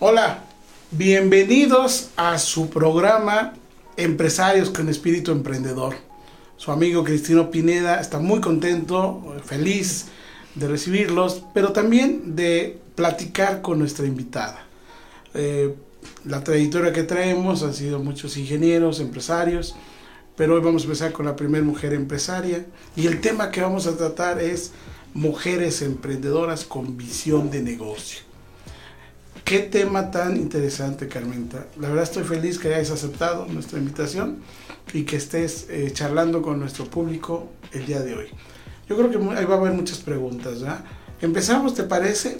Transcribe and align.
Hola, 0.00 0.44
bienvenidos 0.92 2.10
a 2.16 2.38
su 2.38 2.70
programa 2.70 3.54
Empresarios 3.96 4.70
con 4.70 4.88
Espíritu 4.88 5.32
Emprendedor. 5.32 5.96
Su 6.56 6.70
amigo 6.70 7.02
Cristino 7.02 7.50
Pineda 7.50 8.00
está 8.00 8.20
muy 8.20 8.40
contento, 8.40 9.34
feliz 9.44 10.06
de 10.54 10.68
recibirlos, 10.68 11.42
pero 11.52 11.72
también 11.72 12.36
de 12.36 12.78
platicar 12.94 13.60
con 13.60 13.80
nuestra 13.80 14.06
invitada. 14.06 14.68
Eh, 15.34 15.74
la 16.24 16.44
trayectoria 16.44 16.92
que 16.92 17.02
traemos 17.02 17.64
han 17.64 17.74
sido 17.74 17.98
muchos 17.98 18.36
ingenieros, 18.36 19.00
empresarios, 19.00 19.74
pero 20.36 20.54
hoy 20.54 20.60
vamos 20.60 20.82
a 20.82 20.84
empezar 20.84 21.10
con 21.10 21.26
la 21.26 21.34
primera 21.34 21.64
mujer 21.64 21.92
empresaria 21.92 22.64
y 22.94 23.08
el 23.08 23.20
tema 23.20 23.50
que 23.50 23.62
vamos 23.62 23.88
a 23.88 23.96
tratar 23.96 24.40
es 24.40 24.70
mujeres 25.12 25.82
emprendedoras 25.82 26.64
con 26.64 26.96
visión 26.96 27.50
de 27.50 27.62
negocio. 27.62 28.27
Qué 29.44 29.60
tema 29.60 30.10
tan 30.10 30.36
interesante, 30.36 31.08
Carmenta. 31.08 31.66
La 31.80 31.88
verdad 31.88 32.04
estoy 32.04 32.24
feliz 32.24 32.58
que 32.58 32.74
hayas 32.74 32.90
aceptado 32.90 33.46
nuestra 33.46 33.78
invitación 33.78 34.38
y 34.92 35.04
que 35.04 35.16
estés 35.16 35.66
eh, 35.70 35.90
charlando 35.92 36.42
con 36.42 36.58
nuestro 36.58 36.84
público 36.84 37.50
el 37.72 37.86
día 37.86 38.00
de 38.00 38.14
hoy. 38.14 38.28
Yo 38.88 38.96
creo 38.96 39.10
que 39.10 39.16
ahí 39.36 39.44
va 39.44 39.54
a 39.54 39.58
haber 39.58 39.72
muchas 39.72 39.98
preguntas. 39.98 40.60
¿ya? 40.60 40.84
Empezamos, 41.20 41.74
¿te 41.74 41.82
parece? 41.84 42.38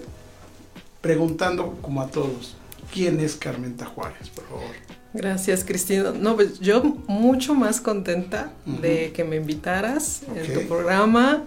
Preguntando 1.01 1.77
como 1.81 2.01
a 2.01 2.07
todos, 2.07 2.55
¿quién 2.93 3.19
es 3.19 3.35
Carmenta 3.35 3.85
Juárez, 3.85 4.29
por 4.29 4.45
favor? 4.45 4.75
Gracias, 5.13 5.63
Cristina. 5.63 6.11
No, 6.11 6.35
pues 6.35 6.59
yo 6.59 6.83
mucho 7.07 7.55
más 7.55 7.81
contenta 7.81 8.53
uh 8.65 8.71
-huh. 8.71 8.79
de 8.79 9.11
que 9.11 9.23
me 9.23 9.37
invitaras 9.37 10.21
okay. 10.29 10.45
en 10.45 10.53
tu 10.53 10.67
programa. 10.67 11.43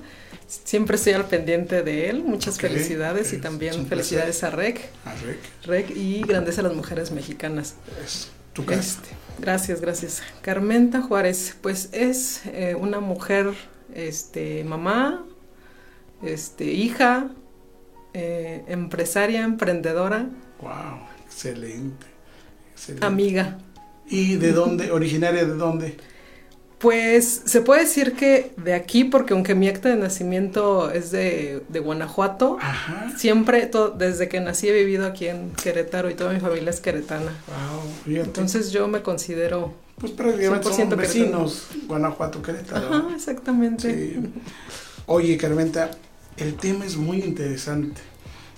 Siempre 0.64 0.96
estoy 0.96 1.14
al 1.14 1.26
pendiente 1.26 1.82
de 1.82 2.10
él. 2.10 2.22
Muchas 2.22 2.56
okay. 2.56 2.68
felicidades 2.68 3.28
es, 3.28 3.34
y 3.34 3.36
también 3.38 3.86
felicidades 3.86 4.44
a 4.44 4.50
REC. 4.50 4.80
A 5.04 5.14
REC. 5.14 5.38
REC 5.64 5.96
y 5.96 6.22
Grandeza 6.22 6.60
a 6.60 6.64
las 6.64 6.74
Mujeres 6.74 7.10
Mexicanas. 7.10 7.76
Es 8.04 8.30
tu 8.52 8.64
casa. 8.66 8.80
Este, 8.80 9.08
gracias, 9.38 9.80
gracias. 9.80 10.22
Carmenta 10.42 11.00
Juárez, 11.00 11.56
pues 11.62 11.88
es 11.92 12.42
eh, 12.46 12.74
una 12.78 13.00
mujer, 13.00 13.54
este, 13.94 14.62
mamá, 14.64 15.24
este, 16.22 16.64
hija, 16.64 17.30
eh, 18.12 18.62
empresaria, 18.68 19.44
emprendedora. 19.44 20.28
Wow, 20.60 21.08
excelente, 21.24 22.06
excelente. 22.72 23.06
Amiga. 23.06 23.58
¿Y 24.06 24.36
de 24.36 24.52
dónde? 24.52 24.90
¿Originaria 24.90 25.46
de 25.46 25.54
dónde? 25.54 25.96
Pues 26.82 27.42
se 27.44 27.60
puede 27.60 27.82
decir 27.82 28.14
que 28.14 28.52
de 28.56 28.74
aquí, 28.74 29.04
porque 29.04 29.34
aunque 29.34 29.54
mi 29.54 29.68
acta 29.68 29.88
de 29.88 29.94
nacimiento 29.94 30.90
es 30.90 31.12
de, 31.12 31.62
de 31.68 31.78
Guanajuato, 31.78 32.58
Ajá. 32.60 33.16
siempre, 33.16 33.70
desde 33.96 34.28
que 34.28 34.40
nací 34.40 34.68
he 34.68 34.72
vivido 34.72 35.06
aquí 35.06 35.28
en 35.28 35.52
Querétaro 35.52 36.10
y 36.10 36.14
toda 36.14 36.32
mi 36.32 36.40
familia 36.40 36.70
es 36.70 36.80
queretana. 36.80 37.32
Wow, 37.46 37.82
fíjate. 38.04 38.26
Entonces 38.26 38.72
yo 38.72 38.88
me 38.88 39.00
considero... 39.00 39.72
Pues 39.96 40.10
prácticamente 40.10 40.72
son 40.72 40.88
vecinos, 40.96 41.68
Guanajuato, 41.86 42.42
Querétaro. 42.42 42.92
Ajá, 42.92 43.14
exactamente. 43.14 44.14
Sí. 44.14 44.32
Oye, 45.06 45.36
Carmenta, 45.36 45.92
el 46.36 46.54
tema 46.54 46.84
es 46.84 46.96
muy 46.96 47.18
interesante. 47.20 48.00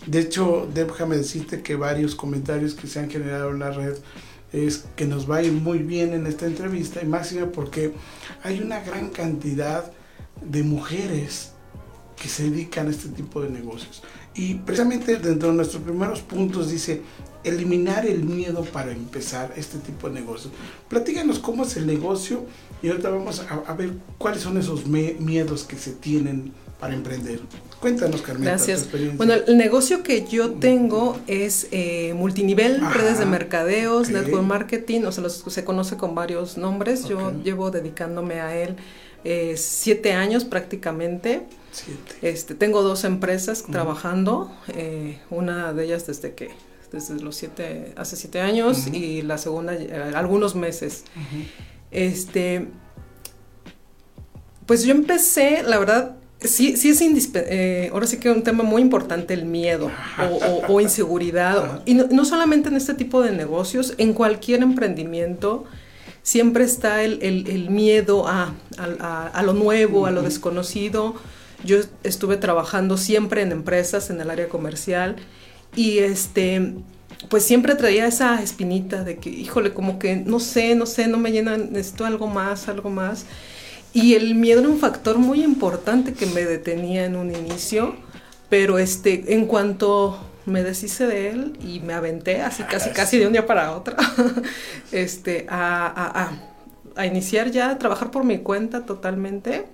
De 0.06 0.21
hecho, 0.21 0.67
déjame 0.73 1.19
decirte 1.19 1.61
que 1.61 1.77
varios 1.77 2.15
comentarios 2.15 2.73
que 2.73 2.87
se 2.87 3.01
han 3.01 3.11
generado 3.11 3.51
en 3.51 3.59
la 3.59 3.71
red 3.71 3.97
es 4.55 4.85
que 4.95 5.05
nos 5.05 5.29
va 5.29 5.37
a 5.37 5.43
ir 5.43 5.53
muy 5.53 5.79
bien 5.79 6.13
en 6.13 6.27
esta 6.27 6.47
entrevista 6.47 7.03
y 7.03 7.07
máxima 7.07 7.47
porque 7.47 7.93
hay 8.43 8.61
una 8.61 8.81
gran 8.81 9.11
cantidad 9.11 9.91
de 10.43 10.63
mujeres 10.63 11.53
que 12.17 12.29
se 12.29 12.45
dedican 12.45 12.87
a 12.87 12.91
este 12.91 13.09
tipo 13.09 13.43
de 13.43 13.51
negocios. 13.51 14.03
Y 14.35 14.55
precisamente 14.55 15.17
dentro 15.17 15.51
de 15.51 15.57
nuestros 15.57 15.83
primeros 15.83 16.21
puntos 16.21 16.71
dice 16.71 17.03
eliminar 17.43 18.07
el 18.07 18.25
miedo 18.25 18.65
para 18.65 18.93
empezar 18.93 19.53
este 19.57 19.79
tipo 19.79 20.09
de 20.09 20.21
negocios. 20.21 20.53
Platícanos 20.89 21.41
cómo 21.41 21.65
es 21.65 21.77
el 21.77 21.87
negocio 21.87 22.45
y 22.83 22.89
ahorita 22.89 23.11
vamos 23.11 23.41
a, 23.41 23.55
a 23.55 23.75
ver 23.75 23.93
cuáles 24.19 24.43
son 24.43 24.57
esos 24.57 24.87
miedos 24.87 25.65
que 25.65 25.77
se 25.77 25.93
tienen 25.93 26.53
para 26.79 26.95
emprender. 26.95 27.41
Cuéntanos, 27.84 28.22
Carmen. 28.22 28.45
Gracias. 28.45 28.89
Bueno, 29.19 29.34
el 29.34 29.59
negocio 29.59 30.03
que 30.03 30.27
yo 30.27 30.53
tengo 30.53 31.19
es 31.27 31.69
eh, 31.71 32.15
multinivel, 32.15 32.83
Ajá, 32.83 32.95
redes 32.99 33.19
de 33.19 33.27
mercadeos, 33.27 34.09
okay. 34.09 34.22
network 34.22 34.43
marketing, 34.43 35.03
o 35.03 35.12
sea, 35.12 35.22
los, 35.22 35.45
se 35.47 35.65
conoce 35.65 35.99
con 35.99 36.15
varios 36.15 36.56
nombres. 36.56 37.05
Okay. 37.05 37.15
Yo 37.15 37.33
llevo 37.43 37.71
dedicándome 37.71 38.41
a 38.41 38.56
él 38.56 38.77
eh, 39.23 39.56
siete 39.59 40.15
años 40.15 40.47
prácticamente. 40.47 41.43
Siete. 41.73 42.17
Este, 42.23 42.55
tengo 42.55 42.83
dos 42.83 43.05
empresas 43.05 43.61
uh 43.61 43.65
-huh. 43.67 43.73
trabajando, 43.73 44.50
eh, 44.69 45.19
una 45.28 45.75
de 45.75 45.84
ellas 45.84 46.06
desde 46.06 46.33
que 46.33 46.53
desde 46.91 47.21
los 47.21 47.37
siete, 47.37 47.93
hace 47.97 48.17
siete 48.17 48.41
años 48.41 48.87
uh 48.87 48.93
-huh. 48.93 48.97
y 48.97 49.21
la 49.21 49.37
segunda 49.37 49.77
algunos 50.15 50.55
meses. 50.55 51.05
Uh 51.15 51.21
-huh. 51.21 51.47
Este, 51.91 52.67
pues 54.65 54.84
yo 54.84 54.93
empecé, 54.94 55.62
la 55.62 55.78
verdad, 55.78 56.17
sí, 56.44 56.77
sí 56.77 56.91
es 56.91 57.00
eh, 57.34 57.91
ahora 57.93 58.06
sí 58.06 58.19
que 58.19 58.31
es 58.31 58.37
un 58.37 58.43
tema 58.43 58.62
muy 58.62 58.82
importante 58.82 59.34
el 59.34 59.44
miedo 59.44 59.91
o, 60.19 60.22
o, 60.22 60.75
o 60.75 60.81
inseguridad. 60.81 61.82
Y 61.87 61.94
no, 61.94 62.06
no, 62.10 62.25
solamente 62.25 62.69
en 62.69 62.77
este 62.77 62.94
tipo 62.94 63.22
de 63.22 63.32
negocios, 63.32 63.94
en 63.99 64.12
cualquier 64.12 64.62
emprendimiento 64.62 65.65
siempre 66.22 66.65
está 66.65 67.03
el, 67.03 67.19
el, 67.22 67.49
el 67.49 67.71
miedo 67.71 68.27
a, 68.27 68.55
a, 68.78 69.27
a, 69.28 69.43
lo 69.43 69.53
nuevo, 69.53 70.06
a 70.06 70.10
lo 70.10 70.22
desconocido. 70.22 71.15
Yo 71.65 71.78
estuve 72.03 72.37
trabajando 72.37 72.97
siempre 72.97 73.43
en 73.43 73.53
empresas, 73.53 74.11
en 74.11 74.21
el 74.21 74.31
área 74.31 74.49
comercial, 74.49 75.16
y 75.76 75.99
este, 75.99 76.75
pues 77.28 77.44
siempre 77.44 77.75
traía 77.75 78.06
esa 78.06 78.43
espinita 78.43 79.05
de 79.05 79.16
que, 79.19 79.31
híjole, 79.31 79.72
como 79.72 79.99
que 79.99 80.16
no 80.16 80.41
sé, 80.41 80.75
no 80.75 80.87
sé, 80.87 81.09
no 81.09 81.19
me 81.19 81.31
llena, 81.31 81.56
necesito 81.56 82.05
algo 82.05 82.26
más, 82.26 82.69
algo 82.69 82.91
más. 82.91 83.26
Y 83.94 84.15
el 84.15 84.34
miedo 84.34 84.60
era 84.60 84.69
un 84.69 84.78
factor 84.78 85.19
muy 85.19 85.44
importante 85.44 86.15
que 86.15 86.27
me 86.27 86.44
detenía 86.44 87.05
en 87.05 87.15
un 87.15 87.34
inicio, 87.34 87.94
pero 88.50 88.78
este, 88.78 89.34
en 89.34 89.47
cuanto 89.47 90.19
me 90.47 90.65
deshice 90.65 91.06
de 91.06 91.31
él 91.31 91.59
y 91.65 91.78
me 91.78 91.94
aventé 91.94 92.43
así 92.43 92.65
casi 92.65 92.91
casi 92.91 93.19
de 93.19 93.27
un 93.27 93.32
día 93.32 93.47
para 93.47 93.72
otro 93.72 93.97
este, 94.93 95.47
a, 95.49 95.87
a, 95.87 96.25
a, 96.25 96.32
a, 96.97 97.06
iniciar 97.06 97.50
ya 97.50 97.71
a 97.71 97.78
trabajar 97.78 98.10
por 98.10 98.25
mi 98.25 98.38
cuenta 98.38 98.84
totalmente. 98.84 99.65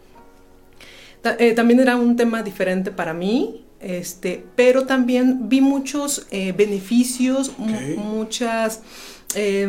Eh, 1.39 1.53
también 1.53 1.81
era 1.81 1.97
un 1.97 2.15
tema 2.15 2.43
diferente 2.43 2.91
para 2.91 3.15
mí, 3.15 3.65
este, 3.81 4.45
pero 4.55 4.85
también 4.85 5.49
vi 5.49 5.63
muchos 5.63 6.27
eh, 6.31 6.53
beneficios, 6.53 7.53
okay. 7.59 7.97
muchas... 7.97 8.83
Eh, 9.35 9.67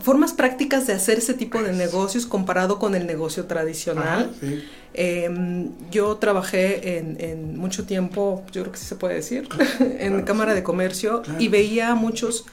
formas 0.00 0.32
prácticas 0.32 0.86
de 0.86 0.92
hacer 0.92 1.18
ese 1.18 1.34
tipo 1.34 1.62
de 1.62 1.72
negocios 1.72 2.26
comparado 2.26 2.78
con 2.78 2.94
el 2.94 3.06
negocio 3.06 3.46
tradicional. 3.46 4.30
Ajá, 4.30 4.40
sí. 4.40 4.64
eh, 4.94 5.70
yo 5.90 6.16
trabajé 6.16 6.98
en, 6.98 7.16
en, 7.20 7.58
mucho 7.58 7.84
tiempo, 7.84 8.44
yo 8.52 8.62
creo 8.62 8.72
que 8.72 8.78
sí 8.78 8.86
se 8.86 8.96
puede 8.96 9.14
decir, 9.14 9.48
claro, 9.48 9.70
en 9.80 10.12
claro, 10.12 10.24
Cámara 10.24 10.54
de 10.54 10.62
Comercio 10.62 11.22
claro. 11.22 11.40
y 11.40 11.48
veía 11.48 11.90
a 11.90 11.94
muchos 11.94 12.46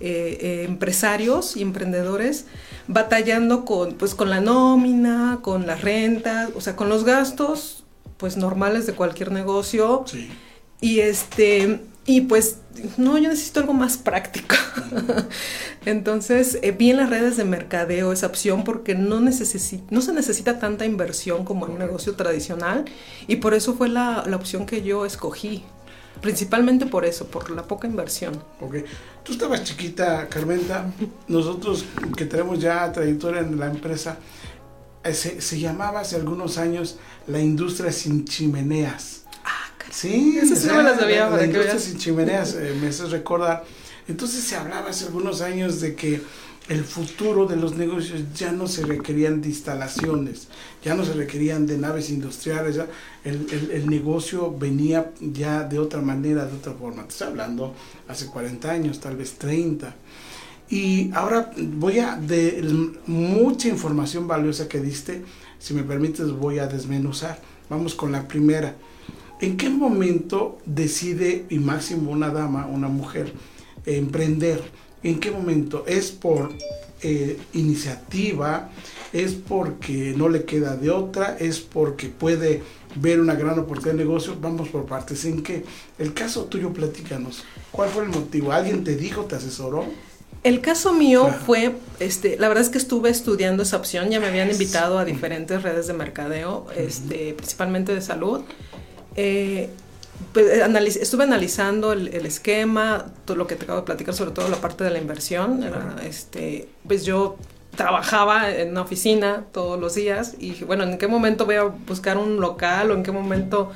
eh, 0.00 0.38
eh, 0.40 0.64
empresarios 0.68 1.56
y 1.56 1.62
emprendedores 1.62 2.46
batallando 2.86 3.64
con, 3.64 3.94
pues, 3.94 4.14
con 4.14 4.30
la 4.30 4.40
nómina, 4.40 5.40
con 5.42 5.66
las 5.66 5.82
rentas, 5.82 6.50
o 6.54 6.60
sea, 6.60 6.76
con 6.76 6.88
los 6.88 7.04
gastos 7.04 7.84
pues 8.16 8.36
normales 8.36 8.86
de 8.86 8.94
cualquier 8.94 9.30
negocio. 9.30 10.04
Sí. 10.06 10.28
Y 10.80 11.00
este 11.00 11.80
Y 12.08 12.22
pues, 12.22 12.60
no, 12.96 13.18
yo 13.18 13.28
necesito 13.28 13.60
algo 13.60 13.74
más 13.74 13.98
práctico. 13.98 14.56
Entonces, 15.84 16.58
eh, 16.62 16.72
vi 16.72 16.90
en 16.90 16.96
las 16.96 17.10
redes 17.10 17.36
de 17.36 17.44
mercadeo 17.44 18.12
esa 18.12 18.28
opción 18.28 18.64
porque 18.64 18.94
no, 18.94 19.20
no 19.20 19.30
se 19.30 20.12
necesita 20.14 20.58
tanta 20.58 20.86
inversión 20.86 21.44
como 21.44 21.66
en 21.66 21.72
un 21.72 21.78
negocio 21.80 22.14
tradicional 22.14 22.86
y 23.26 23.36
por 23.36 23.52
eso 23.52 23.74
fue 23.74 23.90
la, 23.90 24.24
la 24.26 24.36
opción 24.36 24.64
que 24.64 24.82
yo 24.82 25.04
escogí. 25.04 25.62
Principalmente 26.22 26.86
por 26.86 27.04
eso, 27.04 27.26
por 27.26 27.50
la 27.50 27.64
poca 27.64 27.86
inversión. 27.86 28.42
Ok. 28.62 28.76
Tú 29.22 29.32
estabas 29.32 29.64
chiquita, 29.64 30.28
Carmenta. 30.30 30.90
Nosotros 31.28 31.84
que 32.16 32.24
tenemos 32.24 32.58
ya 32.58 32.90
trayectoria 32.90 33.42
en 33.42 33.60
la 33.60 33.66
empresa, 33.66 34.16
eh, 35.04 35.12
se, 35.12 35.42
se 35.42 35.60
llamaba 35.60 36.00
hace 36.00 36.16
algunos 36.16 36.56
años 36.56 36.98
la 37.26 37.38
industria 37.38 37.92
sin 37.92 38.24
chimeneas. 38.24 39.17
Sí, 39.90 40.38
eso 40.40 40.54
sí 40.54 40.68
me 40.68 40.82
lo 40.82 40.94
sabía. 40.96 41.28
La, 41.30 41.44
industria 41.44 41.78
sin 41.78 41.98
chimeneas, 41.98 42.54
eh, 42.54 42.76
me 42.80 42.88
hace 42.88 43.06
recordar. 43.06 43.64
Entonces 44.06 44.44
se 44.44 44.56
hablaba 44.56 44.90
hace 44.90 45.06
algunos 45.06 45.40
años 45.40 45.80
de 45.80 45.94
que 45.94 46.20
el 46.68 46.84
futuro 46.84 47.46
de 47.46 47.56
los 47.56 47.76
negocios 47.76 48.22
ya 48.34 48.52
no 48.52 48.66
se 48.66 48.84
requerían 48.84 49.40
de 49.40 49.48
instalaciones, 49.48 50.48
ya 50.84 50.94
no 50.94 51.04
se 51.04 51.14
requerían 51.14 51.66
de 51.66 51.78
naves 51.78 52.10
industriales, 52.10 52.76
ya 52.76 52.86
el, 53.24 53.46
el, 53.50 53.70
el, 53.70 53.86
negocio 53.88 54.54
venía 54.56 55.12
ya 55.20 55.64
de 55.64 55.78
otra 55.78 56.02
manera, 56.02 56.44
de 56.44 56.54
otra 56.54 56.74
forma. 56.74 57.04
Te 57.04 57.08
estoy 57.08 57.28
hablando 57.28 57.74
hace 58.06 58.26
40 58.26 58.70
años, 58.70 59.00
tal 59.00 59.16
vez 59.16 59.34
30. 59.34 59.94
Y 60.70 61.10
ahora 61.14 61.50
voy 61.56 61.98
a, 61.98 62.16
de 62.16 62.62
mucha 63.06 63.68
información 63.68 64.28
valiosa 64.28 64.68
que 64.68 64.80
diste, 64.80 65.24
si 65.58 65.72
me 65.72 65.82
permites, 65.82 66.30
voy 66.30 66.58
a 66.58 66.66
desmenuzar. 66.66 67.40
Vamos 67.70 67.94
con 67.94 68.12
la 68.12 68.28
primera. 68.28 68.76
¿En 69.40 69.56
qué 69.56 69.70
momento 69.70 70.58
decide, 70.66 71.44
y 71.48 71.58
máximo 71.58 72.10
una 72.10 72.30
dama, 72.30 72.66
una 72.66 72.88
mujer, 72.88 73.32
emprender? 73.86 74.60
¿En 75.04 75.20
qué 75.20 75.30
momento? 75.30 75.84
¿Es 75.86 76.10
por 76.10 76.50
eh, 77.02 77.38
iniciativa? 77.52 78.70
¿Es 79.12 79.34
porque 79.34 80.12
no 80.16 80.28
le 80.28 80.44
queda 80.44 80.76
de 80.76 80.90
otra? 80.90 81.36
¿Es 81.38 81.60
porque 81.60 82.08
puede 82.08 82.62
ver 82.96 83.20
una 83.20 83.34
gran 83.34 83.58
oportunidad 83.60 83.92
de 83.96 84.04
negocio? 84.04 84.36
Vamos 84.40 84.70
por 84.70 84.86
partes. 84.86 85.24
¿En 85.24 85.44
qué? 85.44 85.64
El 86.00 86.14
caso 86.14 86.46
tuyo, 86.46 86.72
platícanos. 86.72 87.44
¿Cuál 87.70 87.90
fue 87.90 88.02
el 88.04 88.10
motivo? 88.10 88.50
¿Alguien 88.50 88.82
te 88.82 88.96
dijo, 88.96 89.26
te 89.26 89.36
asesoró? 89.36 89.84
El 90.42 90.60
caso 90.60 90.92
mío 90.92 91.26
Ajá. 91.26 91.38
fue, 91.38 91.74
este, 92.00 92.36
la 92.38 92.48
verdad 92.48 92.64
es 92.64 92.70
que 92.70 92.78
estuve 92.78 93.10
estudiando 93.10 93.62
esa 93.62 93.76
opción, 93.76 94.10
ya 94.10 94.20
me 94.20 94.26
habían 94.26 94.50
invitado 94.50 94.98
a 94.98 95.04
diferentes 95.04 95.62
redes 95.62 95.88
de 95.88 95.94
mercadeo, 95.94 96.66
este, 96.76 97.34
principalmente 97.34 97.94
de 97.94 98.00
salud. 98.00 98.42
Eh, 99.20 99.68
pues, 100.32 100.62
analiz 100.62 100.94
estuve 100.94 101.24
analizando 101.24 101.92
el, 101.92 102.06
el, 102.14 102.24
esquema, 102.24 103.06
todo 103.24 103.36
lo 103.36 103.48
que 103.48 103.56
te 103.56 103.64
acabo 103.64 103.80
de 103.80 103.84
platicar, 103.84 104.14
sobre 104.14 104.30
todo 104.30 104.48
la 104.48 104.58
parte 104.58 104.84
de 104.84 104.90
la 104.90 104.98
inversión. 104.98 105.64
Era, 105.64 105.96
este, 106.04 106.68
pues 106.86 107.04
yo 107.04 107.36
trabajaba 107.74 108.48
en 108.48 108.70
una 108.70 108.82
oficina 108.82 109.44
todos 109.52 109.80
los 109.80 109.96
días 109.96 110.34
y 110.38 110.50
dije, 110.50 110.64
bueno, 110.64 110.84
¿en 110.84 110.98
qué 110.98 111.08
momento 111.08 111.46
voy 111.46 111.56
a 111.56 111.64
buscar 111.64 112.16
un 112.16 112.40
local 112.40 112.92
o 112.92 112.94
en 112.94 113.02
qué 113.02 113.10
momento, 113.10 113.72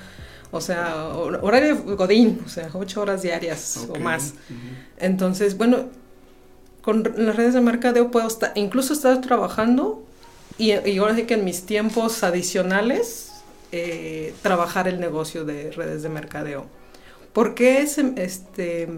o 0.53 0.61
sea, 0.61 1.09
horario 1.09 1.83
godín, 1.97 2.41
o 2.47 2.49
sea, 2.49 2.71
ocho 2.75 3.01
horas 3.01 3.23
diarias 3.23 3.79
okay. 3.79 4.01
o 4.01 4.05
más? 4.05 4.35
Uh 4.49 4.53
-huh. 4.53 4.57
Entonces, 4.99 5.59
bueno, 5.59 5.87
con 6.83 7.03
las 7.17 7.35
redes 7.35 7.55
de 7.55 7.63
mercadeo 7.63 8.13
puedo 8.13 8.29
estar, 8.29 8.53
incluso 8.55 8.93
estar 8.93 9.21
trabajando 9.21 10.05
y, 10.57 10.73
y 10.73 10.99
ahora 10.99 11.17
sí 11.17 11.25
que 11.25 11.35
en 11.35 11.45
mis 11.45 11.67
tiempos 11.67 12.23
adicionales 12.23 13.32
eh, 13.75 14.35
trabajar 14.43 14.87
el 14.87 15.01
negocio 15.01 15.47
de 15.47 15.71
redes 15.71 16.03
de 16.03 16.11
mercadeo. 16.11 16.67
¿Por 17.33 17.55
qué 17.55 17.81
ese, 17.81 18.13
este, 18.17 18.89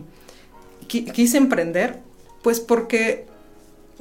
quise 0.89 1.37
emprender? 1.37 2.01
Pues 2.43 2.59
porque, 2.59 3.27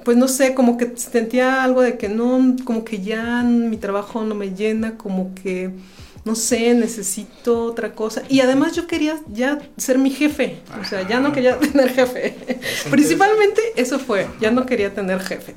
pues 0.03 0.17
no 0.17 0.27
sé, 0.27 0.55
como 0.55 0.77
que 0.77 0.93
sentía 0.95 1.63
algo 1.63 1.81
de 1.81 1.99
que 1.99 2.09
no, 2.09 2.55
como 2.65 2.83
que 2.83 3.01
ya 3.01 3.43
mi 3.43 3.77
trabajo 3.77 4.23
no 4.23 4.33
me 4.33 4.55
llena, 4.55 4.97
como 4.97 5.35
que, 5.35 5.69
no 6.25 6.33
sé, 6.33 6.73
necesito 6.73 7.65
otra 7.65 7.93
cosa. 7.93 8.23
Y 8.27 8.39
además 8.39 8.75
yo 8.75 8.87
quería 8.87 9.19
ya 9.31 9.59
ser 9.77 9.99
mi 9.99 10.09
jefe, 10.09 10.57
o 10.81 10.85
sea, 10.85 11.07
ya 11.07 11.19
no 11.19 11.31
quería 11.33 11.59
tener 11.59 11.93
jefe. 11.93 12.35
Principalmente 12.89 13.61
eso 13.75 13.99
fue, 13.99 14.25
ya 14.41 14.49
no 14.49 14.65
quería 14.65 14.91
tener 14.91 15.19
jefe. 15.19 15.53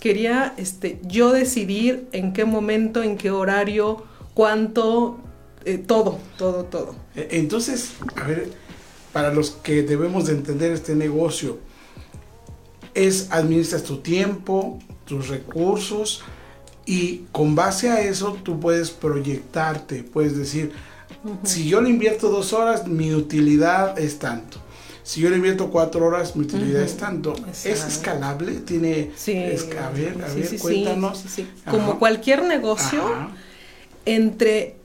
Quería 0.00 0.54
este, 0.56 0.98
yo 1.02 1.32
decidir 1.32 2.08
en 2.12 2.32
qué 2.32 2.46
momento, 2.46 3.02
en 3.02 3.18
qué 3.18 3.30
horario, 3.30 4.04
cuánto, 4.34 5.18
eh, 5.64 5.78
todo, 5.78 6.18
todo, 6.36 6.64
todo. 6.64 6.94
Entonces, 7.14 7.92
a 8.16 8.26
ver, 8.26 8.50
para 9.12 9.32
los 9.32 9.50
que 9.50 9.82
debemos 9.82 10.26
de 10.26 10.32
entender 10.32 10.72
este 10.72 10.94
negocio, 10.94 11.58
es 12.94 13.28
administras 13.30 13.84
tu 13.84 13.98
tiempo, 13.98 14.78
tus 15.04 15.28
recursos 15.28 16.22
y 16.86 17.22
con 17.32 17.54
base 17.54 17.90
a 17.90 18.00
eso 18.02 18.36
tú 18.42 18.60
puedes 18.60 18.90
proyectarte, 18.90 20.02
puedes 20.02 20.36
decir, 20.36 20.72
uh 21.24 21.30
-huh. 21.30 21.38
si 21.44 21.68
yo 21.68 21.80
le 21.80 21.90
invierto 21.90 22.28
dos 22.28 22.52
horas, 22.52 22.86
mi 22.86 23.14
utilidad 23.14 23.98
es 23.98 24.18
tanto. 24.18 24.58
Si 25.02 25.20
yo 25.20 25.28
le 25.28 25.36
invierto 25.36 25.70
cuatro 25.70 26.06
horas, 26.06 26.34
mi 26.34 26.44
utilidad 26.44 26.82
uh 26.82 26.84
-huh. 26.84 26.86
es 26.86 26.96
tanto. 26.96 27.32
Exacto. 27.32 27.68
¿Es 27.68 27.84
escalable? 27.84 28.52
¿Tiene... 28.60 29.10
Sí. 29.16 29.32
Es, 29.32 29.68
a 29.76 29.90
ver, 29.90 30.22
a 30.22 30.28
sí, 30.30 30.40
ver, 30.40 30.46
sí, 30.48 30.58
cuéntanos. 30.58 31.24
Sí, 31.28 31.46
Como 31.70 31.98
cualquier 31.98 32.42
negocio, 32.44 33.06
Ajá 33.06 33.30
entre 34.06 34.76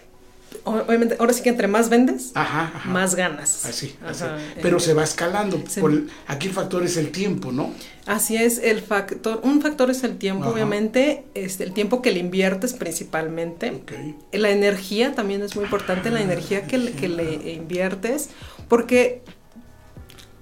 obviamente 0.63 1.15
ahora 1.19 1.33
sí 1.33 1.41
que 1.41 1.49
entre 1.49 1.67
más 1.67 1.89
vendes 1.89 2.31
ajá, 2.33 2.71
ajá. 2.73 2.89
más 2.89 3.15
ganas 3.15 3.65
así, 3.65 3.95
así. 4.05 4.23
pero 4.61 4.77
eh, 4.77 4.79
se 4.79 4.93
va 4.93 5.03
escalando 5.03 5.61
se, 5.67 5.81
por 5.81 5.91
el, 5.91 6.09
aquí 6.27 6.47
el 6.47 6.53
factor 6.53 6.83
es 6.83 6.97
el 6.97 7.11
tiempo 7.11 7.51
no 7.51 7.71
así 8.05 8.35
es 8.35 8.57
el 8.57 8.81
factor 8.81 9.41
un 9.43 9.61
factor 9.61 9.89
es 9.89 10.03
el 10.03 10.17
tiempo 10.17 10.49
obviamente 10.49 11.23
este 11.33 11.63
el 11.63 11.73
tiempo 11.73 12.01
que 12.01 12.11
le 12.11 12.19
inviertes 12.19 12.73
principalmente 12.73 13.71
okay. 13.71 14.15
la 14.31 14.49
energía 14.49 15.13
también 15.13 15.43
es 15.43 15.55
muy 15.55 15.65
importante 15.65 16.09
la 16.09 16.21
energía 16.21 16.65
que, 16.65 16.91
que 16.91 17.07
le 17.07 17.53
inviertes 17.53 18.29
porque 18.67 19.21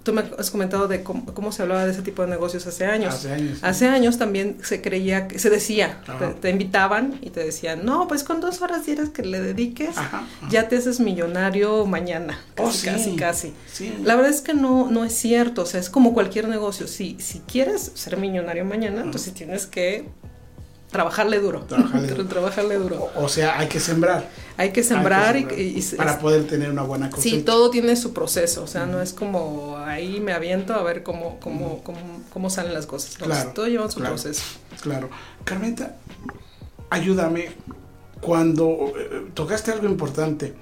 tú 0.07 0.13
me 0.13 0.23
has 0.37 0.49
comentado 0.51 0.87
de 0.87 1.03
cómo, 1.03 1.25
cómo, 1.33 1.51
se 1.51 1.63
hablaba 1.63 1.83
de 1.85 1.91
ese 1.91 2.01
tipo 2.01 2.21
de 2.21 2.29
negocios 2.29 2.65
hace 2.65 2.85
años. 2.85 3.13
Hace 3.13 3.33
años, 3.33 3.59
hace 3.61 3.87
años 3.87 4.17
también 4.17 4.57
se 4.63 4.81
creía, 4.81 5.27
se 5.35 5.49
decía, 5.49 6.01
te, 6.17 6.27
te, 6.27 6.49
invitaban 6.49 7.19
y 7.21 7.29
te 7.29 7.43
decían, 7.43 7.83
no, 7.83 8.07
pues 8.07 8.23
con 8.23 8.39
dos 8.39 8.61
horas 8.61 8.85
diarias 8.85 9.09
que 9.09 9.23
le 9.23 9.41
dediques, 9.41 9.97
ajá, 9.97 10.19
ajá. 10.19 10.49
ya 10.49 10.69
te 10.69 10.77
haces 10.77 11.01
millonario 11.01 11.85
mañana. 11.85 12.39
Casi, 12.55 12.69
oh, 12.69 12.71
sí. 12.71 12.85
casi, 12.87 13.15
casi. 13.17 13.53
Sí. 13.69 13.93
La 14.05 14.15
verdad 14.15 14.31
es 14.31 14.39
que 14.39 14.53
no, 14.53 14.89
no 14.89 15.03
es 15.03 15.13
cierto, 15.13 15.63
o 15.63 15.65
sea, 15.65 15.81
es 15.81 15.89
como 15.89 16.13
cualquier 16.13 16.47
negocio. 16.47 16.87
Si, 16.87 17.17
si 17.19 17.39
quieres 17.39 17.91
ser 17.95 18.15
millonario 18.15 18.63
mañana, 18.63 19.01
entonces 19.01 19.33
tienes 19.33 19.67
que 19.67 20.05
trabajarle 20.91 21.39
duro. 21.39 21.61
Trabajarle 21.61 22.07
duro. 22.13 22.25
trabajarle 22.25 22.75
duro. 22.75 23.09
O, 23.15 23.25
o, 23.25 23.29
sea, 23.29 23.59
hay 23.59 23.67
que 23.67 23.79
sembrar. 23.79 24.29
Hay 24.57 24.71
que 24.71 24.83
sembrar, 24.83 25.35
hay 25.35 25.45
que 25.45 25.53
sembrar 25.53 25.59
y, 25.59 25.79
y, 25.79 25.95
para 25.97 26.19
poder 26.19 26.47
tener 26.47 26.69
una 26.71 26.83
buena 26.83 27.09
cosecha. 27.09 27.35
Sí, 27.35 27.43
todo 27.43 27.69
tiene 27.69 27.95
su 27.95 28.13
proceso, 28.13 28.63
o 28.63 28.67
sea, 28.67 28.85
no 28.85 29.01
es 29.01 29.13
como 29.13 29.77
ahí 29.77 30.19
me 30.19 30.33
aviento 30.33 30.73
a 30.73 30.81
ver 30.83 31.03
cómo, 31.03 31.39
cómo, 31.39 31.83
cómo, 31.83 31.99
cómo, 32.31 32.49
salen 32.49 32.73
las 32.73 32.85
cosas. 32.85 33.19
No, 33.19 33.27
claro, 33.27 33.51
todo 33.51 33.67
lleva 33.67 33.89
su 33.89 33.99
claro, 33.99 34.15
proceso. 34.15 34.43
Claro. 34.81 35.09
Carmenta, 35.43 35.95
ayúdame. 36.89 37.51
Cuando 38.19 38.93
eh, 38.97 39.27
tocaste 39.35 39.71
algo 39.71 39.85
importante, 39.85 40.55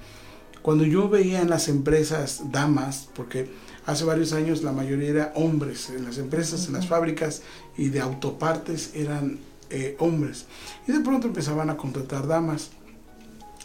cuando 0.60 0.84
yo 0.84 1.08
veía 1.08 1.40
en 1.40 1.48
las 1.48 1.68
empresas 1.68 2.42
damas, 2.50 3.08
porque 3.14 3.48
hace 3.86 4.04
varios 4.04 4.32
años 4.34 4.62
la 4.62 4.72
mayoría 4.72 5.08
era 5.08 5.32
hombres, 5.36 5.88
en 5.88 6.04
las 6.04 6.18
empresas, 6.18 6.66
en 6.66 6.74
las 6.74 6.86
fábricas 6.86 7.42
y 7.78 7.88
de 7.88 8.00
autopartes 8.00 8.90
eran 8.94 9.38
eh, 9.70 9.96
hombres. 9.98 10.46
Y 10.86 10.92
de 10.92 11.00
pronto 11.00 11.26
empezaban 11.26 11.70
a 11.70 11.76
contratar 11.76 12.26
damas, 12.26 12.70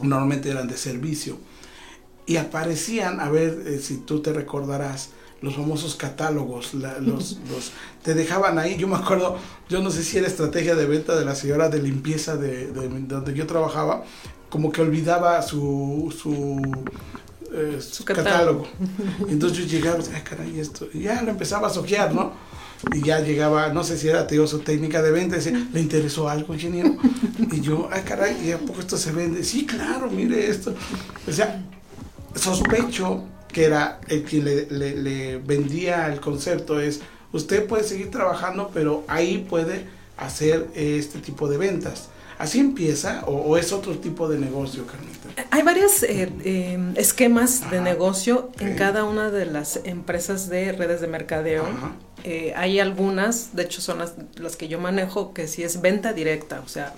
normalmente 0.02 0.50
eran 0.50 0.68
de 0.68 0.78
servicio. 0.78 1.38
Y 2.26 2.38
aparecían, 2.38 3.20
a 3.20 3.30
ver 3.30 3.64
eh, 3.66 3.80
si 3.80 3.98
tú 3.98 4.22
te 4.22 4.34
recordarás, 4.34 5.10
los 5.42 5.56
famosos 5.56 5.96
catálogos, 5.96 6.74
la, 6.76 7.00
los, 7.00 7.40
los, 7.50 7.72
te 8.04 8.14
dejaban 8.14 8.60
ahí, 8.60 8.78
yo 8.78 8.88
me 8.88 8.96
acuerdo, 8.96 9.38
yo 9.70 9.82
no 9.82 9.90
sé 9.90 10.04
si 10.04 10.18
era 10.18 10.28
estrategia 10.28 10.76
de 10.76 10.86
venta 10.86 11.16
de 11.16 11.26
la 11.26 11.36
señora 11.36 11.70
de 11.70 11.82
limpieza 11.82 12.38
de, 12.38 12.68
de, 12.68 12.88
de 12.88 13.00
donde 13.02 13.34
yo 13.34 13.48
trabajaba, 13.48 14.04
como 14.50 14.72
que 14.72 14.82
olvidaba 14.82 15.42
su, 15.42 16.14
su, 16.16 16.62
eh, 17.54 17.80
su 17.82 18.06
catálogo. 18.06 18.64
catálogo. 18.64 18.68
Entonces 19.30 19.58
yo 19.58 19.66
llegaba, 19.66 20.00
ay 20.14 20.22
caray, 20.22 20.60
esto, 20.60 20.88
y 20.94 21.02
ya 21.02 21.22
lo 21.22 21.32
empezaba 21.32 21.68
a 21.68 21.72
soquear, 21.72 22.14
¿no? 22.14 22.34
Y 22.94 23.04
ya 23.04 23.20
llegaba, 23.20 23.72
no 23.74 23.84
sé 23.84 23.98
si 23.98 24.08
era 24.10 24.28
tío 24.28 24.48
su 24.48 24.60
técnica 24.60 25.02
de 25.02 25.12
venta, 25.12 25.36
decía, 25.36 25.68
¿le 25.74 25.82
interesó 25.82 26.30
algo, 26.30 26.54
ingeniero? 26.54 26.96
Y 27.52 27.62
yo, 27.62 27.90
ay 27.92 28.02
caray, 28.04 28.38
¿y 28.48 28.52
a 28.52 28.58
poco 28.60 28.80
esto 28.80 28.98
se 28.98 29.12
vende? 29.12 29.44
Sí, 29.44 29.66
claro, 29.66 30.10
mire 30.10 30.50
esto. 30.50 30.74
O 31.28 31.32
sea, 31.32 31.62
sospecho 32.36 33.26
que 33.52 33.66
era 33.66 34.00
el 34.08 34.24
quien 34.24 34.46
le, 34.46 34.68
le, 34.72 34.96
le 34.96 35.38
vendía 35.38 36.08
el 36.08 36.20
concepto, 36.20 36.80
es, 36.80 37.02
usted 37.34 37.68
puede 37.68 37.84
seguir 37.84 38.10
trabajando, 38.10 38.72
pero 38.74 39.04
ahí 39.08 39.46
puede 39.50 39.86
hacer 40.18 40.68
este 40.76 41.20
tipo 41.20 41.48
de 41.50 41.58
ventas. 41.58 42.10
¿Así 42.38 42.60
empieza 42.60 43.24
o, 43.28 43.36
o 43.36 43.58
es 43.58 43.72
otro 43.72 44.00
tipo 44.00 44.28
de 44.28 44.40
negocio, 44.40 44.88
Carmita? 44.88 45.30
Hay 45.52 45.62
varios 45.62 46.02
eh, 46.02 46.32
eh, 46.44 46.94
esquemas 46.96 47.70
de 47.70 47.78
Ajá, 47.78 47.84
negocio 47.84 48.50
en 48.60 48.72
ok. 48.72 48.78
cada 48.80 49.04
una 49.04 49.30
de 49.30 49.46
las 49.46 49.82
empresas 49.84 50.50
de 50.50 50.72
redes 50.72 51.02
de 51.02 51.08
mercadeo. 51.08 51.64
Ajá. 51.66 51.92
Eh, 52.24 52.54
hay 52.56 52.80
algunas, 52.80 53.56
de 53.56 53.64
hecho 53.64 53.82
son 53.82 54.00
las, 54.00 54.14
las 54.36 54.56
que 54.56 54.68
yo 54.68 54.80
manejo, 54.80 55.34
que 55.34 55.48
sí 55.48 55.64
es 55.64 55.82
venta 55.82 56.14
directa, 56.14 56.62
o 56.64 56.68
sea, 56.68 56.94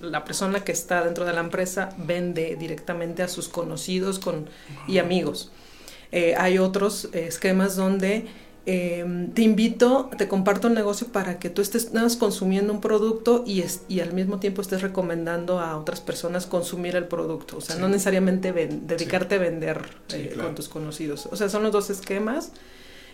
la 0.00 0.24
persona 0.24 0.64
que 0.64 0.72
está 0.72 1.04
dentro 1.04 1.24
de 1.24 1.32
la 1.32 1.40
empresa 1.40 1.90
vende 1.96 2.56
directamente 2.56 3.22
a 3.22 3.28
sus 3.28 3.48
conocidos 3.48 4.18
con, 4.18 4.48
y 4.88 4.98
amigos. 4.98 5.50
Eh, 6.10 6.34
hay 6.36 6.58
otros 6.58 7.08
eh, 7.12 7.26
esquemas 7.28 7.76
donde 7.76 8.26
eh, 8.66 9.28
te 9.34 9.42
invito, 9.42 10.10
te 10.18 10.28
comparto 10.28 10.68
el 10.68 10.74
negocio 10.74 11.06
para 11.08 11.38
que 11.38 11.48
tú 11.48 11.62
estés 11.62 11.92
nada 11.92 12.06
más 12.06 12.16
consumiendo 12.16 12.72
un 12.72 12.80
producto 12.80 13.44
y, 13.46 13.62
es- 13.62 13.82
y 13.88 14.00
al 14.00 14.12
mismo 14.12 14.38
tiempo 14.40 14.62
estés 14.62 14.82
recomendando 14.82 15.58
a 15.60 15.76
otras 15.78 16.00
personas 16.00 16.46
consumir 16.46 16.94
el 16.96 17.06
producto. 17.06 17.56
O 17.58 17.60
sea, 17.60 17.76
Sí. 17.76 17.80
no 17.80 17.88
necesariamente 17.88 18.52
ven- 18.52 18.86
dedicarte 18.86 19.36
a 19.36 19.38
vender 19.38 19.82
Sí, 20.08 20.16
eh, 20.16 20.30
claro. 20.34 20.48
con 20.48 20.54
tus 20.56 20.68
conocidos. 20.68 21.26
O 21.32 21.36
sea, 21.36 21.48
son 21.48 21.62
los 21.62 21.72
dos 21.72 21.88
esquemas. 21.90 22.52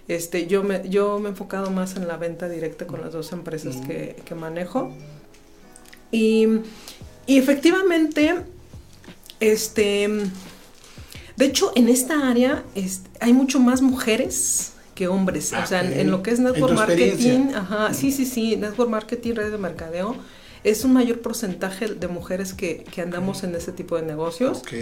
Este, 0.08 0.46
yo 0.46 0.62
me, 0.64 0.88
yo 0.88 1.18
me 1.18 1.26
he 1.26 1.30
enfocado 1.30 1.70
más 1.70 1.94
en 1.96 2.08
la 2.08 2.16
venta 2.16 2.48
directa 2.48 2.86
con 2.86 3.00
las 3.02 3.12
dos 3.12 3.32
empresas 3.32 3.76
Mm. 3.76 3.86
que, 3.86 4.16
que 4.24 4.34
manejo. 4.34 4.90
Y, 6.10 6.46
y 7.26 7.36
efectivamente, 7.38 8.34
este, 9.40 10.08
de 11.36 11.44
hecho, 11.44 11.72
en 11.74 11.88
esta 11.88 12.28
área 12.28 12.64
este, 12.74 13.08
hay 13.20 13.32
mucho 13.32 13.60
más 13.60 13.82
mujeres 13.82 14.72
que 14.94 15.06
hombres. 15.08 15.52
Ah, 15.52 15.62
o 15.62 15.66
sea, 15.66 15.82
en, 15.82 16.10
lo 16.10 16.22
que 16.22 16.30
es 16.32 16.40
network 16.40 16.74
marketing, 16.74 17.52
ajá, 17.54 17.94
sí, 17.94 18.10
sí, 18.10 18.24
sí, 18.24 18.56
network 18.56 18.90
marketing, 18.90 19.34
redes 19.34 19.52
de 19.52 19.58
mercadeo, 19.58 20.16
es 20.64 20.84
un 20.84 20.92
mayor 20.92 21.20
porcentaje 21.20 21.86
de 21.86 22.08
mujeres 22.08 22.52
que, 22.52 22.82
que 22.82 23.02
andamos 23.02 23.44
en 23.44 23.54
ese 23.54 23.70
tipo 23.72 23.94
de 23.96 24.02
negocios. 24.02 24.58
Ok. 24.58 24.72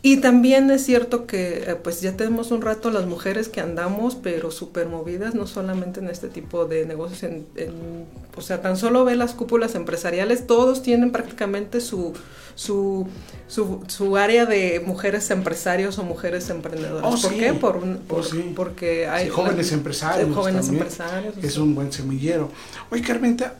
Y 0.00 0.18
también 0.18 0.70
es 0.70 0.84
cierto 0.84 1.26
que 1.26 1.64
eh, 1.70 1.74
pues 1.74 2.00
ya 2.00 2.16
tenemos 2.16 2.52
un 2.52 2.62
rato 2.62 2.90
las 2.92 3.06
mujeres 3.06 3.48
que 3.48 3.60
andamos, 3.60 4.14
pero 4.14 4.52
súper 4.52 4.86
movidas, 4.86 5.34
no 5.34 5.46
solamente 5.48 5.98
en 5.98 6.08
este 6.08 6.28
tipo 6.28 6.66
de 6.66 6.86
negocios, 6.86 7.24
en, 7.24 7.46
en- 7.56 8.04
o 8.36 8.40
sea, 8.40 8.62
tan 8.62 8.76
solo 8.76 9.04
ve 9.04 9.16
las 9.16 9.34
cúpulas 9.34 9.74
empresariales, 9.74 10.46
todos 10.46 10.82
tienen 10.82 11.10
prácticamente 11.10 11.80
su, 11.80 12.12
su, 12.54 13.08
su, 13.48 13.82
su 13.88 14.16
área 14.16 14.46
de 14.46 14.80
mujeres 14.86 15.28
empresarios 15.32 15.98
o 15.98 16.04
mujeres 16.04 16.48
emprendedoras. 16.48 17.02
Oh, 17.04 17.20
¿Por 17.20 17.32
sí. 17.32 17.36
qué? 17.40 17.52
Por, 17.54 17.78
un- 17.78 17.98
Oh, 18.08 18.22
sí. 18.22 18.52
Porque 18.54 19.08
hay 19.08 19.24
Sí, 19.24 19.30
jóvenes 19.30 19.72
empresarios. 19.72 20.32
jóvenes 20.32 20.60
también. 20.66 20.82
empresarios. 20.84 21.34
Es 21.42 21.58
un 21.58 21.74
buen 21.74 21.92
semillero. 21.92 22.52
Oye, 22.92 23.02
Carmenta, 23.02 23.56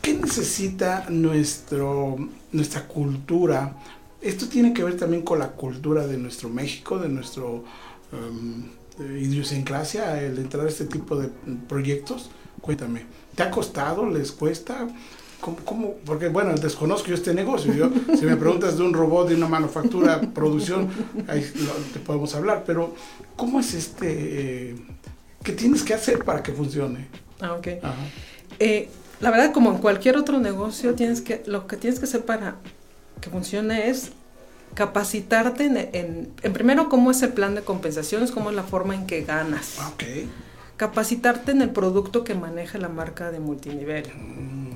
¿qué 0.00 0.14
necesita 0.14 1.04
nuestro, 1.10 2.16
nuestra 2.50 2.88
cultura? 2.88 3.74
Esto 4.22 4.46
tiene 4.48 4.72
que 4.72 4.84
ver 4.84 4.96
también 4.96 5.22
con 5.22 5.38
la 5.38 5.48
cultura 5.52 6.06
de 6.06 6.16
nuestro 6.16 6.48
México, 6.48 6.98
de 6.98 7.08
nuestro 7.08 7.64
um, 8.12 8.64
de 8.98 9.20
idiosincrasia, 9.20 10.22
el 10.22 10.38
entrar 10.38 10.66
a 10.66 10.68
este 10.68 10.84
tipo 10.84 11.16
de 11.16 11.28
proyectos. 11.68 12.30
Cuéntame, 12.60 13.04
¿te 13.34 13.42
ha 13.42 13.50
costado? 13.50 14.06
¿Les 14.08 14.30
cuesta? 14.30 14.86
¿Cómo, 15.40 15.56
cómo? 15.64 15.94
Porque, 16.06 16.28
bueno, 16.28 16.54
desconozco 16.54 17.08
yo 17.08 17.14
este 17.16 17.34
negocio. 17.34 17.74
Yo, 17.74 17.90
si 18.16 18.24
me 18.24 18.36
preguntas 18.36 18.76
de 18.78 18.84
un 18.84 18.92
robot, 18.94 19.28
de 19.28 19.34
una 19.34 19.48
manufactura, 19.48 20.20
producción, 20.20 20.88
ahí 21.26 21.44
lo- 21.56 21.72
te 21.92 21.98
podemos 21.98 22.32
hablar. 22.36 22.62
Pero, 22.64 22.94
¿cómo 23.34 23.58
es 23.58 23.74
este? 23.74 24.06
eh, 24.70 24.76
¿Qué 25.42 25.50
tienes 25.52 25.82
que 25.82 25.94
hacer 25.94 26.24
para 26.24 26.44
que 26.44 26.52
funcione? 26.52 27.08
Ah, 27.40 27.54
ok. 27.54 27.66
Ajá. 27.82 27.96
Eh, 28.60 28.88
la 29.20 29.32
verdad, 29.32 29.52
como 29.52 29.72
en 29.72 29.78
cualquier 29.78 30.16
otro 30.16 30.38
negocio, 30.38 30.94
tienes 30.94 31.20
que, 31.20 31.42
lo 31.46 31.66
que 31.66 31.76
tienes 31.76 31.98
que 31.98 32.04
hacer 32.04 32.24
para 32.24 32.56
que 33.22 33.30
funcione 33.30 33.88
es 33.88 34.10
capacitarte 34.74 35.64
en, 35.64 35.76
en, 35.76 36.28
en 36.42 36.52
primero 36.52 36.88
cómo 36.90 37.10
es 37.10 37.22
el 37.22 37.30
plan 37.32 37.54
de 37.54 37.62
compensaciones, 37.62 38.30
cómo 38.32 38.50
es 38.50 38.56
la 38.56 38.62
forma 38.64 38.94
en 38.94 39.06
que 39.06 39.22
ganas. 39.22 39.76
Ah, 39.80 39.90
Ok. 39.94 40.02
Capacitarte 40.76 41.52
en 41.52 41.62
el 41.62 41.70
producto 41.70 42.24
que 42.24 42.34
maneja 42.34 42.76
la 42.78 42.88
marca 42.88 43.30
de 43.30 43.38
multinivel. 43.40 44.04
Mm, 44.14 44.72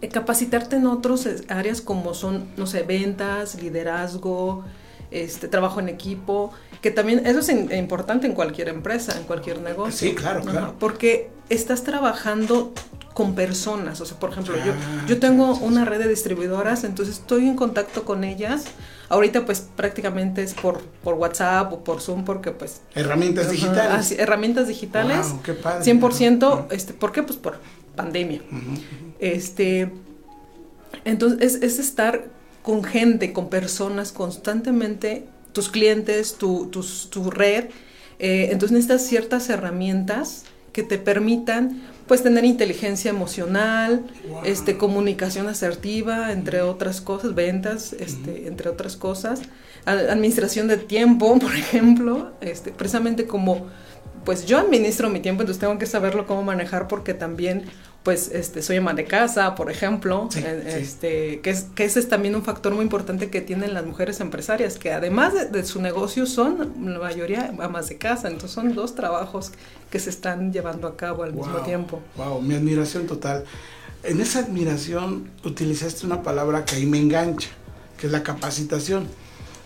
Eh, 0.00 0.08
capacitarte 0.08 0.76
en 0.76 0.86
otras 0.86 1.26
áreas 1.48 1.80
como 1.80 2.14
son, 2.14 2.44
no 2.56 2.66
sé, 2.68 2.84
ventas, 2.84 3.60
liderazgo, 3.60 4.62
este, 5.10 5.48
trabajo 5.48 5.80
en 5.80 5.88
equipo, 5.88 6.52
que 6.80 6.92
también 6.92 7.26
eso 7.26 7.40
es 7.40 7.48
in- 7.48 7.72
importante 7.74 8.28
en 8.28 8.34
cualquier 8.34 8.68
empresa, 8.68 9.16
en 9.18 9.24
cualquier 9.24 9.60
negocio. 9.60 10.08
Sí, 10.10 10.14
claro, 10.14 10.40
Ajá, 10.42 10.50
claro. 10.50 10.74
porque 10.78 11.30
estás 11.48 11.82
trabajando 11.82 12.72
con 13.18 13.34
personas, 13.34 14.00
o 14.00 14.06
sea, 14.06 14.16
por 14.20 14.30
ejemplo, 14.30 14.54
yo, 14.64 14.70
Ah, 14.74 15.04
yo 15.08 15.18
tengo 15.18 15.56
una 15.56 15.84
red 15.84 15.98
de 15.98 16.06
distribuidoras, 16.08 16.84
entonces 16.84 17.16
estoy 17.16 17.48
en 17.48 17.56
contacto 17.56 18.04
con 18.04 18.22
ellas. 18.22 18.66
Ahorita 19.08 19.44
pues 19.44 19.66
prácticamente 19.74 20.44
es 20.44 20.54
por, 20.54 20.82
por 21.02 21.14
WhatsApp 21.14 21.72
o 21.72 21.82
por 21.82 22.00
Zoom 22.00 22.24
porque 22.24 22.52
pues... 22.52 22.80
Herramientas 22.94 23.50
digitales. 23.50 23.92
así, 23.92 24.14
herramientas 24.20 24.68
digitales. 24.68 25.30
Wow, 25.32 25.42
qué 25.42 25.54
padre. 25.54 25.84
100%, 25.92 26.44
Ajá. 26.46 26.66
este, 26.70 26.92
¿por 26.92 27.10
qué? 27.10 27.24
Pues 27.24 27.36
por 27.36 27.58
pandemia. 27.96 28.40
Este, 29.18 29.90
entonces 31.04 31.56
es, 31.56 31.62
es 31.62 31.78
estar 31.80 32.26
con 32.62 32.84
gente, 32.84 33.32
con 33.32 33.48
personas 33.48 34.12
constantemente, 34.12 35.24
tus 35.52 35.68
clientes, 35.70 36.34
tu, 36.36 36.66
tus- 36.66 37.08
tu 37.10 37.30
red. 37.32 37.64
eh, 38.20 38.50
entonces 38.52 38.70
necesitas 38.72 39.02
ciertas 39.06 39.48
herramientas 39.50 40.44
que 40.72 40.84
te 40.84 40.98
permitan 40.98 41.82
pues 42.08 42.22
tener 42.22 42.44
inteligencia 42.44 43.10
emocional, 43.10 44.06
Wow. 44.28 44.40
este, 44.44 44.76
comunicación 44.76 45.46
asertiva, 45.48 46.32
entre 46.32 46.62
otras 46.62 47.00
cosas, 47.00 47.34
ventas, 47.34 47.92
este, 47.92 48.48
entre 48.48 48.68
otras 48.70 48.96
cosas, 48.96 49.42
administración 49.86 50.66
de 50.68 50.76
tiempo, 50.78 51.38
por 51.40 51.54
ejemplo, 51.54 52.32
este, 52.40 52.72
precisamente 52.72 53.26
como 53.26 53.66
pues 54.24 54.44
yo 54.44 54.58
administro 54.58 55.08
mi 55.08 55.20
tiempo, 55.20 55.42
entonces 55.42 55.60
tengo 55.60 55.78
que 55.78 55.86
saberlo 55.86 56.26
cómo 56.26 56.42
manejar 56.42 56.86
porque 56.86 57.14
también 57.14 57.64
pues 58.08 58.30
este 58.32 58.62
soy 58.62 58.78
ama 58.78 58.94
de 58.94 59.04
casa, 59.04 59.54
por 59.54 59.70
ejemplo, 59.70 60.28
Sí, 60.32 60.40
eh, 60.42 60.62
sí. 60.66 60.78
este 60.78 61.40
que 61.42 61.50
es 61.50 61.66
que 61.74 61.84
ese 61.84 62.00
es 62.00 62.08
también 62.08 62.34
un 62.36 62.42
factor 62.42 62.72
muy 62.74 62.82
importante 62.82 63.28
que 63.28 63.42
tienen 63.42 63.74
las 63.74 63.84
mujeres 63.84 64.20
empresarias, 64.20 64.78
que 64.78 64.94
además 64.94 65.34
de, 65.34 65.44
de 65.44 65.62
su 65.62 65.82
negocio 65.82 66.24
son 66.24 66.72
la 66.86 66.98
mayoría 67.00 67.52
amas 67.60 67.90
de 67.90 67.98
casa, 67.98 68.28
entonces 68.28 68.52
son 68.52 68.74
dos 68.74 68.94
trabajos 68.94 69.52
que 69.90 69.98
se 69.98 70.08
están 70.08 70.54
llevando 70.54 70.88
a 70.88 70.96
cabo 70.96 71.22
al 71.22 71.34
mismo 71.34 71.58
tiempo. 71.58 72.00
Wow, 72.16 72.40
mi 72.40 72.54
admiración 72.54 73.06
total. 73.06 73.44
En 74.02 74.22
esa 74.22 74.38
admiración 74.38 75.30
utilizaste 75.44 76.06
una 76.06 76.22
palabra 76.22 76.64
que 76.64 76.76
ahí 76.76 76.86
me 76.86 76.96
engancha, 76.96 77.50
que 77.98 78.06
es 78.06 78.12
la 78.14 78.22
capacitación. 78.22 79.06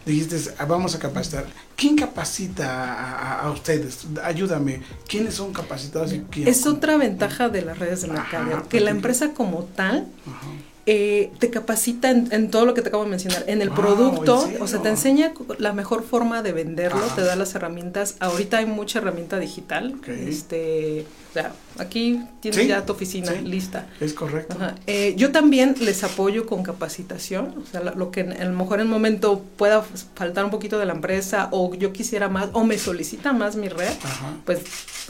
Dijiste, 0.05 0.55
"Ah, 0.59 0.65
vamos 0.65 0.95
a 0.95 0.99
capacitar. 0.99 1.47
¿Quién 1.77 1.97
capacita 1.97 2.67
a, 2.69 3.41
a- 3.41 3.41
a 3.43 3.51
ustedes? 3.51 4.01
Ayúdame. 4.25 4.83
¿Quiénes 5.09 5.35
son 5.35 5.53
capacitados 5.53 6.13
y 6.13 6.21
quién? 6.31 6.49
Es 6.49 6.67
otra 6.67 6.97
ventaja 6.97 7.49
de 7.49 7.63
las 7.63 7.79
redes 7.79 8.03
de 8.03 8.09
mercadeo, 8.09 8.69
que 8.69 8.81
la 8.81 8.91
empresa 8.91 9.33
como 9.33 9.65
tal 9.65 10.07
Ajá. 10.27 10.47
Eh, 10.87 11.31
te 11.39 11.51
capacita 11.51 12.11
en, 12.11 12.29
en 12.33 12.51
todo 12.51 12.67
lo 12.67 12.75
que 12.75 12.83
te 12.83 12.89
acabo 12.89 13.05
de 13.05 13.11
mencionar, 13.11 13.45
en 13.47 13.63
el 13.63 13.69
Wow, 13.71 13.79
producto, 13.79 14.49
o 14.61 14.67
sea, 14.67 14.83
te 14.83 14.89
enseña 14.89 15.33
la 15.59 15.73
mejor 15.73 16.03
forma 16.03 16.43
de 16.43 16.53
venderlo, 16.53 17.01
te 17.15 17.23
da 17.23 17.37
las 17.37 17.55
herramientas. 17.55 18.17
Ahorita 18.19 18.59
hay 18.59 18.67
mucha 18.67 18.99
herramienta 18.99 19.39
digital. 19.39 19.95
Ok. 19.99 20.09
Este, 20.09 21.07
o 21.31 21.33
sea, 21.33 21.53
aquí 21.79 22.21
tienes 22.41 22.61
Sí, 22.61 22.67
ya 22.67 22.85
tu 22.85 22.93
oficina 22.93 23.33
sí. 23.33 23.43
lista. 23.43 23.87
Es 24.01 24.13
correcto. 24.13 24.57
Eh, 24.87 25.15
yo 25.17 25.31
también 25.31 25.77
les 25.81 26.03
apoyo 26.05 26.47
con 26.47 26.63
capacitación, 26.65 27.55
o 27.63 27.65
sea, 27.71 27.81
lo, 27.81 27.95
lo 27.95 28.11
que 28.11 28.23
a 28.23 28.45
lo 28.45 28.53
mejor 28.57 28.81
en 28.81 28.87
un 28.89 28.93
momento 28.93 29.43
pueda 29.57 29.83
faltar 30.15 30.45
un 30.45 30.51
poquito 30.51 30.79
de 30.79 30.87
la 30.87 30.93
empresa 30.95 31.49
o 31.53 31.75
yo 31.75 31.93
quisiera 31.93 32.29
más 32.29 32.49
o 32.53 32.65
me 32.65 32.77
solicita 32.77 33.33
más 33.33 33.55
mi 33.57 33.69
red, 33.69 33.89
Ajá. 34.03 34.35
pues 34.45 34.61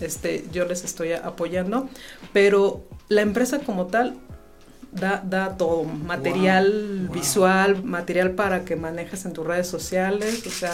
este, 0.00 0.44
yo 0.52 0.66
les 0.66 0.84
estoy 0.84 1.12
apoyando, 1.12 1.88
pero 2.32 2.84
la 3.08 3.22
empresa 3.22 3.58
como 3.60 3.86
tal 3.86 4.16
da, 4.92 5.22
da 5.24 5.56
todo, 5.56 5.84
material 5.84 7.06
wow. 7.06 7.14
visual, 7.14 7.82
material 7.82 8.32
para 8.32 8.64
que 8.64 8.76
manejes 8.76 9.24
en 9.24 9.32
tus 9.32 9.46
redes 9.46 9.66
sociales, 9.66 10.46
o 10.46 10.50
sea, 10.50 10.72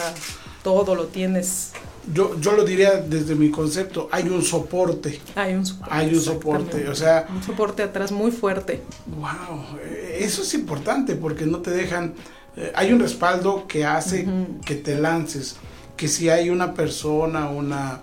todo 0.63 0.93
lo 0.93 1.05
tienes, 1.05 1.71
Yo, 2.13 2.39
yo 2.39 2.51
lo 2.51 2.63
diría 2.65 2.97
desde 3.01 3.35
mi 3.35 3.49
concepto, 3.49 4.09
hay 4.11 4.27
un 4.27 4.43
soporte. 4.43 5.21
hay 5.35 5.55
un 5.55 5.65
soporte. 5.65 5.93
Hay 5.93 6.13
un 6.13 6.21
soporte, 6.21 6.89
o 6.89 6.95
sea, 6.95 7.27
un 7.33 7.43
soporte 7.43 7.83
atrás 7.83 8.11
muy 8.11 8.31
fuerte. 8.31 8.81
Wow, 9.07 9.77
eh, 9.83 10.19
eso 10.19 10.41
es 10.41 10.53
importante 10.53 11.15
porque 11.15 11.45
no 11.45 11.59
te 11.59 11.71
dejan, 11.71 12.13
eh, 12.57 12.71
hay 12.75 12.91
un 12.91 12.99
respaldo 12.99 13.67
que 13.67 13.85
hace 13.85 14.27
que 14.65 14.75
te 14.75 14.99
lances, 14.99 15.55
que 15.95 16.07
si 16.07 16.29
hay 16.29 16.49
una 16.49 16.73
persona, 16.73 17.49
una 17.49 18.01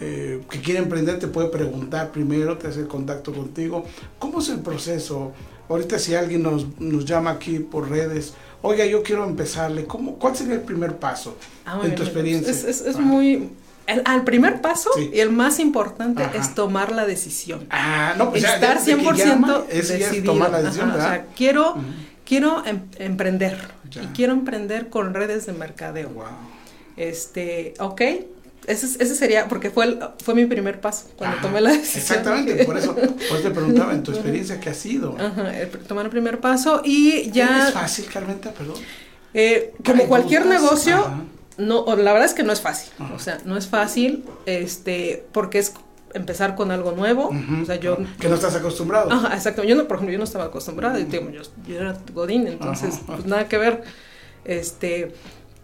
eh, 0.00 0.42
que 0.48 0.60
quiere 0.60 0.78
emprender 0.78 1.18
te 1.18 1.26
puede 1.26 1.48
preguntar 1.48 2.12
primero, 2.12 2.56
te 2.56 2.68
hace 2.68 2.86
contacto 2.86 3.32
contigo, 3.32 3.84
¿cómo 4.18 4.40
es 4.40 4.48
el 4.48 4.60
proceso? 4.60 5.32
Ahorita 5.68 5.98
si 5.98 6.14
alguien 6.14 6.42
nos, 6.42 6.66
nos 6.80 7.04
llama 7.04 7.30
aquí 7.32 7.58
por 7.58 7.90
redes, 7.90 8.34
oiga, 8.62 8.86
yo 8.86 9.02
quiero 9.02 9.24
empezarle, 9.24 9.84
¿cómo, 9.84 10.14
¿cuál 10.18 10.34
sería 10.36 10.54
el 10.54 10.62
primer 10.62 10.96
paso 10.96 11.36
Ah, 11.66 11.80
en 11.84 11.94
tu 11.94 12.02
experiencia? 12.02 12.50
Es, 12.50 12.64
es- 12.64 12.80
es 12.82 12.98
muy... 12.98 13.50
el- 13.86 14.02
al 14.04 14.24
primer 14.24 14.60
paso 14.60 14.90
Sí. 14.96 15.10
y 15.14 15.20
el 15.20 15.30
más 15.30 15.58
importante 15.60 16.22
Ajá. 16.22 16.38
es 16.38 16.54
tomar 16.54 16.92
la 16.92 17.04
decisión. 17.06 17.66
Ah, 17.70 18.14
no, 18.16 18.30
pues 18.30 18.42
ya- 18.42 18.58
ya 18.60 18.72
Estar 18.74 18.84
que 18.84 18.96
100% 18.96 19.14
llama, 19.16 19.62
eso 19.68 19.96
ya 19.96 20.10
es 20.10 20.24
tomar 20.24 20.50
la 20.50 20.62
decisión, 20.62 20.88
Ajá, 20.90 20.94
o 20.94 20.98
¿verdad? 21.02 21.14
sea, 21.24 21.26
quiero, 21.36 21.74
quiero 22.24 22.64
em- 22.66 22.82
emprender. 22.98 23.58
Ya. 23.90 24.02
Y 24.02 24.06
quiero 24.08 24.32
emprender 24.34 24.88
con 24.90 25.14
redes 25.14 25.46
de 25.46 25.52
mercadeo. 25.54 26.10
Wow. 26.10 26.24
Este, 26.96 27.74
ok. 27.78 28.02
Ese, 28.68 28.86
es- 28.86 29.00
ese 29.00 29.14
sería, 29.16 29.48
porque 29.48 29.70
fue, 29.70 29.86
el- 29.86 29.98
fue 30.22 30.34
mi 30.34 30.46
primer 30.46 30.80
paso 30.80 31.06
cuando 31.16 31.38
Ajá. 31.38 31.46
tomé 31.46 31.60
la 31.60 31.70
decisión. 31.72 32.02
Exactamente, 32.02 32.64
por 32.64 32.76
eso, 32.78 32.94
por 32.94 33.04
eso 33.06 33.36
te 33.42 33.50
preguntaba 33.50 33.92
en 33.94 34.02
tu 34.02 34.12
experiencia 34.12 34.60
qué 34.60 34.70
ha 34.70 34.74
sido. 34.74 35.16
Ajá, 35.18 35.58
el 35.58 35.68
tomar 35.70 36.04
el 36.04 36.10
primer 36.10 36.38
paso 36.40 36.82
y 36.84 37.30
ya... 37.32 37.68
¿Es 37.68 37.74
fácil, 37.74 38.06
Carmenta? 38.12 38.52
Perdón. 38.52 38.76
Eh, 39.34 39.74
como 39.84 40.02
Ay, 40.02 40.08
cualquier 40.08 40.44
dudas. 40.44 40.60
negocio, 40.62 40.96
Ajá. 40.98 41.22
no, 41.56 41.84
la 41.96 42.12
verdad 42.12 42.24
es 42.26 42.34
que 42.34 42.42
no 42.44 42.52
es 42.52 42.60
fácil. 42.60 42.92
Ajá. 42.98 43.14
O 43.14 43.18
sea, 43.18 43.38
no 43.44 43.56
es 43.56 43.66
fácil, 43.66 44.24
este, 44.46 45.24
porque 45.32 45.58
es 45.58 45.72
empezar 46.14 46.54
con 46.54 46.70
algo 46.70 46.92
nuevo. 46.92 47.28
Ujú. 47.28 47.62
O 47.62 47.66
sea, 47.66 47.76
yo. 47.76 47.98
Que 48.18 48.28
no 48.28 48.34
estás 48.36 48.54
acostumbrado. 48.54 49.10
Ajá, 49.12 49.34
exacto. 49.34 49.64
Yo 49.64 49.76
no, 49.76 49.86
por 49.86 49.96
ejemplo, 49.96 50.12
yo 50.12 50.18
no 50.18 50.24
estaba 50.24 50.44
acostumbrada. 50.46 50.96
digo, 50.96 51.30
yo, 51.30 51.42
yo 51.66 51.76
era 51.76 51.96
Godín, 52.14 52.46
entonces, 52.46 53.00
pues 53.06 53.26
nada 53.26 53.46
que 53.48 53.58
ver. 53.58 53.82
Este. 54.44 55.12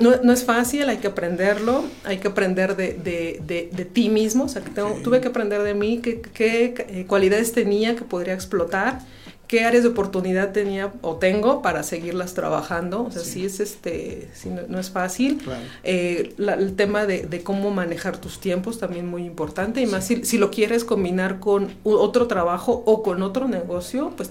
No, 0.04 0.10
no 0.22 0.32
es 0.32 0.44
fácil, 0.44 0.88
hay 0.88 0.98
que 0.98 1.08
aprenderlo, 1.08 1.84
hay 2.04 2.18
que 2.18 2.28
aprender 2.28 2.76
de, 2.76 2.92
de, 2.92 3.40
de, 3.46 3.70
de 3.72 3.84
ti 3.84 4.08
mismo, 4.10 4.44
o 4.44 4.48
sea, 4.48 4.62
que 4.62 4.70
tengo- 4.70 4.94
tuve 5.02 5.20
que 5.20 5.28
aprender 5.28 5.62
de 5.62 5.74
mí, 5.74 6.00
qué, 6.02 6.20
qué, 6.20 7.04
cualidades 7.08 7.52
tenía 7.52 7.96
que 7.96 8.02
podría 8.04 8.34
explotar, 8.34 9.00
qué 9.48 9.64
áreas 9.64 9.82
de 9.84 9.90
oportunidad 9.90 10.52
tenía 10.52 10.92
o 11.02 11.16
tengo 11.16 11.60
para 11.62 11.82
seguirlas 11.82 12.34
trabajando, 12.34 13.04
o 13.04 13.10
sea, 13.10 13.22
Sí. 13.22 13.30
sí, 13.32 13.44
es 13.46 13.60
este, 13.60 14.28
sí, 14.34 14.48
no, 14.48 14.62
no 14.68 14.78
es 14.80 14.90
fácil. 14.90 15.38
Claro. 15.44 15.60
Eh, 15.84 16.32
la- 16.38 16.54
el 16.54 16.74
tema 16.76 17.06
de, 17.06 17.40
cómo 17.42 17.70
manejar 17.70 18.16
tus 18.18 18.40
tiempos 18.40 18.78
también 18.78 19.06
muy 19.06 19.24
importante 19.24 19.80
y 19.82 19.86
más 19.86 20.06
si, 20.06 20.24
si 20.24 20.38
lo 20.38 20.50
quieres 20.50 20.84
combinar 20.84 21.40
con 21.40 21.72
otro 21.84 22.26
trabajo 22.26 22.82
o 22.86 23.02
con 23.02 23.22
otro 23.22 23.46
negocio, 23.48 24.12
pues 24.16 24.30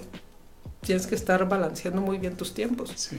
tienes 0.82 1.06
que 1.06 1.14
estar 1.14 1.48
balanceando 1.48 2.00
muy 2.00 2.18
bien 2.18 2.36
tus 2.36 2.52
tiempos. 2.54 2.92
Sí. 2.96 3.16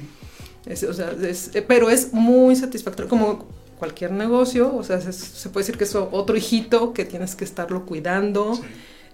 Es- 0.65 0.83
o 0.83 0.93
sea, 0.93 1.11
es- 1.21 1.51
eh, 1.55 1.61
pero 1.61 1.89
es 1.89 2.13
muy 2.13 2.55
satisfactorio, 2.55 3.09
como 3.09 3.45
cualquier 3.79 4.11
negocio, 4.11 4.73
o 4.75 4.83
sea, 4.83 4.99
se, 5.01 5.11
se 5.13 5.49
puede 5.49 5.63
decir 5.65 5.77
que 5.77 5.83
es 5.83 5.95
otro 5.95 6.35
hijito 6.35 6.93
que 6.93 7.05
tienes 7.05 7.35
que 7.35 7.43
estarlo 7.45 7.85
cuidando 7.85 8.55
Sí. 8.55 8.61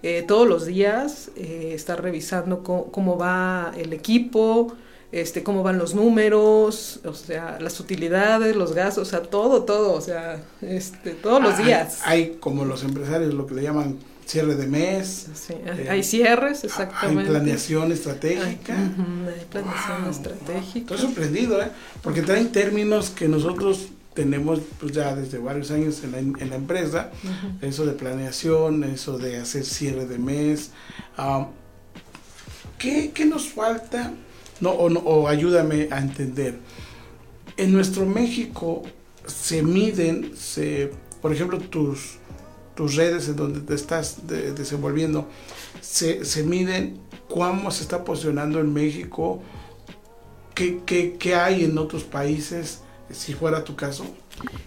eh, 0.04 0.24
todos 0.26 0.48
los 0.48 0.66
días, 0.66 1.30
eh, 1.36 1.72
estar 1.74 2.02
revisando 2.02 2.62
cómo, 2.64 2.86
cómo 2.90 3.16
va 3.18 3.72
el 3.76 3.92
equipo, 3.92 4.72
este, 5.12 5.42
cómo 5.42 5.62
van 5.62 5.78
los 5.78 5.94
números, 5.94 7.00
o 7.04 7.12
sea, 7.14 7.58
las 7.60 7.78
utilidades, 7.80 8.56
los 8.56 8.72
gastos, 8.74 9.06
o 9.08 9.10
sea, 9.10 9.22
todo, 9.22 9.62
todo, 9.64 9.92
o 9.92 10.00
sea, 10.00 10.40
este, 10.62 11.10
todos 11.10 11.42
los 11.42 11.54
Ah, 11.58 11.62
días. 11.62 12.00
Hay, 12.04 12.22
hay 12.22 12.36
como 12.40 12.64
los 12.64 12.82
empresarios 12.82 13.34
lo 13.34 13.46
que 13.46 13.54
le 13.54 13.62
llaman 13.62 13.98
cierre 14.26 14.54
de 14.56 14.66
mes. 14.66 15.26
Sí, 15.34 15.54
eh, 15.54 15.88
hay 15.90 16.02
cierres, 16.02 16.62
Hay 16.62 16.68
exactamente. 16.68 17.30
planeación 17.30 17.84
Hay, 17.84 17.92
estratégica. 17.92 18.74
ujú, 18.74 19.28
hay 19.28 19.44
planeación 19.50 20.02
Wow, 20.02 20.10
estratégica. 20.10 20.78
Estoy 20.94 20.98
sorprendido, 20.98 21.60
¿eh? 21.62 21.68
Porque 22.02 22.22
traen 22.22 22.50
términos 22.52 23.10
que 23.10 23.28
nosotros 23.28 23.88
tenemos 24.14 24.60
pues, 24.78 24.92
ya 24.92 25.14
desde 25.14 25.38
varios 25.38 25.70
años 25.70 26.02
en 26.04 26.12
la, 26.12 26.18
en 26.18 26.50
la 26.50 26.56
empresa. 26.56 27.10
Eso 27.60 27.86
de 27.86 27.92
planeación, 27.92 28.84
eso 28.84 29.18
de 29.18 29.38
hacer 29.38 29.64
cierre 29.64 30.06
de 30.06 30.18
mes. 30.18 30.70
¿qué, 32.78 33.10
qué 33.14 33.24
nos 33.24 33.48
falta? 33.48 34.12
No, 34.60 34.70
o, 34.70 34.90
no, 34.90 35.00
o 35.00 35.28
ayúdame 35.28 35.88
a 35.90 35.98
entender. 35.98 36.58
En 37.56 37.72
nuestro 37.72 38.06
México 38.06 38.82
se 39.26 39.62
miden, 39.62 40.32
se, 40.36 40.92
por 41.20 41.32
ejemplo, 41.32 41.58
tus, 41.58 42.18
tus 42.74 42.94
redes 42.96 43.28
en 43.28 43.36
donde 43.36 43.60
te 43.60 43.74
estás 43.74 44.26
de- 44.26 44.52
desenvolviendo, 44.52 45.28
se, 45.80 46.24
se 46.24 46.42
miden 46.42 46.98
cómo 47.28 47.70
se 47.70 47.82
está 47.82 48.04
posicionando 48.04 48.60
en 48.60 48.72
México, 48.72 49.40
qué, 50.54 50.80
qué, 50.86 51.16
qué 51.18 51.34
hay 51.34 51.64
en 51.64 51.76
otros 51.78 52.04
países, 52.04 52.80
si 53.10 53.34
fuera 53.34 53.64
tu 53.64 53.76
caso. 53.76 54.04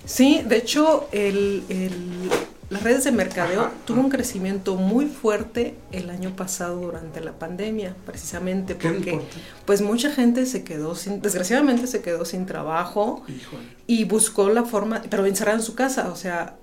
Sí, 0.06 0.42
de 0.48 0.58
hecho, 0.58 1.08
el, 1.12 1.64
el- 1.70 2.30
las 2.70 2.82
redes 2.82 3.04
de 3.04 3.12
mercadeo 3.12 3.62
Ajá, 3.62 3.72
tuvo 3.86 4.02
un 4.02 4.10
crecimiento 4.10 4.76
muy 4.76 5.06
fuerte 5.06 5.76
el 5.92 6.10
año 6.10 6.36
pasado 6.36 6.78
durante 6.82 7.22
la 7.22 7.38
pandemia, 7.38 7.96
precisamente 8.08 8.76
¿Qué 8.76 8.90
porque 8.90 9.22
pues 9.66 9.82
mucha 9.82 10.12
gente 10.12 10.48
se 10.48 10.64
quedó 10.64 10.96
sin, 10.96 11.22
desgraciadamente 11.22 11.86
se 11.86 12.02
quedó 12.02 12.26
sin 12.26 12.48
trabajo 12.48 13.24
Híjole. 13.28 13.64
y 13.86 14.06
buscó 14.06 14.50
la 14.50 14.64
forma, 14.64 15.04
pero 15.12 15.28
encerrada 15.28 15.60
en 15.60 15.64
su 15.64 15.76
casa, 15.76 16.10
o 16.12 16.16
sea, 16.16 16.58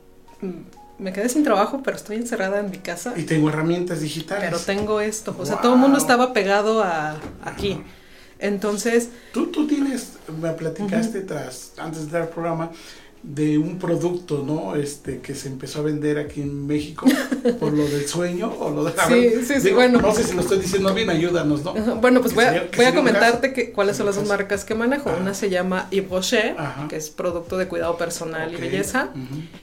me 1.02 1.12
quedé 1.12 1.28
sin 1.28 1.44
trabajo, 1.44 1.80
pero 1.84 1.96
estoy 1.96 2.16
encerrada 2.16 2.60
en 2.60 2.70
mi 2.70 2.78
casa, 2.78 3.12
Y 3.16 3.22
tengo 3.24 3.48
herramientas 3.48 4.00
digitales. 4.00 4.44
pero 4.46 4.58
tengo 4.60 5.00
esto, 5.00 5.34
o 5.38 5.44
sea, 5.46 5.60
todo 5.60 5.74
el 5.74 5.78
mundo 5.80 5.98
estaba 5.98 6.32
pegado 6.32 6.82
a 6.82 7.16
aquí. 7.44 7.82
Entonces, 8.38 9.08
Tú, 9.32 9.46
tú 9.52 9.66
tienes, 9.68 10.14
me 10.40 10.50
platicaste 10.52 11.20
tras, 11.20 11.72
antes 11.78 12.06
de 12.06 12.12
dar 12.12 12.22
el 12.22 12.28
programa, 12.28 12.70
de 13.22 13.56
un 13.56 13.78
producto, 13.78 14.42
¿no? 14.44 14.74
Este, 14.74 15.20
que 15.20 15.34
se 15.34 15.48
empezó 15.48 15.78
a 15.78 15.82
vender 15.82 16.18
aquí 16.18 16.42
en 16.42 16.66
México 16.66 17.06
por 17.60 17.72
lo 17.72 17.86
del 17.86 18.06
sueño 18.08 18.52
o 18.58 18.70
lo 18.70 18.82
de 18.84 18.90
a 19.00 19.06
Sí, 19.06 19.30
sí, 19.46 19.54
sí, 19.54 19.60
digo, 19.60 19.76
bueno. 19.76 20.00
No 20.00 20.12
sé 20.12 20.24
si 20.24 20.34
lo 20.34 20.40
estoy 20.40 20.58
diciendo 20.58 20.92
bien, 20.92 21.08
ayúdanos, 21.08 21.62
¿no? 21.62 21.70
Ajá, 21.70 21.94
Bueno, 21.94 22.20
pues 22.20 22.34
voy 22.34 22.44
a, 22.44 22.52
sería- 22.52 22.68
voy 22.76 22.84
a 22.86 22.88
un 22.90 22.94
comentarte 22.96 23.52
que, 23.52 23.70
cuáles 23.72 23.96
son 23.96 24.06
las 24.06 24.16
dos 24.16 24.26
marcas 24.26 24.64
que 24.64 24.74
manejo. 24.74 25.10
Ajá. 25.10 25.20
Una 25.20 25.34
se 25.34 25.50
llama 25.50 25.86
Yves 25.92 26.10
Rocher, 26.10 26.56
Ajá. 26.58 26.88
que 26.88 26.96
es 26.96 27.10
producto 27.10 27.58
de 27.58 27.68
cuidado 27.68 27.96
personal 27.96 28.52
y 28.52 28.56
belleza. 28.56 29.10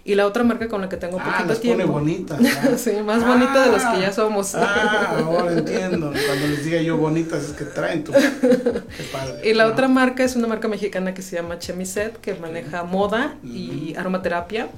Y 0.06 0.16
la 0.16 0.26
otra 0.26 0.44
marca 0.46 0.68
con 0.70 0.80
la 0.82 0.88
que 0.90 0.98
tengo 0.98 1.18
Ah, 1.20 1.26
poquito 1.44 1.60
pone 1.60 1.76
tiempo. 1.76 1.94
bonitas. 1.94 2.40
¿no? 2.72 2.78
Sí, 2.78 2.92
más 3.06 3.26
bonita 3.28 3.66
de 3.66 3.72
las 3.74 3.86
que 3.94 4.02
ya 4.02 4.14
somos. 4.14 4.56
Ah, 4.56 5.22
ahora 5.26 5.52
entiendo. 5.54 6.14
Cuando 6.28 6.48
les 6.48 6.64
diga 6.64 6.82
yo 6.82 6.96
bonitas 6.98 7.44
es 7.44 7.52
que 7.52 7.66
traen 7.66 8.04
tu. 8.06 8.14
Qué 8.14 9.04
padre. 9.12 9.50
Y 9.50 9.54
la 9.54 9.68
otra 9.68 9.88
marca 9.90 10.24
es 10.24 10.36
una 10.38 10.48
marca 10.48 10.68
mexicana 10.70 11.14
que 11.14 11.22
se 11.22 11.36
llama 11.36 11.60
Chemiset, 11.60 12.18
que 12.22 12.34
maneja 12.36 12.84
moda 12.84 13.36
y 13.54 13.94
aromaterapia. 13.98 14.70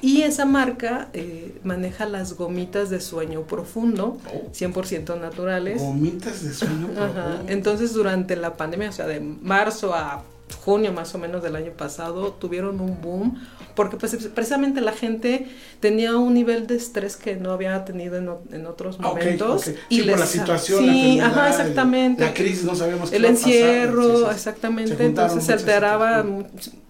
Y 0.00 0.22
esa 0.22 0.44
marca 0.44 1.08
eh, 1.12 1.54
maneja 1.64 2.06
las 2.06 2.34
gomitas 2.34 2.90
de 2.90 3.00
sueño 3.00 3.42
profundo, 3.42 4.18
Oh. 4.32 4.50
100% 4.52 5.18
naturales. 5.20 5.80
Gomitas 5.80 6.44
de 6.44 6.52
sueño 6.52 6.88
Ajá. 6.96 7.12
profundo. 7.12 7.44
Entonces, 7.52 7.92
durante 7.94 8.36
la 8.36 8.54
pandemia, 8.56 8.90
o 8.90 8.92
sea, 8.92 9.06
de 9.06 9.20
marzo 9.20 9.94
a 9.94 10.22
junio 10.64 10.92
más 10.92 11.14
o 11.14 11.18
menos 11.18 11.42
del 11.42 11.56
año 11.56 11.72
pasado, 11.72 12.32
tuvieron 12.32 12.80
un 12.80 13.00
boom, 13.00 13.40
porque 13.74 13.96
pues 13.96 14.14
precisamente 14.34 14.82
la 14.82 14.92
gente 14.92 15.48
tenía 15.80 16.16
un 16.18 16.34
nivel 16.34 16.66
de 16.66 16.76
estrés 16.76 17.16
que 17.16 17.36
no 17.36 17.52
había 17.52 17.84
tenido 17.86 18.16
en, 18.18 18.28
en 18.52 18.66
otros 18.66 18.96
Ah, 19.00 19.08
momentos. 19.08 19.68
ok. 19.68 19.74
Sí, 19.88 20.02
por 20.02 20.18
la 20.20 20.26
situación, 20.26 20.86
la 20.86 20.92
Sí, 20.92 20.98
enfermedad, 21.18 21.26
ajá, 21.38 21.46
el- 21.46 21.52
exactamente. 21.60 22.24
la 22.24 22.34
crisis, 22.34 22.64
no 22.64 22.74
sabíamos 22.74 23.10
qué 23.10 23.16
El 23.16 23.22
iba 23.22 23.30
a 23.30 23.34
pasar, 23.34 23.48
encierro, 23.50 24.02
sí, 24.18 24.24
sí. 24.24 24.30
exactamente. 24.34 25.04
Entonces 25.06 25.44
se 25.44 25.52
alteraba. 25.54 26.22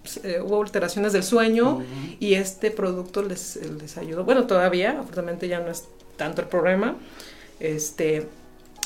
Mu- 0.05 0.21
eh, 0.29 0.41
hubo 0.41 0.63
alteraciones 0.63 1.13
del 1.13 1.23
sueño 1.23 1.77
Ujú. 1.77 1.85
y 2.21 2.35
este 2.35 2.71
producto 2.71 3.23
les, 3.23 3.57
les 3.81 3.97
ayudó. 3.99 4.25
Bueno, 4.25 4.47
todavía, 4.47 4.93
afortunadamente 5.01 5.49
ya 5.49 5.61
no 5.61 5.71
es 5.71 5.85
tanto 6.17 6.43
el 6.43 6.49
problema. 6.49 6.97
Este, 7.61 8.27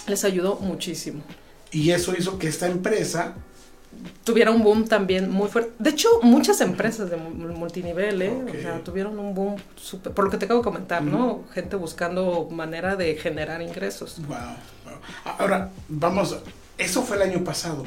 les 0.07 0.25
ayudó 0.25 0.57
muchísimo. 0.57 1.23
Y 1.73 1.91
eso 1.91 2.15
hizo 2.17 2.39
que 2.39 2.49
esta 2.49 2.67
empresa 2.67 3.35
tuviera 4.25 4.51
un 4.51 4.63
boom 4.63 4.87
también 4.87 5.31
muy 5.31 5.49
fuerte. 5.49 5.73
De 5.79 5.91
hecho, 5.91 6.09
muchas 6.23 6.61
empresas 6.61 7.09
de 7.11 7.17
mu- 7.17 7.31
multinivel, 7.31 8.21
¿eh? 8.23 8.31
Ok. 8.43 8.55
o 8.59 8.61
sea, 8.61 8.85
tuvieron 8.85 9.19
un 9.19 9.35
boom 9.35 9.57
súper, 9.77 10.13
por 10.13 10.27
lo 10.27 10.31
que 10.31 10.37
te 10.37 10.45
acabo 10.45 10.61
de 10.61 10.65
comentar, 10.65 11.03
¿no? 11.03 11.45
Gente 11.53 11.77
buscando 11.77 12.49
manera 12.51 12.95
de 12.97 13.15
generar 13.17 13.63
ingresos. 13.63 14.19
Wow, 14.29 14.37
wow. 14.85 14.95
Ahora, 15.39 15.71
vamos, 15.89 16.37
eso 16.77 17.03
fue 17.03 17.17
el 17.17 17.23
año 17.23 17.43
pasado. 17.43 17.85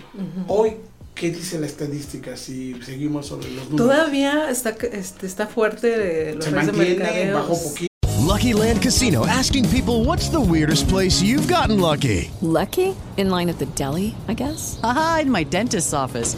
Hoy, 0.47 0.77
¿qué 1.19 1.31
dice 1.31 1.59
la 1.59 1.65
estadística 1.65 2.37
si 2.37 2.75
seguimos 2.81 3.27
sobre 3.27 3.49
los 3.49 3.69
números? 3.69 3.77
Todavía 3.77 4.49
está, 4.49 4.69
este, 4.91 5.27
está 5.27 5.47
fuerte 5.47 6.33
los 6.35 6.45
¿Se 6.45 6.51
mantiene? 6.51 7.33
¿Bajó 7.33 7.61
poquito? 7.61 7.89
Lucky 8.25 8.53
Land 8.53 8.81
Casino 8.81 9.25
asking 9.25 9.67
people 9.69 10.05
what's 10.05 10.29
the 10.29 10.39
weirdest 10.39 10.87
place 10.87 11.21
you've 11.21 11.47
gotten 11.47 11.79
lucky? 11.81 12.31
Lucky? 12.41 12.95
In 13.17 13.29
line 13.29 13.49
at 13.49 13.59
the 13.59 13.65
deli, 13.75 14.15
I 14.29 14.33
guess? 14.33 14.79
Aha, 14.81 15.19
in 15.23 15.31
my 15.31 15.43
dentist's 15.43 15.93
office. 15.93 16.37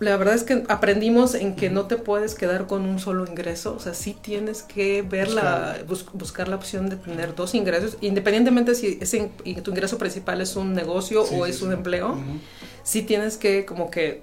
la 0.00 0.16
verdad 0.16 0.34
es 0.34 0.44
que 0.44 0.64
aprendimos 0.68 1.34
en 1.34 1.54
que 1.56 1.70
no 1.70 1.84
te 1.86 1.96
puedes 1.96 2.34
quedar 2.34 2.66
con 2.66 2.82
un 2.86 2.98
solo 2.98 3.26
ingreso, 3.26 3.74
o 3.76 3.80
sea, 3.80 3.94
sí 3.94 4.16
tienes 4.20 4.62
que 4.62 5.02
ver 5.02 5.28
la, 5.30 5.76
bus- 5.86 6.06
buscar 6.14 6.48
la 6.48 6.56
opción 6.56 6.88
de 6.88 6.96
tener 6.96 7.34
dos 7.34 7.54
ingresos, 7.54 7.96
independientemente 8.00 8.74
si 8.74 8.98
ese, 9.00 9.30
tu 9.62 9.70
ingreso 9.70 9.98
principal 9.98 10.40
es 10.40 10.56
un 10.56 10.72
negocio 10.74 11.24
Sí, 11.26 11.34
o 11.38 11.44
sí, 11.44 11.50
es 11.50 11.58
sí. 11.58 11.64
un 11.64 11.72
empleo, 11.72 12.16
sí 12.82 13.02
tienes 13.02 13.36
que 13.36 13.64
como 13.66 13.90
que 13.90 14.22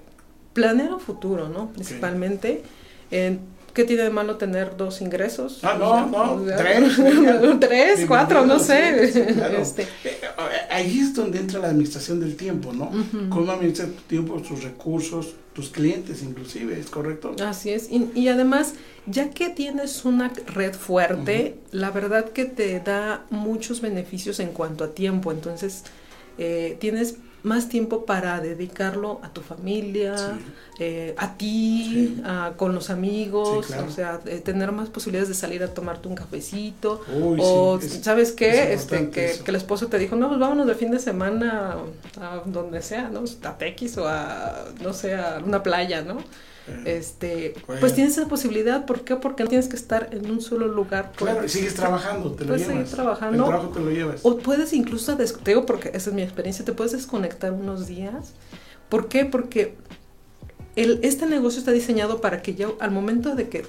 planear 0.52 0.92
un 0.92 1.00
futuro, 1.00 1.48
¿no? 1.48 1.70
Principalmente. 1.72 2.62
Eh, 3.10 3.38
¿Qué 3.74 3.84
tiene 3.84 4.02
de 4.02 4.10
malo 4.10 4.36
tener 4.38 4.76
dos 4.76 5.00
ingresos? 5.00 5.60
Ah, 5.62 5.76
no, 5.78 6.06
no, 6.06 6.42
tres. 6.56 6.94
tres, 7.60 8.04
cuatro, 8.08 8.44
no 8.44 8.58
sé. 8.58 9.12
Claro. 9.36 9.58
Este, 9.58 9.82
Eh, 10.04 10.18
Ahí 10.78 11.00
es 11.00 11.14
donde 11.14 11.40
entra 11.40 11.58
la 11.60 11.68
administración 11.68 12.20
del 12.20 12.36
tiempo, 12.36 12.72
¿no? 12.72 12.90
Cómo 13.30 13.50
administrar 13.50 13.88
tu 13.88 14.02
tiempo, 14.02 14.40
tus 14.40 14.62
recursos, 14.62 15.34
tus 15.52 15.70
clientes 15.70 16.22
inclusive, 16.22 16.78
¿es 16.78 16.86
correcto? 16.86 17.34
Así 17.44 17.70
es. 17.70 17.90
Y, 17.90 18.10
y 18.14 18.28
además, 18.28 18.74
ya 19.06 19.30
que 19.30 19.50
tienes 19.50 20.04
una 20.04 20.32
red 20.46 20.74
fuerte, 20.74 21.56
la 21.72 21.90
verdad 21.90 22.30
que 22.30 22.44
te 22.44 22.78
da 22.78 23.26
muchos 23.30 23.80
beneficios 23.80 24.38
en 24.38 24.50
cuanto 24.50 24.84
a 24.84 24.94
tiempo. 24.94 25.32
Entonces, 25.32 25.82
eh, 26.38 26.76
tienes 26.78 27.16
más 27.48 27.68
tiempo 27.68 28.04
para 28.04 28.40
dedicarlo 28.40 29.20
a 29.22 29.30
tu 29.30 29.40
familia, 29.40 30.16
Sí. 30.16 30.24
eh, 30.78 31.14
a 31.16 31.36
ti, 31.36 32.14
Sí. 32.16 32.22
a- 32.24 32.52
con 32.56 32.74
los 32.74 32.90
amigos, 32.90 33.66
Sí, 33.66 33.72
claro. 33.72 33.88
o 33.88 33.90
sea, 33.90 34.20
eh, 34.26 34.38
tener 34.44 34.70
más 34.70 34.88
posibilidades 34.90 35.28
de 35.28 35.34
salir 35.34 35.62
a 35.64 35.68
tomarte 35.74 36.06
un 36.06 36.14
cafecito. 36.14 37.00
Uy, 37.12 37.38
o, 37.42 37.78
es- 37.78 38.00
¿sabes 38.02 38.28
es 38.28 38.34
qué? 38.34 38.72
Este, 38.72 39.10
que, 39.10 39.40
el 39.44 39.54
esposo 39.56 39.88
te 39.88 39.98
dijo, 39.98 40.14
no, 40.14 40.28
pues 40.28 40.38
vámonos 40.38 40.66
de 40.66 40.74
fin 40.74 40.90
de 40.90 40.98
semana 40.98 41.76
a 42.20 42.42
donde 42.44 42.82
sea, 42.82 43.08
¿no? 43.08 43.24
A 43.42 43.58
Tequis 43.58 43.96
o 43.98 44.06
a, 44.06 44.66
no 44.82 44.92
sé, 44.92 45.14
a 45.16 45.40
una 45.44 45.62
playa, 45.62 46.02
¿no? 46.02 46.18
Este, 46.84 47.54
Bueno. 47.66 47.80
pues 47.80 47.94
tienes 47.94 48.16
esa 48.16 48.28
posibilidad, 48.28 48.86
¿por 48.86 49.02
qué? 49.02 49.16
Porque 49.16 49.42
no 49.44 49.48
tienes 49.48 49.68
que 49.68 49.76
estar 49.76 50.08
en 50.12 50.30
un 50.30 50.40
solo 50.40 50.68
lugar. 50.68 51.12
Claro, 51.16 51.36
porque- 51.38 51.46
y 51.46 51.50
sigues 51.50 51.74
trabajando, 51.74 52.32
te 52.32 52.44
lo 52.44 52.48
Puedes 52.48 52.66
llevas. 52.68 52.82
seguir 52.84 52.94
trabajando. 52.94 53.42
El 53.44 53.48
trabajo 53.50 53.68
te 53.70 53.80
lo 53.80 53.90
llevas. 53.90 54.20
O 54.22 54.38
puedes 54.38 54.72
incluso, 54.72 55.16
te 55.16 55.24
digo 55.50 55.66
porque 55.66 55.88
esa 55.94 56.10
es 56.10 56.14
mi 56.14 56.22
experiencia, 56.22 56.64
te 56.64 56.72
puedes 56.72 56.92
desconectar 56.92 57.52
unos 57.52 57.86
días. 57.86 58.32
¿Por 58.88 59.08
qué? 59.08 59.24
Porque 59.24 59.74
el, 60.76 61.00
este 61.02 61.26
negocio 61.26 61.58
está 61.58 61.72
diseñado 61.72 62.20
para 62.20 62.40
que 62.42 62.54
ya 62.54 62.68
al 62.80 62.90
momento 62.90 63.34
de 63.34 63.48
que 63.48 63.64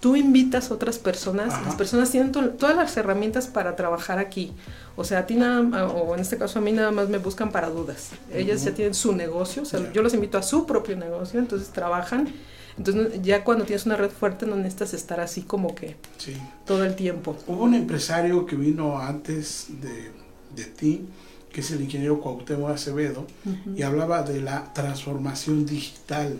tú 0.00 0.14
invitas 0.16 0.70
a 0.70 0.74
otras 0.74 0.98
personas, 0.98 1.52
Ajá. 1.54 1.64
las 1.66 1.74
personas 1.74 2.10
tienen 2.10 2.30
to- 2.32 2.50
todas 2.50 2.76
las 2.76 2.96
herramientas 2.96 3.46
para 3.48 3.74
trabajar 3.76 4.18
aquí. 4.18 4.52
O 4.96 5.04
sea, 5.04 5.20
a 5.20 5.26
ti 5.26 5.34
nada, 5.34 5.86
o 5.88 6.14
en 6.14 6.20
este 6.20 6.38
caso 6.38 6.58
a 6.58 6.62
mí 6.62 6.72
nada 6.72 6.90
más 6.90 7.08
me 7.08 7.18
buscan 7.18 7.50
para 7.50 7.68
dudas. 7.70 8.10
Ellas 8.32 8.64
ya 8.64 8.72
tienen 8.74 8.94
su 8.94 9.12
negocio, 9.14 9.62
o 9.62 9.64
sea, 9.64 9.92
yo 9.92 10.02
los 10.02 10.14
invito 10.14 10.38
a 10.38 10.42
su 10.42 10.66
propio 10.66 10.96
negocio, 10.96 11.38
entonces 11.40 11.68
trabajan. 11.70 12.28
Entonces 12.76 13.20
ya 13.22 13.42
cuando 13.42 13.64
tienes 13.64 13.86
una 13.86 13.96
red 13.96 14.10
fuerte 14.10 14.46
no 14.46 14.54
necesitas 14.54 14.94
estar 14.94 15.18
así 15.20 15.42
como 15.42 15.74
que 15.74 15.96
Sí. 16.18 16.36
todo 16.64 16.84
el 16.84 16.94
tiempo. 16.94 17.36
Hubo 17.48 17.64
un 17.64 17.74
empresario 17.74 18.46
que 18.46 18.54
vino 18.54 18.98
antes 18.98 19.66
de, 19.80 20.12
de 20.54 20.64
ti, 20.70 21.06
que 21.52 21.60
es 21.60 21.70
el 21.72 21.80
ingeniero 21.80 22.20
Cuauhtémoc 22.20 22.70
Acevedo, 22.70 23.26
y 23.74 23.82
hablaba 23.82 24.22
de 24.22 24.40
la 24.40 24.72
transformación 24.74 25.66
digital, 25.66 26.36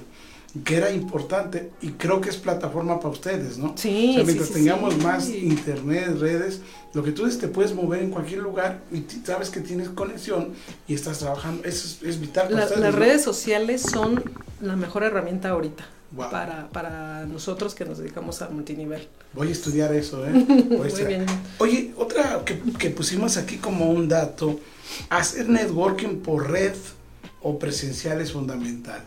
que 0.64 0.76
era 0.76 0.90
importante 0.90 1.70
y 1.82 1.88
creo 1.90 2.20
que 2.20 2.30
es 2.30 2.37
plataforma 2.37 2.96
para 3.00 3.11
ustedes, 3.11 3.58
¿no? 3.58 3.74
Sí, 3.76 4.11
O 4.11 4.14
sea, 4.14 4.24
mientras 4.24 4.48
sí, 4.48 4.54
tengamos 4.54 4.94
sí. 4.94 5.00
más 5.00 5.28
internet, 5.28 6.16
redes, 6.18 6.61
lo 6.94 7.02
que 7.02 7.12
tú 7.12 7.24
dices, 7.26 7.38
te 7.40 7.48
puedes 7.48 7.74
mover 7.74 8.02
en 8.02 8.11
cualquier 8.11 8.40
lugar 8.40 8.80
y 8.90 9.04
sabes 9.24 9.50
que 9.50 9.61
tienes 9.61 9.90
conexión 9.90 10.54
y 10.88 10.94
estás 10.94 11.18
trabajando. 11.18 11.64
Eso 11.64 11.87
es, 11.87 12.02
es 12.02 12.18
vital 12.20 12.44
para 12.48 12.61
La- 12.61 12.64
ustedes, 12.64 12.80
las 12.82 12.92
¿no? 12.94 12.98
redes 12.98 13.22
sociales 13.22 13.82
son 13.82 14.22
la 14.61 14.74
mejor 14.76 15.02
herramienta 15.04 15.50
ahorita 15.50 15.87
Wow. 16.11 16.30
para, 16.30 16.68
para 16.70 17.26
nosotros 17.26 17.74
que 17.74 17.84
nos 17.84 17.98
dedicamos 17.98 18.40
al 18.40 18.52
multinivel. 18.54 19.06
Voy 19.34 19.48
a 19.48 19.52
estudiar 19.52 19.92
eso, 19.94 20.26
¿eh? 20.26 20.32
Voy 20.70 20.88
a 20.90 20.94
Muy 20.94 21.04
bien. 21.04 21.26
Oye, 21.58 21.92
otra 21.98 22.42
que, 22.46 22.58
que 22.78 22.88
pusimos 22.88 23.37
aquí 23.37 23.58
como 23.58 23.90
un 23.90 24.08
dato, 24.08 24.58
hacer 25.11 25.50
networking 25.50 26.20
por 26.20 26.50
red 26.50 26.72
o 27.42 27.58
presencial 27.58 28.22
es 28.22 28.32
fundamental. 28.32 29.02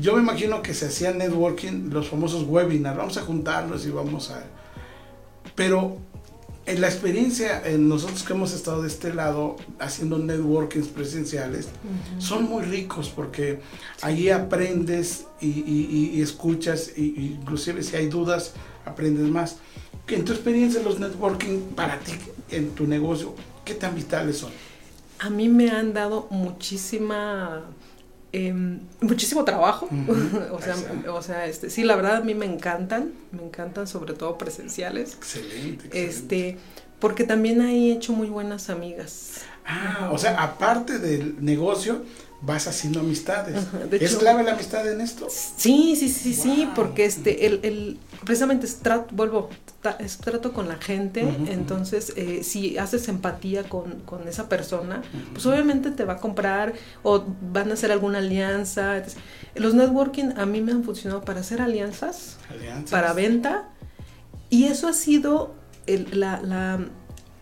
Yo 0.00 0.14
me 0.16 0.22
imagino 0.22 0.62
que 0.62 0.72
se 0.74 0.86
hacía 0.86 1.12
networking, 1.12 1.90
los 1.90 2.08
famosos 2.08 2.44
webinars, 2.44 2.96
vamos 2.96 3.16
a 3.18 3.22
juntarnos 3.22 3.84
y 3.86 3.90
vamos 3.90 4.30
a... 4.30 4.42
Pero 5.54 5.98
en 6.64 6.80
la 6.80 6.88
experiencia, 6.88 7.60
en 7.66 7.88
nosotros 7.88 8.22
que 8.22 8.32
hemos 8.32 8.54
estado 8.54 8.82
de 8.82 8.88
este 8.88 9.12
lado 9.12 9.56
haciendo 9.78 10.16
networkings 10.18 10.88
presenciales, 10.88 11.68
son 12.18 12.44
muy 12.44 12.62
ricos 12.62 13.10
porque 13.10 13.60
allí 14.00 14.30
aprendes 14.30 15.26
y, 15.40 15.48
y- 15.48 15.88
y- 15.90 16.18
y 16.18 16.22
escuchas, 16.22 16.92
y, 16.96 17.02
y 17.02 17.36
inclusive 17.40 17.82
si 17.82 17.96
hay 17.96 18.06
dudas, 18.06 18.54
aprendes 18.86 19.28
más. 19.28 19.56
En 20.08 20.24
tu 20.24 20.32
experiencia, 20.32 20.82
los 20.82 20.98
networking 21.00 21.60
para 21.76 21.98
ti, 21.98 22.12
en 22.50 22.70
tu 22.70 22.86
negocio, 22.86 23.34
¿qué 23.64 23.74
tan 23.74 23.94
vitales 23.94 24.38
son? 24.38 24.52
A 25.18 25.28
mí 25.28 25.48
me 25.50 25.70
han 25.70 25.92
dado 25.92 26.28
muchísima... 26.30 27.64
em, 28.32 28.80
muchísimo 29.00 29.44
trabajo, 29.44 29.88
o 30.52 30.60
sea, 30.60 30.74
o 31.12 31.22
sea, 31.22 31.46
este, 31.46 31.70
sí, 31.70 31.84
la 31.84 31.96
verdad 31.96 32.16
a 32.16 32.20
mí 32.20 32.34
me 32.34 32.46
encantan, 32.46 33.12
me 33.30 33.42
encantan 33.42 33.86
sobre 33.86 34.14
todo 34.14 34.38
presenciales, 34.38 35.14
Excelente. 35.14 35.86
excelente. 35.86 36.04
este, 36.04 36.58
porque 36.98 37.24
también 37.24 37.60
ahí 37.60 37.90
he 37.90 37.94
hecho 37.94 38.12
muy 38.12 38.28
buenas 38.28 38.70
amigas. 38.70 39.42
Ah, 39.66 40.10
o 40.12 40.18
sea, 40.18 40.42
aparte 40.42 40.98
del 40.98 41.44
negocio, 41.44 42.04
vas 42.42 42.66
haciendo 42.66 43.00
amistades. 43.00 43.56
Ajá, 43.56 43.78
de 43.78 43.96
¿Es 43.98 44.10
hecho- 44.10 44.18
clave 44.18 44.42
la 44.42 44.52
amistad 44.52 44.90
en 44.90 45.00
esto? 45.00 45.28
Sí, 45.30 45.94
sí, 45.96 46.08
sí, 46.08 46.34
sí, 46.34 46.68
porque 46.74 47.04
este, 47.04 47.46
el, 47.46 47.60
el, 47.62 47.98
precisamente 48.24 48.66
es 48.66 48.78
trato, 48.78 49.14
vuelvo, 49.14 49.48
es 50.00 50.18
trato 50.18 50.52
con 50.52 50.68
la 50.68 50.76
gente, 50.76 51.20
entonces 51.48 52.12
eh, 52.16 52.42
si 52.42 52.78
haces 52.78 53.08
empatía 53.08 53.64
con, 53.68 54.00
con 54.00 54.26
esa 54.26 54.48
persona, 54.48 55.02
pues 55.32 55.46
obviamente 55.46 55.90
te 55.92 56.04
va 56.04 56.14
a 56.14 56.18
comprar 56.18 56.72
o 57.04 57.24
van 57.52 57.70
a 57.70 57.74
hacer 57.74 57.92
alguna 57.92 58.18
alianza. 58.18 59.02
Los 59.54 59.74
networking 59.74 60.32
a 60.36 60.44
mí 60.46 60.60
me 60.60 60.72
han 60.72 60.82
funcionado 60.84 61.22
para 61.22 61.40
hacer 61.40 61.60
alianzas, 61.62 62.38
Alianzas. 62.50 62.90
para 62.90 63.12
venta, 63.12 63.68
y 64.50 64.64
eso 64.64 64.88
ha 64.88 64.92
sido 64.92 65.54
el, 65.86 66.08
la, 66.18 66.40
la, 66.42 66.84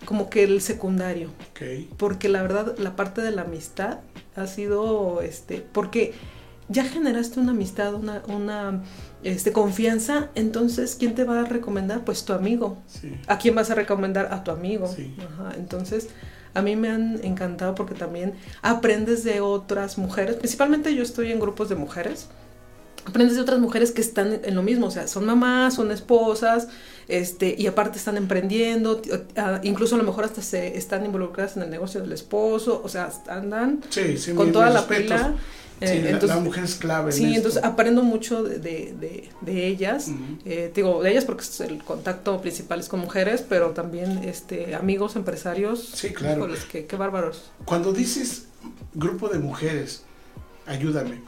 como 0.04 0.28
que 0.30 0.44
el 0.44 0.60
secundario 0.62 1.28
Ok. 1.50 1.88
porque 1.98 2.28
la 2.28 2.40
verdad 2.42 2.76
la 2.78 2.96
parte 2.96 3.20
de 3.22 3.30
la 3.32 3.42
amistad 3.42 3.98
ha 4.36 4.46
sido 4.46 5.20
este 5.22 5.64
porque 5.72 6.12
ya 6.68 6.84
generaste 6.84 7.40
una 7.40 7.50
amistad 7.50 7.94
una 7.94 8.22
una 8.28 8.82
este 9.22 9.52
confianza 9.52 10.30
entonces 10.34 10.96
quién 10.98 11.14
te 11.14 11.24
va 11.24 11.40
a 11.40 11.44
recomendar 11.44 12.04
pues 12.04 12.24
tu 12.24 12.32
amigo. 12.32 12.78
Sí. 12.86 13.18
a 13.26 13.38
quién 13.38 13.54
vas 13.54 13.70
a 13.70 13.74
recomendar 13.74 14.32
a 14.32 14.44
tu 14.44 14.50
amigo. 14.50 14.88
Sí. 14.88 15.14
Ajá, 15.18 15.52
entonces 15.56 16.08
a 16.54 16.62
mí 16.62 16.76
me 16.76 16.88
han 16.90 17.24
encantado 17.24 17.74
porque 17.74 17.94
también 17.94 18.34
aprendes 18.62 19.22
de 19.24 19.40
otras 19.40 19.98
mujeres. 19.98 20.36
Principalmente 20.36 20.94
yo 20.94 21.02
estoy 21.02 21.30
en 21.30 21.40
grupos 21.40 21.68
de 21.68 21.76
mujeres 21.76 22.28
aprendes 23.04 23.36
de 23.36 23.42
otras 23.42 23.58
mujeres 23.58 23.90
que 23.92 24.00
están 24.00 24.40
en 24.44 24.54
lo 24.54 24.62
mismo, 24.62 24.86
o 24.86 24.90
sea, 24.90 25.06
son 25.08 25.24
mamás, 25.26 25.74
son 25.74 25.90
esposas, 25.90 26.68
este, 27.08 27.54
y 27.58 27.66
aparte 27.66 27.98
están 27.98 28.16
emprendiendo, 28.16 29.00
ah, 29.36 29.60
incluso 29.62 29.94
a 29.96 29.98
lo 29.98 30.04
mejor 30.04 30.24
hasta 30.24 30.42
se 30.42 30.76
están 30.76 31.04
involucradas 31.04 31.56
en 31.56 31.62
el 31.64 31.70
negocio 31.70 32.00
del 32.00 32.12
esposo, 32.12 32.80
o 32.84 32.88
sea, 32.88 33.10
andan 33.28 33.80
Sí, 33.90 34.16
sí, 34.18 34.32
con 34.32 34.52
toda 34.52 34.70
la 34.70 34.80
respetos. 34.80 35.16
pila. 35.18 35.34
Sí, 35.80 35.86
eh, 35.86 36.10
entonces- 36.10 36.28
la, 36.28 36.40
mujer 36.42 36.64
es 36.64 36.74
clave. 36.74 37.10
en 37.10 37.16
Sí, 37.16 37.24
esto. 37.24 37.36
entonces 37.36 37.64
aprendo 37.64 38.02
mucho 38.02 38.42
de, 38.42 38.58
de, 38.58 38.94
de- 39.00 39.30
de 39.40 39.66
ellas, 39.66 40.08
eh, 40.44 40.70
digo, 40.74 41.02
de 41.02 41.10
ellas 41.10 41.24
porque 41.24 41.42
el 41.66 41.82
contacto 41.82 42.38
principal 42.42 42.80
es 42.80 42.88
con 42.90 43.00
mujeres, 43.00 43.42
pero 43.48 43.70
también 43.70 44.18
este, 44.24 44.74
amigos, 44.74 45.16
empresarios, 45.16 45.82
Sí, 45.94 46.10
claro. 46.10 46.36
híjoles, 46.44 46.64
qué, 46.66 46.84
qué 46.84 46.96
bárbaros. 46.96 47.50
Cuando 47.64 47.94
dices 47.94 48.44
grupo 48.92 49.28
de 49.30 49.38
mujeres, 49.38 50.02
ayúdame, 50.66 51.22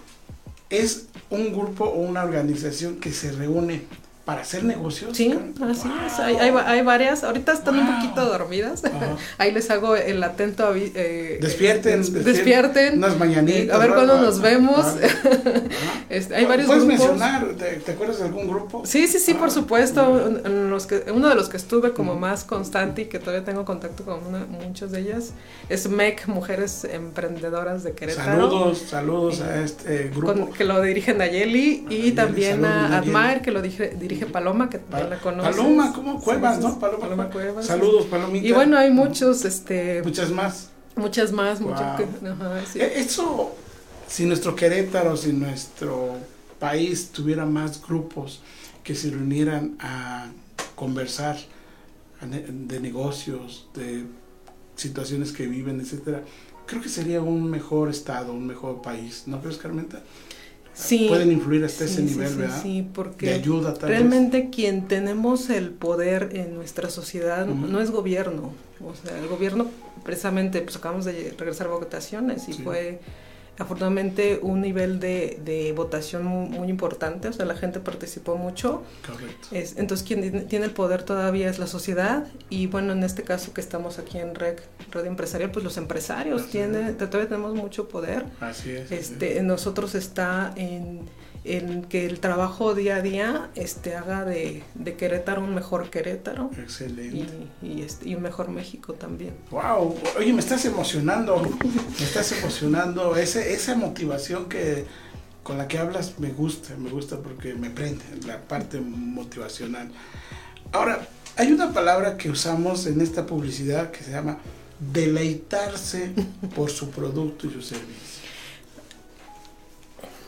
¿es 0.73 1.07
un 1.29 1.53
grupo 1.53 1.85
o 1.85 2.01
una 2.01 2.25
organización 2.25 2.97
que 2.97 3.13
se 3.13 3.31
reúne 3.31 3.83
para 4.25 4.43
hacer 4.43 4.63
negocios. 4.65 5.17
Sí, 5.17 5.33
así 5.63 5.89
es. 6.07 6.17
Wow. 6.17 6.27
Hay, 6.27 6.37
hay, 6.37 6.51
va- 6.51 6.69
hay 6.71 6.83
varias. 6.83 7.25
Ahorita 7.25 7.53
están 7.53 7.77
un 7.79 7.87
Wow. 7.87 7.97
poquito 7.97 8.25
dormidas. 8.27 8.85
Ajá. 8.85 9.17
Ahí 9.39 9.51
les 9.53 9.69
hago 9.71 9.97
el 9.97 10.23
atento 10.23 10.73
eh, 10.77 11.39
Despierten, 11.41 11.95
eh, 11.95 11.97
despierten, 11.99 12.25
despierten. 12.35 12.99
unas 12.99 13.19
mañanitas, 13.19 13.69
Eh, 13.69 13.73
a 13.73 13.79
ver 13.79 13.95
cuándo 13.95 14.21
nos 14.21 14.41
vemos. 14.41 14.87
Este, 16.09 16.35
hay 16.37 16.45
varios 16.45 16.67
¿Puedes 16.67 16.85
grupos. 16.85 17.07
mencionar? 17.09 17.47
¿Te, 17.57 17.65
te 17.77 17.93
acuerdas 17.93 18.19
de 18.19 18.25
algún 18.27 18.47
grupo? 18.49 18.83
Sí, 18.85 19.07
sí, 19.09 19.19
sí, 19.19 19.33
por 19.35 19.49
Ah, 19.49 19.51
supuesto. 19.51 20.27
En- 20.29 20.47
en 20.47 20.71
los 20.71 20.87
que, 20.87 21.05
uno 21.13 21.29
de 21.29 21.35
los 21.35 21.49
que 21.49 21.57
estuve 21.57 21.93
como 21.95 22.15
más 22.17 22.45
constante 22.45 23.03
y 23.03 23.05
que 23.07 23.19
todavía 23.19 23.45
tengo 23.45 23.65
contacto 23.65 24.05
con 24.05 24.25
una- 24.27 24.45
muchas 24.45 24.93
de 24.93 25.01
ellas 25.01 25.31
es 25.71 25.89
MEC, 25.89 26.27
Mujeres 26.29 26.85
Emprendedoras 26.85 27.83
de 27.83 27.93
Querétaro. 27.93 28.31
Saludos, 28.31 28.79
saludos 28.89 29.41
a 29.41 29.63
este 29.63 30.11
grupo. 30.15 30.35
con- 30.35 30.53
que 30.53 30.65
lo 30.65 30.81
dirigen 30.83 31.19
Nayeli 31.19 31.77
y 31.77 31.85
Nayeli, 31.85 32.13
también 32.13 32.65
a. 32.67 32.99
Admire, 32.99 33.41
que 33.43 33.51
lo 33.51 33.63
dirige, 33.63 33.95
dirige 34.15 34.27
Paloma, 34.33 34.69
que 34.71 34.79
también 34.79 35.11
la 35.11 35.19
conoces. 35.19 35.57
Paloma, 35.57 35.93
¿cómo? 35.95 36.21
Cuevas, 36.21 36.61
¿no? 36.61 36.79
Paloma, 36.79 37.01
Paloma 37.05 37.31
Cuevas. 37.31 37.67
Saludos, 37.67 38.07
Palomita. 38.07 38.47
Y 38.47 38.53
bueno, 38.53 38.77
hay 38.79 38.91
muchos, 38.91 39.45
este, 39.45 40.03
Muchas 40.03 40.31
más. 40.31 40.71
muchas 40.97 41.33
más, 41.33 41.61
muchas 41.61 41.99
Wow. 41.99 42.09
que- 42.21 42.29
ajá, 42.29 42.61
sí. 42.71 42.81
Eh, 42.81 42.93
Eso, 43.01 43.55
si 44.09 44.25
nuestro 44.27 44.55
Querétaro, 44.55 45.17
si 45.17 45.33
nuestro 45.33 46.17
país 46.59 47.09
tuviera 47.11 47.45
más 47.47 47.81
grupos 47.83 48.41
que 48.85 48.95
se 48.95 49.11
reunieran 49.11 49.77
a 49.81 50.27
conversar 50.77 51.37
de 52.21 52.79
negocios, 52.81 53.69
de 53.75 54.05
situaciones 54.77 55.33
que 55.33 55.47
viven, 55.47 55.81
etcétera, 55.81 56.23
creo 56.67 56.81
que 56.81 56.89
sería 56.89 57.21
un 57.21 57.51
mejor 57.51 57.89
estado, 57.91 58.33
un 58.33 58.47
mejor 58.47 58.81
país. 58.81 59.25
¿No 59.27 59.41
crees, 59.41 59.57
Carmenta? 59.59 60.03
Sí. 60.75 61.07
Pueden 61.09 61.31
influir 61.33 61.65
hasta 61.65 61.85
ese 61.85 61.97
Sí, 61.97 62.03
nivel, 62.15 62.29
sí, 62.29 62.37
¿verdad? 62.37 62.63
Sí, 62.63 62.87
porque 62.95 63.27
De 63.27 63.35
ayuda, 63.35 63.75
tal 63.75 63.91
vez. 63.91 63.99
realmente 63.99 64.49
quien 64.51 64.89
tenemos 64.89 65.51
el 65.51 65.71
poder 65.71 66.31
en 66.33 66.55
nuestra 66.55 66.89
sociedad 66.89 67.47
no 67.47 67.81
es 67.81 67.91
gobierno. 67.91 68.53
O 68.85 68.95
sea, 68.95 69.19
el 69.19 69.29
gobierno, 69.29 69.67
precisamente, 70.05 70.61
pues 70.63 70.77
acabamos 70.77 71.05
de 71.05 71.35
regresar 71.39 71.67
a 71.67 71.71
votaciones 71.71 72.49
y 72.49 72.55
fue 72.55 73.01
afortunadamente 73.59 74.39
un 74.43 74.61
nivel 74.61 74.99
de, 74.99 75.39
de 75.45 75.73
votación 75.73 76.25
muy, 76.25 76.49
muy 76.49 76.69
importante. 76.69 77.29
O 77.29 77.33
sea, 77.33 77.45
la 77.45 77.55
gente 77.55 77.81
participó 77.81 78.37
mucho. 78.37 78.83
Correcto. 79.07 79.49
Es- 79.53 79.77
entonces, 79.77 80.07
quien 80.07 80.47
tiene- 80.49 80.65
el 80.65 80.71
poder 80.73 81.03
todavía 81.03 81.49
es 81.51 81.59
la 81.59 81.67
sociedad. 81.67 82.27
Y 82.51 82.67
bueno, 82.67 82.93
en 82.93 83.03
este 83.05 83.23
caso 83.23 83.53
que 83.53 83.61
estamos 83.61 83.99
aquí 83.99 84.19
en 84.19 84.35
REC, 84.35 84.63
Red 84.91 85.07
Empresarial, 85.07 85.51
pues 85.51 85.65
los 85.65 85.77
empresarios 85.77 86.43
Así 86.43 86.51
tienen, 86.53 86.97
todavía 86.97 87.29
tenemos 87.29 87.55
mucho 87.55 87.89
poder. 87.89 88.25
Así 88.41 88.71
es. 88.71 88.87
así 88.87 88.95
Este, 88.95 89.39
en 89.39 89.47
nosotros 89.47 89.95
está 89.95 90.53
en, 90.57 91.01
en 91.45 91.83
que 91.85 92.07
el 92.07 92.21
trabajo 92.21 92.75
día 92.75 92.97
a 92.97 93.03
día 93.03 93.51
este, 93.55 93.97
haga 93.97 94.25
de, 94.25 94.63
de 94.75 94.95
Querétaro 94.97 95.43
un 95.43 95.55
mejor 95.55 95.91
Querétaro. 95.91 96.51
Excelente. 96.57 97.27
y, 97.63 97.67
y, 97.67 97.83
este, 97.83 98.09
y 98.09 98.15
un 98.15 98.23
mejor 98.23 98.49
México 98.49 98.95
también. 98.95 99.35
Wow, 99.51 99.97
oye, 100.19 100.33
me 100.33 100.41
estás 100.41 100.65
emocionando, 100.65 101.41
me 101.41 102.05
estás 102.05 102.31
emocionando, 102.33 103.17
Ese, 103.17 103.53
esa 103.53 103.75
motivación 103.75 104.49
que 104.49 104.85
con 105.43 105.59
la 105.59 105.67
que 105.67 105.79
hablas 105.79 106.19
me 106.19 106.31
gusta, 106.31 106.77
me 106.77 106.91
gusta 106.91 107.19
porque 107.19 107.55
me 107.55 107.71
prende 107.71 108.05
la 108.27 108.41
parte 108.41 108.81
motivacional. 108.81 109.91
Ahora, 110.71 111.07
hay 111.37 111.51
una 111.51 111.73
palabra 111.73 112.17
que 112.17 112.31
usamos 112.31 112.87
en 112.87 113.01
esta 113.01 113.27
publicidad 113.27 113.91
que 113.91 114.05
se 114.05 114.13
llama 114.13 114.39
deleitarse 114.93 116.13
por 116.55 116.71
su 116.71 116.91
producto 116.91 117.47
y 117.47 117.51
su 117.51 117.63
servicio. 117.63 118.12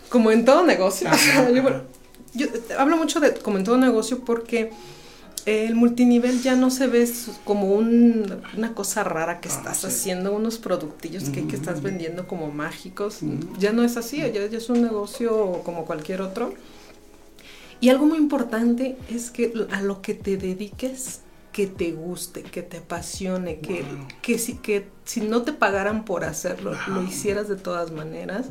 Como 0.08 0.30
en 0.30 0.44
todo 0.44 0.64
negocio, 0.64 1.08
Ajá, 1.08 1.16
yo, 1.50 1.60
ajá. 1.60 1.62
bueno, 1.62 1.82
yo 2.34 2.46
hablo 2.78 2.96
mucho 2.96 3.20
de 3.20 3.34
como 3.34 3.58
en 3.58 3.64
todo 3.64 3.76
negocio 3.78 4.20
porque 4.24 4.70
el 5.46 5.74
multinivel 5.74 6.40
ya 6.42 6.54
no 6.56 6.70
se 6.70 6.86
ve 6.86 7.06
como 7.44 7.74
un- 7.74 8.42
una 8.56 8.74
cosa 8.74 9.04
rara 9.04 9.40
que 9.40 9.48
Ah, 9.50 9.56
estás 9.58 9.78
sí. 9.78 9.86
haciendo, 9.88 10.34
unos 10.34 10.58
productillos 10.58 11.24
que, 11.30 11.46
que 11.46 11.56
estás 11.56 11.82
vendiendo 11.82 12.26
como 12.26 12.50
mágicos. 12.50 13.18
Ya 13.58 13.72
no 13.72 13.82
es 13.82 13.96
así, 13.96 14.18
ya, 14.18 14.28
ya 14.28 14.56
es 14.58 14.70
un 14.70 14.82
negocio 14.82 15.60
como 15.64 15.84
cualquier 15.84 16.22
otro. 16.22 16.54
Y 17.80 17.90
algo 17.90 18.06
muy 18.06 18.16
importante 18.18 18.96
es 19.10 19.30
que 19.30 19.52
a 19.70 19.82
lo 19.82 20.00
que 20.00 20.14
te 20.14 20.36
dediques, 20.38 21.20
que 21.52 21.66
te 21.66 21.92
guste, 21.92 22.42
que 22.42 22.62
te 22.62 22.78
apasione, 22.78 23.58
que, 23.60 23.82
Wow. 23.82 24.08
que, 24.22 24.38
si, 24.38 24.54
que 24.54 24.86
si 25.04 25.20
no 25.20 25.42
te 25.42 25.52
pagaran 25.52 26.04
por 26.06 26.24
hacerlo, 26.24 26.72
lo 26.88 27.02
hicieras 27.02 27.48
de 27.48 27.56
todas 27.56 27.90
maneras. 27.92 28.46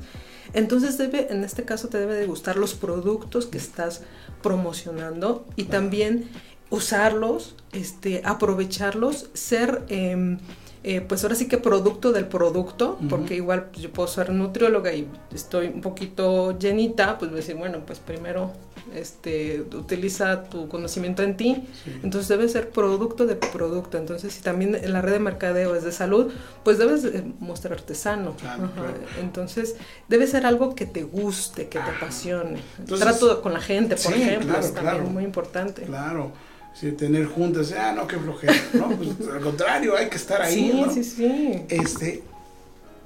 Entonces 0.54 0.98
debe, 0.98 1.32
en 1.32 1.44
este 1.44 1.64
caso 1.64 1.90
te 1.90 1.98
debe 1.98 2.16
de 2.16 2.28
gustar 2.28 2.56
los 2.58 2.76
productos 2.76 3.46
que 3.48 3.58
estás 3.58 4.02
promocionando 4.42 5.46
y 5.56 5.66
también 5.66 6.30
usarlos, 6.70 7.56
este, 7.72 8.22
aprovecharlos, 8.24 9.30
ser 9.34 9.84
em, 9.90 10.38
eh, 10.84 11.02
pues 11.02 11.24
ahora 11.24 11.36
sí 11.36 11.48
que 11.48 11.58
producto 11.58 12.12
del 12.12 12.28
producto, 12.28 12.98
porque 13.10 13.36
igual 13.36 13.70
pues, 13.72 13.84
yo 13.84 13.94
puedo 13.94 14.08
ser 14.08 14.32
nutrióloga 14.32 14.94
y 14.94 15.08
estoy 15.34 15.68
un 15.68 15.82
poquito 15.82 16.58
llenita, 16.58 17.18
pues 17.18 17.32
voy 17.32 17.40
a 17.40 17.42
decir, 17.42 17.56
bueno, 17.56 17.86
pues 17.86 18.00
primero 18.00 18.52
este, 18.96 19.62
utiliza 19.74 20.44
tu 20.46 20.68
conocimiento 20.68 21.24
en 21.24 21.36
ti, 21.38 21.64
Sí. 21.84 21.92
entonces 22.04 22.28
debe 22.28 22.48
ser 22.50 22.70
producto 22.70 23.26
de 23.26 23.36
producto, 23.36 23.98
entonces 23.98 24.34
si 24.34 24.42
también 24.42 24.76
en 24.76 24.94
la 24.94 25.02
red 25.02 25.14
de 25.14 25.20
mercadeo 25.20 25.76
es 25.76 25.84
de 25.84 25.92
salud, 25.92 26.32
pues 26.64 26.78
debes 26.78 27.04
de 27.04 27.24
mostrarte 27.40 27.96
sano, 27.96 28.36
Claro, 28.40 28.66
Ajá. 28.66 28.74
claro. 28.74 28.94
entonces 29.22 29.76
debe 30.08 30.28
ser 30.28 30.46
algo 30.46 30.76
que 30.76 30.86
te 30.86 31.04
guste, 31.04 31.64
que 31.68 31.80
te 31.80 31.86
Ajá. 31.86 31.98
apasione, 31.98 32.60
Entonces- 32.80 33.08
trato 33.08 33.42
con 33.42 33.54
la 33.54 33.62
gente, 33.62 33.96
por 33.96 34.14
Sí, 34.14 34.22
ejemplo, 34.22 34.50
claro, 34.50 34.66
es 34.66 34.74
también 34.74 35.14
muy 35.14 35.24
importante. 35.24 35.82
Claro, 35.84 36.32
si 36.74 36.92
tener 36.94 37.26
juntas, 37.28 37.72
ah, 37.78 37.92
no, 37.94 38.08
qué 38.08 38.18
flojera, 38.18 38.54
¿no? 38.74 38.90
Pues 38.98 39.10
al 39.32 39.42
contrario, 39.42 39.96
hay 39.96 40.10
que 40.10 40.18
estar 40.18 40.42
ahí, 40.42 40.54
sí, 40.72 40.72
¿no? 40.82 40.92
sí, 40.92 41.04
sí. 41.04 41.64
este, 41.70 42.24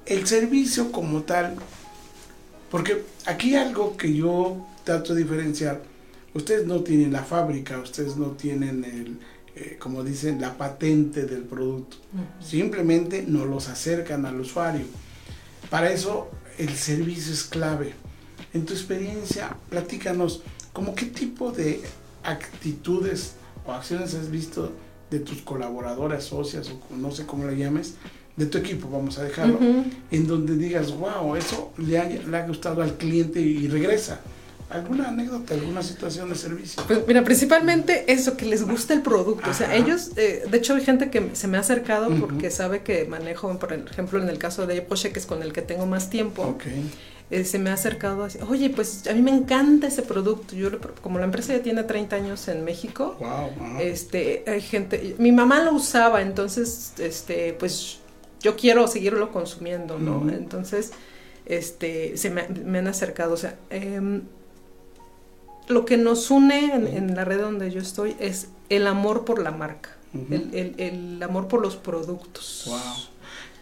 el 0.06 0.26
servicio 0.26 0.90
como 0.90 1.22
tal, 1.22 1.54
porque 2.70 3.02
aquí 3.26 3.54
algo 3.56 3.96
que 3.96 4.14
yo 4.14 4.56
trato 4.88 5.14
de 5.14 5.22
diferenciar, 5.22 5.82
ustedes 6.32 6.66
no 6.66 6.80
tienen 6.82 7.12
la 7.12 7.22
fábrica, 7.22 7.78
ustedes 7.78 8.16
no 8.16 8.28
tienen 8.28 8.84
el, 8.84 9.18
eh, 9.54 9.76
como 9.78 10.02
dicen, 10.02 10.40
la 10.40 10.56
patente 10.56 11.26
del 11.26 11.42
producto, 11.42 11.98
simplemente 12.40 13.22
nos 13.28 13.46
los 13.46 13.68
acercan 13.68 14.24
al 14.24 14.40
usuario. 14.40 14.86
Para 15.68 15.92
eso 15.92 16.30
el 16.56 16.70
servicio 16.70 17.34
es 17.34 17.42
clave. 17.44 17.92
En 18.54 18.64
tu 18.64 18.72
experiencia, 18.72 19.54
platícanos, 19.68 20.40
como 20.72 20.94
qué 20.94 21.04
tipo 21.04 21.52
de 21.52 21.82
actitudes 22.24 23.34
o 23.66 23.72
acciones 23.72 24.14
has 24.14 24.30
visto 24.30 24.72
de 25.10 25.20
tus 25.20 25.42
colaboradoras, 25.42 26.24
socias 26.24 26.70
o 26.70 26.96
no 26.96 27.10
sé 27.10 27.26
cómo 27.26 27.44
le 27.44 27.58
llames, 27.58 27.96
de 28.38 28.46
tu 28.46 28.56
equipo, 28.56 28.88
vamos 28.88 29.18
a 29.18 29.24
dejarlo, 29.24 29.56
Ujú. 29.56 29.84
en 30.10 30.26
donde 30.26 30.56
digas, 30.56 30.92
wow, 30.96 31.36
eso 31.36 31.72
le 31.76 31.98
ha, 31.98 32.04
le 32.08 32.36
ha 32.38 32.46
gustado 32.46 32.80
al 32.82 32.96
cliente 32.96 33.38
y 33.40 33.68
regresa. 33.68 34.20
¿Alguna 34.70 35.08
anécdota, 35.08 35.54
alguna 35.54 35.82
situación 35.82 36.28
de 36.28 36.34
servicio? 36.34 36.82
Pues 36.86 37.06
mira, 37.06 37.24
principalmente 37.24 38.12
eso, 38.12 38.36
que 38.36 38.44
les 38.44 38.66
gusta 38.66 38.92
el 38.92 39.00
producto. 39.00 39.48
O 39.48 39.54
sea, 39.54 39.74
ellos, 39.74 40.10
eh, 40.16 40.44
de 40.50 40.58
hecho 40.58 40.74
hay 40.74 40.84
gente 40.84 41.10
que 41.10 41.30
se 41.32 41.48
me 41.48 41.56
ha 41.56 41.60
acercado 41.60 42.10
porque 42.20 42.50
sabe 42.50 42.82
que 42.82 43.06
manejo, 43.06 43.58
por 43.58 43.72
ejemplo, 43.72 44.22
en 44.22 44.28
el 44.28 44.36
caso 44.38 44.66
de 44.66 44.82
Poche, 44.82 45.10
que 45.10 45.20
es 45.20 45.26
con 45.26 45.42
el 45.42 45.54
que 45.54 45.62
tengo 45.62 45.86
más 45.86 46.10
tiempo, 46.10 46.42
Ok, 46.42 46.64
eh, 47.30 47.44
se 47.44 47.58
me 47.58 47.70
ha 47.70 47.74
acercado 47.74 48.24
así, 48.24 48.38
oye, 48.46 48.68
pues 48.68 49.06
a 49.06 49.14
mí 49.14 49.22
me 49.22 49.30
encanta 49.30 49.86
ese 49.86 50.02
producto. 50.02 50.54
Yo, 50.54 50.70
como 51.00 51.18
la 51.18 51.24
empresa 51.24 51.54
ya 51.54 51.62
tiene 51.62 51.84
30 51.84 52.16
años 52.16 52.46
en 52.48 52.62
México, 52.64 53.16
wow. 53.20 53.28
ajá. 53.28 53.82
este, 53.82 54.44
hay 54.46 54.60
gente, 54.60 55.14
mi 55.18 55.32
mamá 55.32 55.62
lo 55.62 55.72
usaba, 55.72 56.20
entonces, 56.20 56.92
este, 56.98 57.54
pues 57.54 58.00
yo 58.40 58.54
quiero 58.56 58.86
seguirlo 58.86 59.32
consumiendo, 59.32 59.98
¿no? 59.98 60.30
Entonces, 60.30 60.92
este, 61.46 62.18
se 62.18 62.30
me, 62.30 62.46
me 62.48 62.78
han 62.78 62.88
acercado, 62.88 63.32
o 63.32 63.36
sea, 63.38 63.56
em, 63.70 64.22
lo 65.68 65.84
que 65.84 65.96
nos 65.96 66.30
une 66.30 66.72
en, 66.74 66.86
en 66.86 67.14
la 67.14 67.24
red 67.24 67.40
donde 67.40 67.70
yo 67.70 67.80
estoy 67.80 68.16
es 68.20 68.48
el 68.68 68.86
amor 68.86 69.24
por 69.24 69.40
la 69.42 69.50
marca, 69.50 69.90
el- 70.30 70.74
el 70.78 71.22
amor 71.22 71.48
por 71.48 71.60
los 71.62 71.76
productos. 71.76 72.64
Wow. 72.66 72.78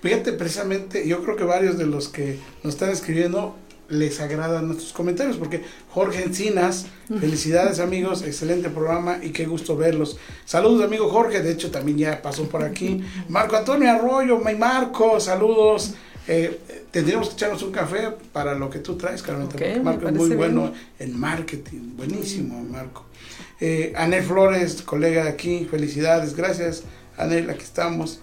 Fíjate, 0.03 0.33
precisamente, 0.33 1.07
yo 1.09 1.23
creo 1.23 1.37
que 1.37 1.45
varios 1.45 1.79
de 1.79 1.87
los 1.87 2.09
que 2.09 2.39
nos 2.63 2.75
están 2.75 2.91
escribiendo 2.91 3.57
les 3.89 4.21
agradan 4.21 4.67
nuestros 4.67 4.93
comentarios, 4.93 5.37
porque 5.37 5.63
Jorge 5.91 6.25
Encinas, 6.25 6.87
felicidades 7.21 7.79
amigos, 7.79 8.23
excelente 8.23 8.69
programa 8.69 9.19
y 9.23 9.31
qué 9.31 9.47
gusto 9.47 9.77
verlos. 9.77 10.19
Saludos 10.45 10.85
amigo 10.85 11.09
Jorge, 11.09 11.41
de 11.41 11.53
hecho 11.53 11.71
también 11.71 11.97
ya 11.99 12.21
pasó 12.23 12.49
por 12.49 12.65
aquí. 12.65 13.01
Marco 13.29 13.57
Antonio 13.57 13.91
Arroyo, 13.91 14.39
mi 14.39 14.55
Marco, 14.57 15.21
saludos. 15.21 15.95
Eh, 16.29 16.61
tendríamos 16.91 17.29
que 17.29 17.35
echarnos 17.35 17.63
un 17.63 17.71
café 17.73 18.11
para 18.33 18.55
lo 18.55 18.69
que 18.69 18.81
tú 18.81 18.97
traes, 18.97 19.23
Carmen. 19.23 19.47
Ok, 19.47 19.53
porque 19.53 19.69
me 19.75 19.81
Marco 19.81 20.09
es 20.09 20.15
muy 20.15 20.27
bien. 20.27 20.39
bueno 20.39 20.73
en 20.99 21.19
marketing, 21.19 21.97
buenísimo 21.97 22.61
Marco. 22.65 23.05
Eh, 23.61 23.93
Anel 23.97 24.25
Flores, 24.25 24.83
colega 24.83 25.25
de 25.25 25.31
aquí, 25.31 25.67
felicidades, 25.71 26.35
gracias 26.35 26.83
Anel, 27.17 27.49
aquí 27.51 27.63
estamos. 27.63 28.21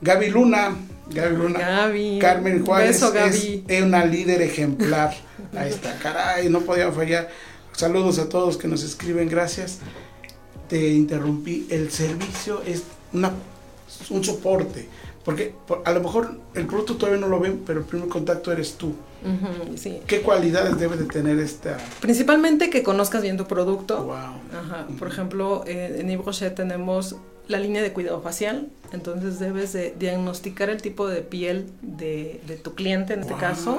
Gaby 0.00 0.28
Luna, 0.28 0.76
Gaby 1.10 1.36
Luna, 1.36 1.58
Gaby, 1.58 2.18
Carmen 2.20 2.64
Juárez 2.64 3.00
beso, 3.00 3.12
Gaby. 3.12 3.64
es 3.66 3.82
una 3.82 4.04
líder 4.04 4.42
ejemplar. 4.42 5.14
Ahí 5.56 5.70
está, 5.70 5.98
caray, 5.98 6.48
no 6.50 6.60
podía 6.60 6.92
fallar. 6.92 7.30
Saludos 7.72 8.18
a 8.18 8.28
todos 8.28 8.56
que 8.56 8.68
nos 8.68 8.82
escriben, 8.82 9.28
gracias. 9.28 9.78
Te 10.68 10.88
interrumpí. 10.88 11.66
El 11.70 11.90
servicio 11.90 12.62
es 12.66 12.82
una, 13.12 13.32
un 14.10 14.22
soporte, 14.24 14.86
porque 15.26 15.52
por- 15.66 15.82
a 15.84 15.92
lo 15.92 16.00
mejor 16.00 16.38
el 16.54 16.66
producto 16.66 16.96
todavía 16.96 17.20
no 17.20 17.26
lo 17.28 17.38
ven, 17.40 17.62
pero 17.66 17.80
el 17.80 17.84
primer 17.84 18.08
contacto 18.08 18.50
eres 18.50 18.76
tú. 18.78 18.94
Sí. 19.74 19.98
¿Qué 20.06 20.20
cualidades 20.22 20.78
debe 20.78 20.96
de 20.96 21.04
tener 21.06 21.38
esta? 21.40 21.76
Principalmente 22.00 22.70
que 22.70 22.82
conozcas 22.84 23.22
bien 23.22 23.36
tu 23.36 23.44
producto. 23.46 24.04
Wow. 24.04 24.14
Ajá. 24.14 24.86
Por 24.98 25.08
ejemplo, 25.08 25.64
eh, 25.66 25.96
en 26.00 26.08
Yves 26.08 26.24
Rocher 26.24 26.54
tenemos 26.54 27.16
la 27.48 27.58
línea 27.58 27.82
de 27.82 27.92
cuidado 27.92 28.20
facial, 28.22 28.68
entonces 28.92 29.38
debes 29.40 29.72
de 29.72 29.94
diagnosticar 29.98 30.70
el 30.70 30.80
tipo 30.80 31.08
de 31.08 31.22
piel 31.22 31.66
de, 31.82 32.40
de 32.46 32.56
tu 32.56 32.74
cliente, 32.74 33.14
en 33.14 33.20
este 33.20 33.32
Wow. 33.32 33.40
caso, 33.40 33.78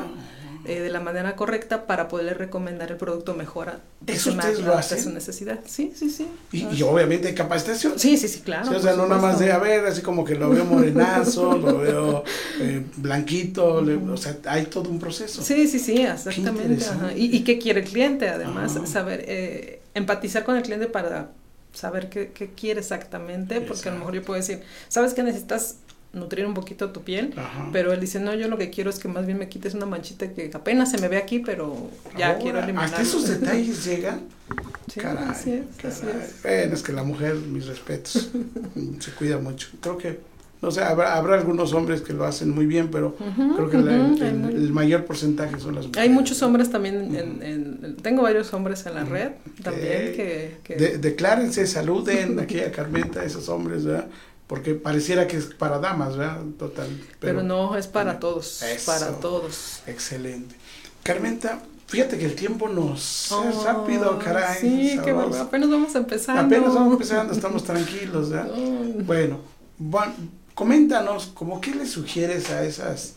eh, 0.68 0.82
de 0.82 0.90
la 0.90 1.00
manera 1.00 1.36
correcta 1.36 1.88
para 1.88 2.08
poderle 2.08 2.34
recomendar 2.34 2.92
el 2.92 2.98
producto 2.98 3.34
mejor 3.34 3.70
a, 3.70 3.80
¿Eso 4.06 4.32
ustedes 4.32 4.60
lo 4.60 4.74
hacen? 4.74 5.02
su 5.02 5.10
necesidad. 5.12 5.60
Sí, 5.66 5.94
sí, 5.96 6.10
sí. 6.10 6.28
Y, 6.52 6.64
Ah, 6.64 6.70
y 6.74 6.82
obviamente 6.84 7.30
hay 7.30 7.34
capacitación. 7.36 7.98
Sí, 7.98 8.18
sí, 8.18 8.28
sí, 8.28 8.42
claro. 8.42 8.70
Sí, 8.70 8.76
o 8.76 8.80
sea, 8.80 8.94
no 8.96 9.08
nada 9.08 9.22
más 9.22 9.40
de, 9.40 9.52
a 9.52 9.58
ver, 9.58 9.86
así 9.86 10.02
como 10.02 10.24
que 10.26 10.36
lo 10.36 10.50
veo 10.50 10.66
morenazo, 10.66 11.58
lo 11.58 11.78
veo 11.80 12.24
eh, 12.60 12.84
blanquito, 12.98 13.82
le- 13.82 13.96
o 13.96 14.18
sea, 14.18 14.38
hay 14.46 14.66
todo 14.66 14.90
un 14.90 15.00
proceso. 15.00 15.42
Sí, 15.42 15.68
sí, 15.68 15.80
sí, 15.80 16.02
exactamente. 16.02 16.86
ajá. 16.86 17.14
Y, 17.14 17.36
y 17.36 17.44
qué 17.44 17.58
quiere 17.60 17.82
el 17.82 17.88
cliente, 17.88 18.30
además, 18.30 18.76
Ajá. 18.78 18.86
saber, 18.86 19.24
eh, 19.28 19.82
empatizar 19.94 20.44
con 20.44 20.56
el 20.58 20.64
cliente 20.64 20.88
para 20.88 21.32
saber 21.74 22.10
qué, 22.10 22.32
qué 22.34 22.50
quiere 22.52 22.80
exactamente, 22.80 23.62
porque 23.62 23.90
a 23.90 23.92
lo 23.94 24.00
mejor 24.00 24.16
yo 24.16 24.24
puedo 24.24 24.40
decir, 24.40 24.62
sabes 24.90 25.14
que 25.14 25.24
necesitas 25.24 25.76
nutrir 26.14 26.46
un 26.46 26.54
poquito 26.54 26.90
tu 26.92 27.02
piel, 27.04 27.34
Ajá. 27.38 27.70
pero 27.72 27.94
él 27.94 28.00
dice, 28.00 28.20
no, 28.20 28.34
yo 28.34 28.48
lo 28.48 28.58
que 28.58 28.70
quiero 28.70 28.90
es 28.90 28.98
que 29.00 29.08
más 29.08 29.26
bien 29.26 29.38
me 29.38 29.50
quites 29.50 29.74
una 29.76 29.86
manchita 29.86 30.32
que 30.34 30.50
apenas 30.54 30.90
se 30.90 30.98
me 31.00 31.08
ve 31.08 31.18
aquí, 31.18 31.40
pero 31.40 31.90
ya 32.18 32.28
Ahora, 32.30 32.40
quiero 32.40 32.60
eliminarlo. 32.60 32.90
Hasta 32.98 33.02
esos 33.02 33.28
detalles 33.28 33.86
llegan. 33.86 34.22
Sí, 34.92 35.02
caray, 35.02 35.26
así 35.28 35.52
es, 35.52 35.86
así 35.86 36.06
es. 36.08 36.42
Bueno, 36.42 36.74
es 36.74 36.82
que 36.82 36.94
la 36.94 37.04
mujer, 37.04 37.36
mis 37.36 37.68
respetos, 37.68 38.30
se 39.00 39.12
cuida 39.12 39.38
mucho. 39.38 39.68
Creo 39.82 39.98
que, 39.98 40.20
no 40.62 40.72
sé, 40.72 40.82
habrá, 40.82 41.16
habrá 41.18 41.36
algunos 41.36 41.74
hombres 41.74 42.02
que 42.02 42.14
lo 42.14 42.24
hacen 42.24 42.52
muy 42.52 42.66
bien, 42.66 42.88
pero 42.90 43.14
creo 43.56 43.70
que 43.70 43.76
el, 43.78 43.84
ujú, 43.84 44.24
hay 44.24 44.30
el- 44.30 44.36
muy- 44.36 44.54
el 44.54 44.72
mayor 44.72 45.04
porcentaje 45.04 45.60
son 45.60 45.76
las 45.76 45.88
mujeres. 45.88 45.98
Hay 46.02 46.10
muchos 46.10 46.42
hombres 46.42 46.72
también, 46.72 47.14
en, 47.14 47.44
en- 47.44 47.80
en- 47.84 47.96
tengo 47.98 48.22
varios 48.22 48.54
hombres 48.54 48.86
en 48.86 48.96
la 48.96 49.04
red 49.04 49.32
también 49.62 50.14
que... 50.16 50.58
que- 50.64 50.76
De- 50.76 50.98
declárense, 51.00 51.68
saluden 51.68 52.40
aquí 52.40 52.62
a 52.62 52.72
Carmenta, 52.72 53.26
esos 53.26 53.50
hombres, 53.50 53.84
¿verdad? 53.84 54.08
Porque 54.48 54.76
pareciera 54.76 55.28
que 55.28 55.36
es 55.38 55.46
para 55.46 55.80
damas, 55.80 56.16
¿verdad? 56.16 56.42
Total. 56.58 56.88
pero, 57.20 57.44
no, 57.44 57.76
es 57.76 57.88
para 57.88 58.18
todos, 58.20 58.62
Eso. 58.64 58.92
para 58.92 59.20
todos. 59.20 59.82
Excelente. 59.88 60.56
Carmenta, 61.04 61.60
fíjate 61.88 62.18
que 62.18 62.26
el 62.26 62.36
tiempo 62.36 62.70
nos 62.70 63.26
es 63.26 63.32
Oh, 63.34 63.64
rápido, 63.66 64.18
caray. 64.20 64.58
Sí, 64.62 65.00
qué 65.04 65.12
bueno, 65.12 65.36
apenas 65.36 65.70
vamos 65.70 65.94
empezando. 65.96 66.42
Apenas 66.44 66.74
vamos 66.74 66.94
empezando, 66.94 67.34
estamos 67.34 67.64
tranquilos, 67.64 68.30
¿verdad? 68.30 68.50
Oh. 68.56 69.04
Bueno, 69.04 69.40
bueno, 69.78 70.14
coméntanos, 70.54 71.28
¿cómo 71.34 71.60
qué 71.60 71.76
le 71.76 71.86
sugieres 71.86 72.50
a 72.50 72.64
esas 72.64 73.17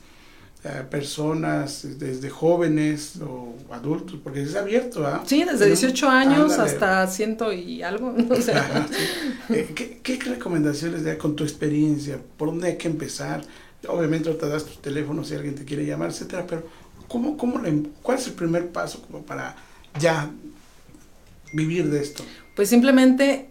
eh, 0.64 0.82
personas, 0.90 1.86
desde 1.98 2.28
jóvenes 2.28 3.14
o 3.22 3.54
adultos? 3.70 4.18
Porque 4.22 4.42
es 4.42 4.54
abierto, 4.56 5.06
¿ah? 5.06 5.22
Sí, 5.26 5.38
desde 5.44 5.58
Tenemos- 5.66 5.80
18 5.80 6.08
años 6.10 6.52
Ándale. 6.52 6.70
hasta 6.70 7.06
ciento 7.06 7.52
y 7.52 7.82
algo. 7.82 8.14
O 8.30 8.36
sea, 8.40 8.86
Sí. 8.90 9.54
Eh, 9.54 9.68
¿Qué, 9.74 10.00
qué 10.02 10.18
recomendaciones 10.30 11.04
da 11.04 11.16
con 11.18 11.34
tu 11.34 11.44
experiencia? 11.44 12.18
¿Por 12.36 12.48
dónde 12.48 12.68
hay 12.68 12.76
que 12.76 12.88
empezar? 12.88 13.42
Obviamente 13.88 14.30
te 14.34 14.48
das 14.48 14.64
tu 14.66 14.74
teléfono 14.80 15.24
si 15.24 15.34
alguien 15.34 15.54
te 15.54 15.64
quiere 15.64 15.86
llamar, 15.86 16.10
etcétera, 16.10 16.44
pero 16.46 16.64
¿cómo, 17.08 17.36
cómo 17.38 17.58
le- 17.58 17.84
¿cuál 18.02 18.18
es 18.18 18.26
el 18.26 18.34
primer 18.34 18.68
paso 18.68 19.00
como 19.02 19.22
para 19.22 19.56
ya 19.98 20.30
vivir 21.52 21.88
de 21.90 22.00
esto? 22.02 22.22
pues 22.54 22.68
simplemente 22.68 23.48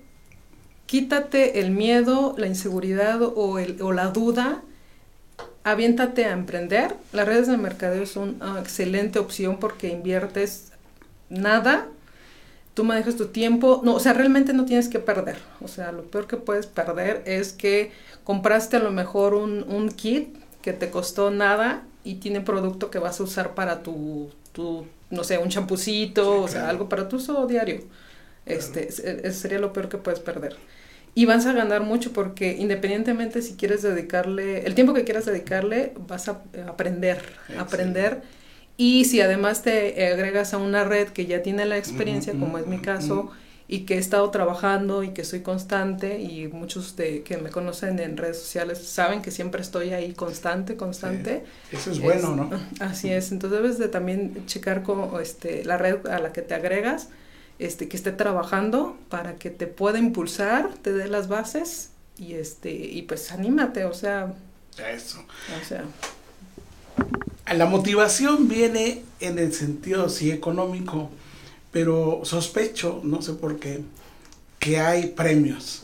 quítate 0.85 1.59
el 1.59 1.71
miedo, 1.71 2.35
la 2.37 2.45
inseguridad 2.47 3.21
o, 3.23 3.57
el, 3.59 3.81
o 3.81 3.91
la 3.91 4.07
duda, 4.07 4.61
aviéntate 5.63 6.25
a 6.25 6.31
emprender. 6.31 6.95
Las 7.13 7.27
redes 7.27 7.47
de 7.47 7.57
mercadeo 7.57 8.05
son 8.05 8.37
una 8.41 8.59
excelente 8.59 9.19
opción 9.19 9.59
porque 9.59 9.89
inviertes 9.89 10.71
nada, 11.29 11.87
tú 12.73 12.83
manejas 12.83 13.15
tu 13.17 13.27
tiempo, 13.27 13.81
no, 13.83 13.95
o 13.95 13.99
sea, 13.99 14.13
realmente 14.13 14.53
no 14.53 14.65
tienes 14.65 14.89
que 14.89 14.99
perder. 14.99 15.37
O 15.61 15.67
sea, 15.67 15.91
lo 15.91 16.03
peor 16.03 16.27
que 16.27 16.37
puedes 16.37 16.67
perder 16.67 17.23
es 17.25 17.53
que 17.53 17.91
compraste 18.23 18.77
a 18.77 18.79
lo 18.79 18.91
mejor 18.91 19.33
un, 19.33 19.63
un 19.67 19.89
kit 19.89 20.37
que 20.61 20.73
te 20.73 20.89
costó 20.89 21.31
nada 21.31 21.83
y 22.03 22.15
tiene 22.15 22.41
producto 22.41 22.89
que 22.91 22.99
vas 22.99 23.19
a 23.19 23.23
usar 23.23 23.55
para 23.55 23.83
tu, 23.83 24.29
tu 24.53 24.85
no 25.09 25.23
sé, 25.23 25.37
un 25.37 25.49
champucito, 25.49 26.41
Sí, 26.43 26.43
o 26.43 26.47
sea, 26.47 26.69
algo 26.69 26.89
para 26.89 27.07
tu 27.09 27.17
uso 27.17 27.45
diario. 27.47 27.81
Este, 28.45 28.87
es- 28.89 28.99
es- 28.99 29.37
sería 29.37 29.59
lo 29.59 29.73
peor 29.73 29.89
que 29.89 29.97
puedes 29.97 30.19
perder. 30.19 30.57
Y 31.15 31.25
vas 31.25 31.45
a 31.45 31.53
ganar 31.53 31.81
mucho 31.81 32.13
porque 32.13 32.55
independientemente 32.57 33.41
si 33.41 33.55
quieres 33.55 33.81
dedicarle, 33.81 34.65
el 34.65 34.75
tiempo 34.75 34.93
que 34.93 35.03
quieras 35.03 35.25
dedicarle, 35.25 35.93
vas 36.07 36.29
a 36.29 36.41
aprender, 36.67 37.17
Excelente. 37.17 37.61
aprender. 37.61 38.21
Y 38.77 39.05
si 39.05 39.19
además 39.21 39.61
te 39.63 40.07
agregas 40.07 40.53
a 40.53 40.57
una 40.57 40.85
red 40.85 41.09
que 41.09 41.25
ya 41.25 41.41
tiene 41.43 41.65
la 41.65 41.77
experiencia, 41.77 42.37
como 42.37 42.57
es 42.57 42.67
mi 42.67 42.79
caso, 42.79 43.29
y 43.67 43.81
que 43.81 43.95
he 43.95 43.97
estado 43.97 44.31
trabajando 44.31 45.03
y 45.03 45.09
que 45.09 45.23
soy 45.25 45.41
constante, 45.41 46.19
y 46.21 46.47
muchos 46.47 46.95
de 46.95 47.23
que 47.23 47.37
me 47.37 47.49
conocen 47.51 47.99
en 47.99 48.15
redes 48.17 48.39
sociales 48.39 48.79
saben 48.79 49.21
que 49.21 49.31
siempre 49.31 49.61
estoy 49.61 49.91
ahí 49.93 50.13
constante, 50.13 50.77
constante. 50.77 51.43
Eso 51.71 51.91
es 51.91 51.99
bueno, 51.99 52.29
Es- 52.31 52.35
¿no? 52.35 52.49
Así 52.79 53.11
es, 53.11 53.31
entonces 53.33 53.59
debes 53.61 53.77
de 53.77 53.89
también 53.89 54.45
checar 54.45 54.81
con 54.83 55.21
este, 55.21 55.65
la 55.65 55.77
red 55.77 56.07
a 56.07 56.19
la 56.19 56.31
que 56.31 56.41
te 56.41 56.53
agregas, 56.55 57.09
este, 57.59 57.87
que 57.87 57.97
esté 57.97 58.11
trabajando 58.11 58.97
para 59.09 59.35
que 59.35 59.49
te 59.49 59.67
pueda 59.67 59.99
impulsar, 59.99 60.69
te 60.81 60.93
dé 60.93 61.07
las 61.07 61.27
bases 61.27 61.89
y 62.17 62.33
este, 62.33 62.71
y 62.71 63.01
pues 63.03 63.31
anímate, 63.31 63.85
o 63.85 63.93
sea, 63.93 64.33
Eso. 64.93 65.19
o 65.61 65.65
sea, 65.67 65.83
La 67.53 67.65
motivación 67.65 68.47
viene 68.47 69.03
en 69.19 69.39
el 69.39 69.53
sentido 69.53 70.09
sí 70.09 70.31
económico, 70.31 71.09
pero 71.71 72.21
sospecho, 72.23 73.01
no 73.03 73.21
sé 73.21 73.33
por 73.33 73.59
qué, 73.59 73.81
que 74.59 74.79
hay 74.79 75.07
premios, 75.07 75.83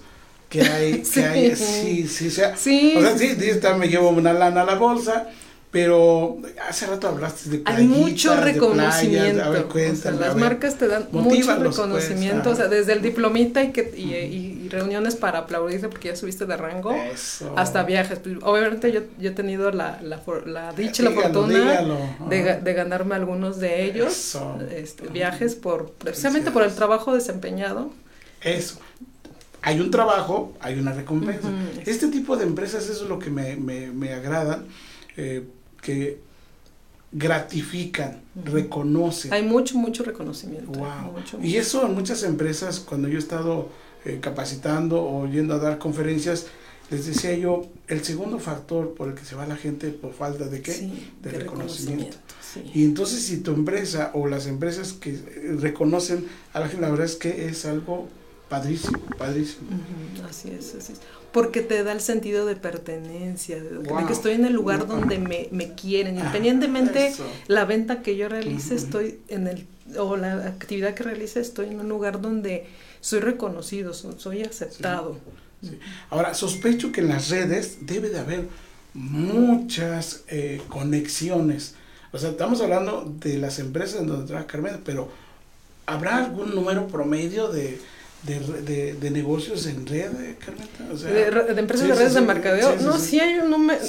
que 0.49 0.61
hay, 0.61 1.03
Sí. 1.05 1.13
que 1.21 1.25
hay, 1.25 1.55
sí, 1.55 2.07
sí, 2.07 2.27
o 2.27 2.31
sea, 2.31 2.55
Sí. 2.55 2.93
o 2.97 3.01
sea, 3.01 3.17
sí, 3.17 3.29
sí, 3.35 3.51
me 3.77 3.87
llevo 3.87 4.09
una 4.09 4.33
lana 4.33 4.61
a 4.61 4.65
la 4.65 4.75
bolsa, 4.75 5.29
pero 5.75 6.37
hace 6.69 6.85
rato 6.87 7.09
hablaste 7.09 7.49
de 7.49 7.61
hay 7.65 7.85
mucho 7.85 8.33
de 8.33 8.41
reconocimiento. 8.53 9.33
playas, 9.33 9.45
a 9.47 9.49
ver, 9.49 9.59
o 9.59 9.63
sea, 9.63 9.71
cuéntame, 9.73 10.17
a 10.17 10.19
las 10.21 10.35
ver. 10.35 10.43
marcas 10.45 10.75
te 10.77 10.87
dan 10.87 11.07
mucho 11.11 11.45
pues, 11.47 11.59
reconocimiento, 11.59 12.49
o 12.51 12.55
sea, 12.55 12.69
desde 12.69 12.93
el 12.93 13.01
diplomita 13.01 13.61
y, 13.61 13.73
que, 13.73 13.93
y, 13.93 14.13
y- 14.13 14.61
y 14.65 14.69
reuniones 14.69 15.15
para 15.15 15.39
aplaudirte 15.39 15.89
porque 15.89 16.07
ya 16.07 16.15
subiste 16.15 16.45
de 16.45 16.55
rango. 16.55 16.93
Eso. 16.93 17.53
Hasta 17.57 17.83
viajes. 17.83 18.19
Pues, 18.19 18.37
obviamente 18.41 18.91
yo, 18.93 19.01
yo 19.19 19.29
he 19.31 19.33
tenido 19.33 19.69
la, 19.71 19.99
la, 20.01 20.21
la 20.45 20.71
dicha 20.71 21.01
y 21.01 21.05
la 21.05 21.11
Dígalo, 21.11 21.33
fortuna 21.33 21.59
dígalo. 21.59 21.97
de, 22.29 22.61
de 22.61 22.73
ganarme 22.73 23.15
algunos 23.15 23.59
de 23.59 23.83
ellos. 23.83 24.37
Este, 24.71 25.07
viajes 25.09 25.55
por 25.55 25.91
precisamente 25.91 26.51
por 26.51 26.63
el 26.63 26.73
trabajo 26.73 27.13
desempeñado. 27.13 27.89
Eso. 28.41 28.79
Hay 29.61 29.79
un 29.81 29.91
trabajo, 29.91 30.53
hay 30.61 30.79
una 30.79 30.93
recompensa. 30.93 31.49
Este 31.85 32.07
tipo 32.07 32.37
de 32.37 32.45
empresas, 32.45 32.85
eso 32.87 33.03
es 33.03 33.09
lo 33.09 33.19
que 33.19 33.29
me, 33.29 33.55
me, 33.57 33.91
me 33.91 34.13
agrada, 34.13 34.63
eh, 35.17 35.43
que 35.85 36.17
gratifican, 37.11 38.21
reconocen. 38.43 39.31
Hay 39.31 39.43
mucho, 39.43 39.77
mucho 39.77 40.03
reconocimiento. 40.03 40.71
Wow. 40.71 41.13
mucho, 41.13 41.39
Y 41.41 41.57
eso 41.57 41.85
en 41.85 41.93
muchas 41.93 42.23
empresas, 42.23 42.79
cuando 42.79 43.07
yo 43.07 43.15
he 43.17 43.19
estado 43.19 43.69
eh, 44.03 44.17
capacitando 44.19 45.01
o 45.03 45.27
yendo 45.27 45.53
a 45.53 45.59
dar 45.59 45.77
conferencias, 45.77 46.47
les 46.89 47.05
decía 47.05 47.35
yo, 47.35 47.67
el 47.87 48.03
segundo 48.03 48.39
factor 48.39 48.95
por 48.95 49.09
el 49.09 49.15
que 49.15 49.23
se 49.23 49.35
va 49.35 49.45
la 49.45 49.55
gente 49.55 49.89
por 49.91 50.13
falta 50.13 50.45
de 50.47 50.61
qué? 50.61 50.73
Sí, 50.73 51.11
de, 51.21 51.31
de 51.31 51.39
reconocimiento. 51.39 52.17
reconocimiento, 52.17 52.17
sí. 52.41 52.71
Y 52.73 52.83
entonces 52.83 53.23
si 53.23 53.37
tu 53.37 53.51
empresa 53.51 54.11
o 54.13 54.27
las 54.27 54.47
empresas 54.47 54.93
que 54.93 55.11
eh, 55.11 55.57
reconocen 55.59 56.25
a 56.53 56.59
la 56.59 56.67
gente, 56.67 56.81
la 56.81 56.89
verdad 56.89 57.05
es 57.05 57.15
que 57.15 57.47
es 57.47 57.65
algo 57.65 58.07
padrísimo, 58.49 58.99
padrísimo. 59.17 59.67
Así 60.29 60.49
es, 60.51 60.75
así 60.75 60.93
es. 60.93 60.99
Porque 61.31 61.61
te 61.61 61.83
da 61.83 61.91
el 61.91 61.99
sentido 62.01 62.45
de 62.45 62.55
pertenencia, 62.55 63.61
de, 63.61 63.81
que 64.07 64.13
estoy 64.13 64.33
en 64.33 64.45
el 64.45 64.53
lugar 64.53 64.85
Wow. 64.85 64.99
donde 64.99 65.19
me, 65.19 65.49
me 65.51 65.73
quieren. 65.73 66.15
Ah, 66.17 66.21
Independientemente 66.21 67.07
eso. 67.07 67.25
la 67.47 67.65
venta 67.65 68.01
que 68.01 68.15
yo 68.15 68.29
realice, 68.29 68.75
estoy 68.75 69.19
en 69.27 69.47
el, 69.47 69.67
o 69.99 70.15
la 70.15 70.47
actividad 70.47 70.93
que 70.93 71.03
realice, 71.03 71.41
estoy 71.41 71.67
en 71.67 71.79
un 71.81 71.89
lugar 71.89 72.21
donde 72.21 72.67
soy 73.01 73.19
reconocido, 73.19 73.93
so- 73.93 74.17
soy 74.17 74.43
aceptado. 74.43 75.17
Sí. 75.61 75.77
Ahora, 76.09 76.33
sospecho 76.33 76.91
que 76.93 77.01
en 77.01 77.09
las 77.09 77.29
redes 77.29 77.79
debe 77.81 78.09
de 78.09 78.19
haber 78.19 78.47
muchas 78.93 80.23
eh, 80.27 80.61
conexiones. 80.69 81.75
O 82.11 82.17
sea, 82.17 82.29
estamos 82.29 82.61
hablando 82.61 83.13
de 83.19 83.37
las 83.37 83.59
empresas 83.59 83.99
en 84.01 84.07
donde 84.07 84.25
trabaja 84.25 84.47
Carmen, 84.47 84.81
pero 84.85 85.09
¿habrá 85.85 86.17
algún 86.23 86.55
número 86.55 86.87
promedio 86.87 87.49
de, 87.49 87.79
de, 88.25 88.39
de- 88.61 88.93
de 88.93 89.11
negocios 89.11 89.65
en 89.67 89.85
red, 89.85 90.09
Carmen? 90.43 90.67
O 90.91 90.97
sea, 90.97 91.11
de, 91.11 91.29
re- 91.31 91.53
de 91.53 91.59
empresas 91.59 91.85
sí, 91.85 91.91
de 91.91 91.95
redes 91.97 92.13
sí, 92.13 92.19
de 92.19 92.25
mercadeo. 92.25 92.77
sí, 92.77 92.83
no, 92.85 92.97
sí. 92.97 93.19
hay 93.19 93.39
un 93.39 93.49
número, 93.49 93.79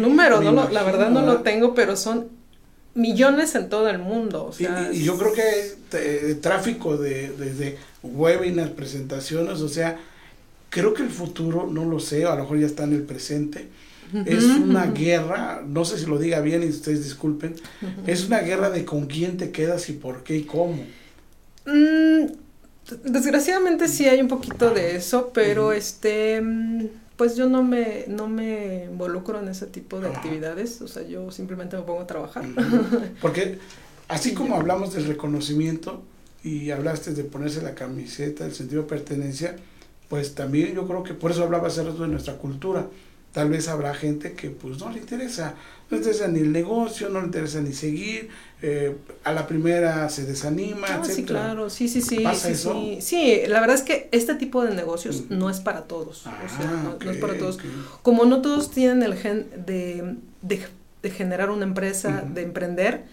número, 0.00 0.38
me 0.38 0.44
no 0.46 0.52
lo- 0.52 0.68
la 0.70 0.82
verdad 0.82 1.10
no 1.10 1.22
lo 1.24 1.42
tengo, 1.42 1.74
pero 1.74 1.96
son 1.96 2.28
millones 2.94 3.54
en 3.54 3.68
todo 3.68 3.88
el 3.88 3.98
mundo. 3.98 4.46
O 4.46 4.50
Y, 4.50 4.64
sea, 4.64 4.90
y- 4.92 4.98
y 4.98 5.04
yo 5.04 5.16
creo 5.16 5.32
que 5.32 5.42
eh, 5.92 6.34
tráfico 6.40 6.96
de, 6.96 7.30
desde 7.32 7.78
webinars, 8.02 8.70
presentaciones, 8.72 9.60
o 9.60 9.68
sea, 9.68 9.98
creo 10.70 10.92
que 10.94 11.02
el 11.02 11.10
futuro, 11.10 11.68
no 11.70 11.84
lo 11.84 12.00
sé, 12.00 12.24
a 12.24 12.34
lo 12.34 12.42
mejor 12.42 12.58
ya 12.58 12.66
está 12.66 12.84
en 12.84 12.92
el 12.94 13.02
presente, 13.02 13.68
es 14.24 14.42
una 14.44 14.86
guerra, 14.86 15.62
no 15.68 15.84
sé 15.84 15.98
si 15.98 16.06
lo 16.06 16.18
diga 16.18 16.40
bien 16.40 16.62
y 16.62 16.66
ustedes 16.68 17.04
disculpen, 17.04 17.54
es 18.06 18.24
una 18.26 18.38
guerra 18.40 18.70
de 18.70 18.86
con 18.86 19.06
quién 19.06 19.36
te 19.36 19.50
quedas 19.50 19.90
y 19.90 19.92
por 19.92 20.24
qué 20.24 20.36
y 20.36 20.42
cómo. 20.44 20.82
Mm, 21.66 22.24
desgraciadamente 23.04 23.88
sí 23.88 24.06
hay 24.06 24.20
un 24.20 24.28
poquito 24.28 24.70
de 24.70 24.96
eso, 24.96 25.30
pero 25.32 25.72
este 25.72 26.40
mm, 26.40 26.86
pues 27.16 27.36
yo 27.36 27.48
no 27.48 27.62
me 27.62 28.04
no 28.06 28.28
me 28.28 28.84
involucro 28.84 29.40
en 29.40 29.48
ese 29.48 29.66
tipo 29.66 30.00
de 30.00 30.08
actividades, 30.08 30.80
o 30.80 30.88
sea, 30.88 31.02
yo 31.02 31.30
simplemente 31.30 31.76
me 31.76 31.82
pongo 31.82 32.00
a 32.00 32.06
trabajar. 32.06 32.44
Porque 33.20 33.58
así 34.08 34.34
como 34.34 34.56
hablamos 34.56 34.94
del 34.94 35.06
reconocimiento 35.06 36.02
y 36.42 36.70
hablaste 36.70 37.12
de 37.14 37.24
ponerse 37.24 37.60
la 37.62 37.74
camiseta, 37.74 38.46
el 38.46 38.54
sentido 38.54 38.82
de 38.82 38.88
pertenencia, 38.88 39.56
pues 40.08 40.34
también 40.34 40.74
yo 40.74 40.86
creo 40.86 41.02
que 41.02 41.14
por 41.14 41.30
eso 41.30 41.42
hablaba 41.42 41.68
hace 41.68 41.82
rato 41.82 42.02
de 42.02 42.08
nuestra 42.08 42.34
cultura. 42.34 42.86
Tal 43.32 43.50
vez 43.50 43.68
habrá 43.68 43.94
gente 43.94 44.32
que 44.32 44.50
pues 44.50 44.78
no 44.78 44.90
le 44.90 44.98
interesa, 44.98 45.54
no 45.90 45.96
le 45.96 45.98
interesa 45.98 46.28
ni 46.28 46.40
el 46.40 46.50
negocio, 46.50 47.08
no 47.08 47.20
le 47.20 47.26
interesa 47.26 47.60
ni 47.60 47.72
seguir, 47.72 48.30
eh, 48.62 48.96
a 49.22 49.32
la 49.32 49.46
primera 49.46 50.08
se 50.08 50.24
desanima, 50.24 50.86
Ah, 50.88 51.02
sí, 51.04 51.22
claro, 51.24 51.68
sí, 51.70 51.88
sí, 51.88 52.00
sí. 52.00 52.20
¿Pasa 52.24 52.48
sí, 52.48 52.52
eso? 52.54 52.72
sí. 52.72 52.98
Sí, 53.00 53.40
la 53.46 53.60
verdad 53.60 53.76
es 53.76 53.82
que 53.82 54.08
este 54.12 54.34
tipo 54.34 54.64
de 54.64 54.74
negocios 54.74 55.16
Ujú. 55.16 55.34
no 55.34 55.50
es 55.50 55.60
para 55.60 55.82
todos. 55.82 56.26
o 56.26 56.48
sea, 56.48 56.66
Ah, 56.66 56.82
no, 56.84 56.98
no 57.04 57.10
es 57.10 57.18
para 57.18 57.38
todos. 57.38 57.58
Como 58.02 58.24
no 58.24 58.40
todos 58.42 58.70
tienen 58.70 59.02
el 59.02 59.14
gen 59.14 59.46
de, 59.66 60.16
de, 60.42 60.66
de 61.02 61.10
generar 61.10 61.50
una 61.50 61.64
empresa, 61.64 62.24
de 62.34 62.42
emprender, 62.42 63.04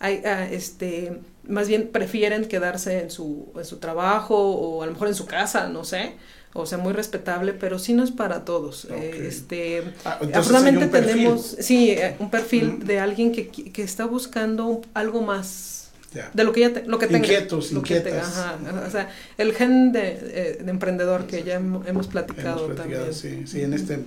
hay, 0.00 0.22
ah, 0.24 0.46
este, 0.50 1.20
más 1.46 1.68
bien 1.68 1.88
prefieren 1.92 2.46
quedarse 2.46 3.00
en 3.00 3.10
su, 3.10 3.48
en 3.56 3.64
su 3.64 3.78
trabajo 3.78 4.36
o 4.36 4.82
a 4.82 4.86
lo 4.86 4.92
mejor 4.92 5.08
en 5.08 5.14
su 5.14 5.26
casa, 5.26 5.68
no 5.68 5.84
sé. 5.84 6.14
O 6.52 6.66
sea, 6.66 6.78
muy 6.78 6.92
respetable, 6.92 7.52
pero 7.52 7.78
sí 7.78 7.92
no 7.94 8.02
es 8.02 8.10
para 8.10 8.44
todos. 8.44 8.86
Ok. 8.86 8.90
Eh, 8.92 9.26
este, 9.28 9.82
Ah, 10.04 10.18
afortunadamente 10.34 10.86
tenemos, 10.88 11.56
sí, 11.60 11.90
eh, 11.90 12.16
un 12.18 12.28
perfil 12.30 12.70
Ujú. 12.78 12.84
de 12.86 12.98
alguien 12.98 13.30
que, 13.32 13.48
que 13.48 13.82
está 13.82 14.04
buscando 14.06 14.80
algo 14.94 15.22
más 15.22 15.90
Ya. 16.12 16.28
de 16.34 16.42
lo 16.42 16.52
que 16.52 16.60
ya 16.60 16.72
te- 16.72 16.86
lo 16.86 16.98
que 16.98 17.06
tenga 17.06 17.18
Inquietos, 17.18 17.70
lo 17.70 17.82
que 17.82 18.00
tenga, 18.00 18.22
ajá, 18.22 18.56
o 18.84 18.90
sea 18.90 19.08
el 19.38 19.54
gen 19.54 19.92
de, 19.92 20.18
eh, 20.22 20.58
de 20.64 20.70
emprendedor 20.72 21.26
que 21.28 21.44
ya 21.44 21.60
hem- 21.60 21.86
hemos 21.86 22.08
platicado, 22.08 22.64
Hemos 22.64 22.74
platicado, 22.76 23.04
también 23.04 23.14
sí, 23.14 23.46
sí, 23.46 23.62
en 23.62 23.72
este 23.74 24.00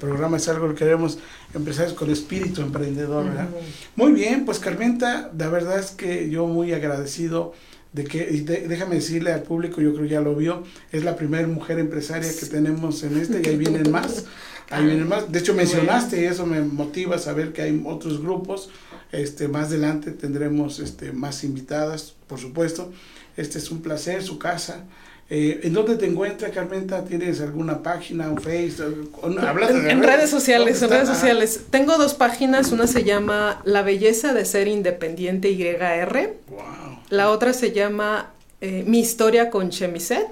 programa 0.00 0.38
es 0.38 0.48
algo 0.48 0.68
que 0.70 0.74
queremos 0.74 1.18
empresarios 1.54 1.94
con 1.94 2.10
espíritu 2.10 2.60
emprendedor, 2.62 3.26
¿verdad? 3.26 3.46
Muy 3.94 4.10
bien, 4.10 4.44
pues 4.44 4.58
Carmenta, 4.58 5.30
la 5.38 5.48
verdad 5.48 5.78
es 5.78 5.92
que 5.92 6.28
yo 6.28 6.46
muy 6.48 6.72
agradecido 6.72 7.52
de 7.94 8.04
que, 8.04 8.28
y 8.30 8.40
de- 8.40 8.68
déjame 8.68 8.96
decirle 8.96 9.32
al 9.32 9.42
público, 9.42 9.80
yo 9.80 9.92
creo 9.94 10.04
que 10.04 10.10
ya 10.10 10.20
lo 10.20 10.34
vio, 10.36 10.64
es 10.92 11.02
la 11.04 11.16
primera 11.16 11.46
mujer 11.48 11.78
empresaria 11.78 12.28
que 12.38 12.46
tenemos 12.46 13.02
en 13.04 13.16
este 13.16 13.40
y 13.42 13.48
ahí 13.48 13.56
vienen 13.56 13.90
más, 13.90 14.24
ahí 14.68 14.84
vienen 14.84 15.08
más. 15.08 15.32
De 15.32 15.38
hecho 15.38 15.54
mencionaste 15.54 16.20
y 16.20 16.24
eso 16.24 16.44
me 16.44 16.60
motiva 16.60 17.16
a 17.16 17.18
saber 17.18 17.52
que 17.52 17.62
hay 17.62 17.82
otros 17.86 18.20
grupos, 18.20 18.68
este, 19.12 19.48
más 19.48 19.68
adelante 19.68 20.10
tendremos 20.10 20.80
este, 20.80 21.12
más 21.12 21.42
invitadas, 21.44 22.14
por 22.26 22.38
supuesto. 22.38 22.92
Este 23.36 23.58
es 23.58 23.70
un 23.70 23.80
placer, 23.80 24.22
su 24.22 24.38
casa. 24.38 24.84
Eh, 25.30 25.60
¿En 25.62 25.72
dónde 25.72 25.96
te 25.96 26.06
encuentras, 26.06 26.52
Carmenta? 26.52 27.02
¿Tienes 27.04 27.40
alguna 27.40 27.82
página, 27.82 28.28
un 28.28 28.38
Facebook? 28.38 29.18
En, 29.24 29.90
en 29.90 30.02
redes 30.02 30.28
sociales, 30.28 30.74
en 30.76 30.80
¿Dónde 30.82 30.96
redes 30.96 31.08
sociales. 31.08 31.62
Tengo 31.70 31.96
dos 31.96 32.12
páginas, 32.14 32.72
una 32.72 32.86
se 32.86 33.04
llama 33.04 33.62
La 33.64 33.82
belleza 33.82 34.34
de 34.34 34.44
ser 34.44 34.68
independiente 34.68 35.54
YR, 35.56 36.34
wow. 36.48 36.60
la 37.08 37.30
otra 37.30 37.54
se 37.54 37.72
llama 37.72 38.32
eh, 38.60 38.84
Mi 38.86 39.00
historia 39.00 39.50
con 39.50 39.70
Chemiset. 39.70 40.28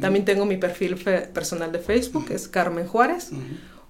También 0.00 0.24
tengo 0.24 0.44
mi 0.44 0.56
perfil 0.56 0.96
personal 0.96 1.70
de 1.70 1.78
Facebook, 1.78 2.26
es 2.30 2.48
Carmen 2.48 2.86
Juárez. 2.86 3.30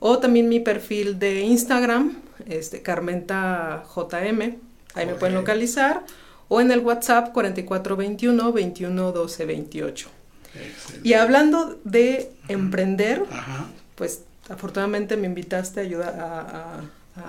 O 0.01 0.19
también 0.19 0.49
mi 0.49 0.61
perfil 0.61 1.19
de 1.19 1.41
Instagram, 1.41 2.19
este, 2.47 2.83
Carmenta 2.83 3.85
JM, 3.95 4.57
ahí 4.95 5.07
me 5.07 5.15
pueden 5.15 5.35
localizar. 5.35 6.05
O 6.49 6.61
en 6.61 6.71
el 6.71 6.81
WhatsApp 6.81 7.33
4421 7.33 8.53
21 8.53 9.13
12 9.13 9.47
28. 9.47 10.11
Excelente. 10.55 11.09
Y 11.09 11.13
hablando 11.15 11.79
de 11.85 12.31
emprender, 12.49 13.25
Ajá. 13.31 13.67
pues 13.95 14.23
afortunadamente 14.49 15.17
me 15.17 15.27
invitaste 15.27 15.81
a 15.81 15.83
ayudar 15.83 16.19
a, 16.21 16.41
a- 16.41 16.81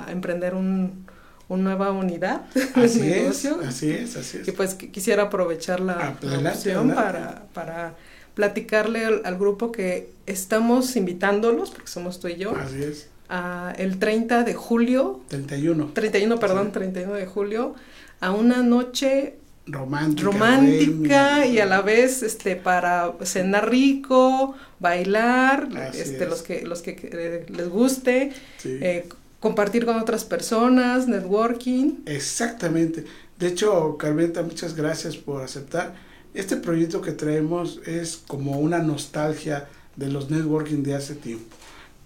a 0.08 0.12
emprender 0.12 0.56
un, 0.56 1.06
una 1.48 1.64
nueva 1.64 1.92
unidad 1.92 2.42
de 2.54 2.64
Así 2.86 3.00
es, 3.02 3.06
negocio. 3.06 3.60
así 3.68 3.92
es, 3.92 4.16
así 4.18 4.38
es. 4.40 4.48
Y 4.48 4.52
pues 4.52 4.78
qui- 4.78 4.90
quisiera 4.92 5.24
aprovechar 5.24 5.80
la, 5.80 6.16
la 6.22 6.50
opción 6.52 6.92
para, 6.96 7.44
para 7.54 7.94
platicarle 8.34 9.06
al, 9.06 9.22
al 9.26 9.38
grupo 9.38 9.72
que 9.72 10.10
estamos 10.26 10.96
invitándolos, 10.96 11.70
porque 11.72 11.88
somos 11.88 12.20
tú 12.20 12.28
y 12.28 12.36
yo, 12.38 12.56
Así 12.56 12.84
es. 12.84 13.08
a 13.30 13.74
el 13.78 14.00
30 14.00 14.44
de 14.44 14.54
julio, 14.56 15.22
31. 15.30 15.92
31, 15.94 16.40
perdón, 16.40 16.66
Sí. 16.68 16.72
31 16.74 17.14
de 17.14 17.26
julio, 17.28 17.76
a 18.20 18.32
una 18.32 18.64
noche 18.64 19.36
Romántica. 19.68 20.30
romántica 20.30 21.30
bohemia. 21.38 21.45
y 21.47 21.59
a 21.59 21.66
la 21.66 21.82
vez 21.82 22.22
este 22.24 22.55
para 22.55 23.13
cenar 23.24 23.70
rico, 23.70 24.55
bailar, 24.80 25.70
Así 25.76 26.01
este 26.01 26.24
es. 26.24 26.30
los 26.30 26.41
que 26.43 26.61
los 26.66 26.82
que 26.82 26.91
eh, 27.01 27.45
les 27.49 27.70
guste, 27.70 28.32
Sí. 28.57 28.78
eh, 28.82 29.07
compartir 29.39 29.86
con 29.86 29.97
otras 29.97 30.24
personas, 30.24 31.07
networking. 31.07 31.97
Exactamente. 32.05 33.05
De 33.39 33.47
hecho, 33.47 33.97
Carmenta, 33.97 34.43
muchas 34.43 34.76
gracias 34.76 35.18
por 35.18 35.41
aceptar. 35.43 35.95
Este 36.34 36.57
proyecto 36.57 37.01
que 37.01 37.11
traemos 37.11 37.80
es 37.86 38.18
como 38.28 38.59
una 38.59 38.80
nostalgia 38.80 39.68
de 39.95 40.09
los 40.09 40.30
networking 40.30 40.84
de 40.84 40.95
hace 40.95 41.16
tiempo. 41.16 41.55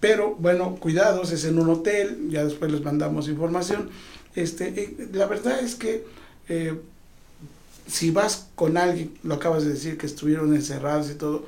Pero 0.00 0.34
bueno, 0.38 0.76
cuidados, 0.76 1.30
es 1.32 1.44
en 1.44 1.58
un 1.58 1.68
hotel, 1.68 2.28
ya 2.30 2.44
después 2.44 2.70
les 2.72 2.82
mandamos 2.82 3.28
información. 3.28 3.90
Este, 4.34 4.96
la 5.12 5.26
verdad 5.26 5.60
es 5.60 5.74
que 5.74 6.04
eh, 6.48 6.74
si 7.90 8.10
vas 8.10 8.48
con 8.54 8.76
alguien, 8.76 9.12
lo 9.22 9.34
acabas 9.34 9.64
de 9.64 9.70
decir, 9.70 9.98
que 9.98 10.06
estuvieron 10.06 10.54
encerrados 10.54 11.10
y 11.10 11.14
todo, 11.14 11.44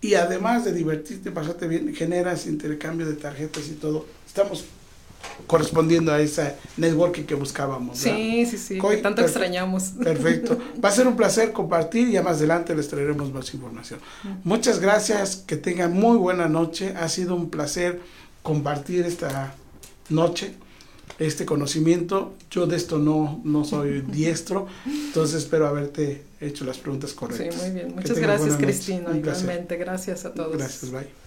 y 0.00 0.14
además 0.14 0.64
de 0.64 0.72
divertirte, 0.72 1.30
pasarte 1.30 1.68
bien, 1.68 1.94
generas 1.94 2.46
intercambio 2.46 3.06
de 3.06 3.14
tarjetas 3.14 3.68
y 3.68 3.74
todo. 3.74 4.06
Estamos 4.26 4.64
correspondiendo 5.46 6.12
a 6.12 6.20
esa 6.20 6.56
networking 6.76 7.22
que 7.22 7.34
buscábamos. 7.34 8.02
¿verdad? 8.02 8.18
Sí, 8.18 8.46
sí, 8.46 8.58
sí, 8.58 8.78
Coy, 8.78 8.96
que 8.96 9.02
tanto 9.02 9.22
extrañamos. 9.22 9.92
Perfecto. 10.02 10.58
Va 10.84 10.88
a 10.88 10.92
ser 10.92 11.06
un 11.06 11.16
placer 11.16 11.52
compartir 11.52 12.08
y 12.08 12.12
ya 12.12 12.22
más 12.22 12.38
adelante 12.38 12.74
les 12.74 12.88
traeremos 12.88 13.32
más 13.32 13.52
información. 13.54 14.00
Muchas 14.44 14.80
gracias, 14.80 15.36
que 15.36 15.56
tengan 15.56 15.92
muy 15.92 16.16
buena 16.16 16.48
noche. 16.48 16.94
Ha 16.96 17.08
sido 17.08 17.36
un 17.36 17.50
placer 17.50 18.00
compartir 18.42 19.04
esta 19.06 19.54
noche, 20.08 20.54
este 21.18 21.44
conocimiento. 21.46 22.34
Yo 22.50 22.66
de 22.66 22.76
esto 22.76 22.98
no, 22.98 23.40
no 23.44 23.64
soy 23.64 24.00
diestro, 24.12 24.66
entonces 24.86 25.42
espero 25.42 25.66
haberte 25.66 26.22
hecho 26.40 26.64
las 26.64 26.78
preguntas 26.78 27.10
Sí, 27.10 27.16
correctas. 27.16 27.56
muy 27.62 27.70
bien. 27.70 27.94
Muchas 27.94 28.18
gracias. 28.18 28.56
Cristina. 28.56 29.16
Igualmente, 29.16 29.76
gracias 29.76 30.24
a 30.24 30.32
todos. 30.34 30.56
Gracias, 30.56 30.90
bye. 30.90 31.21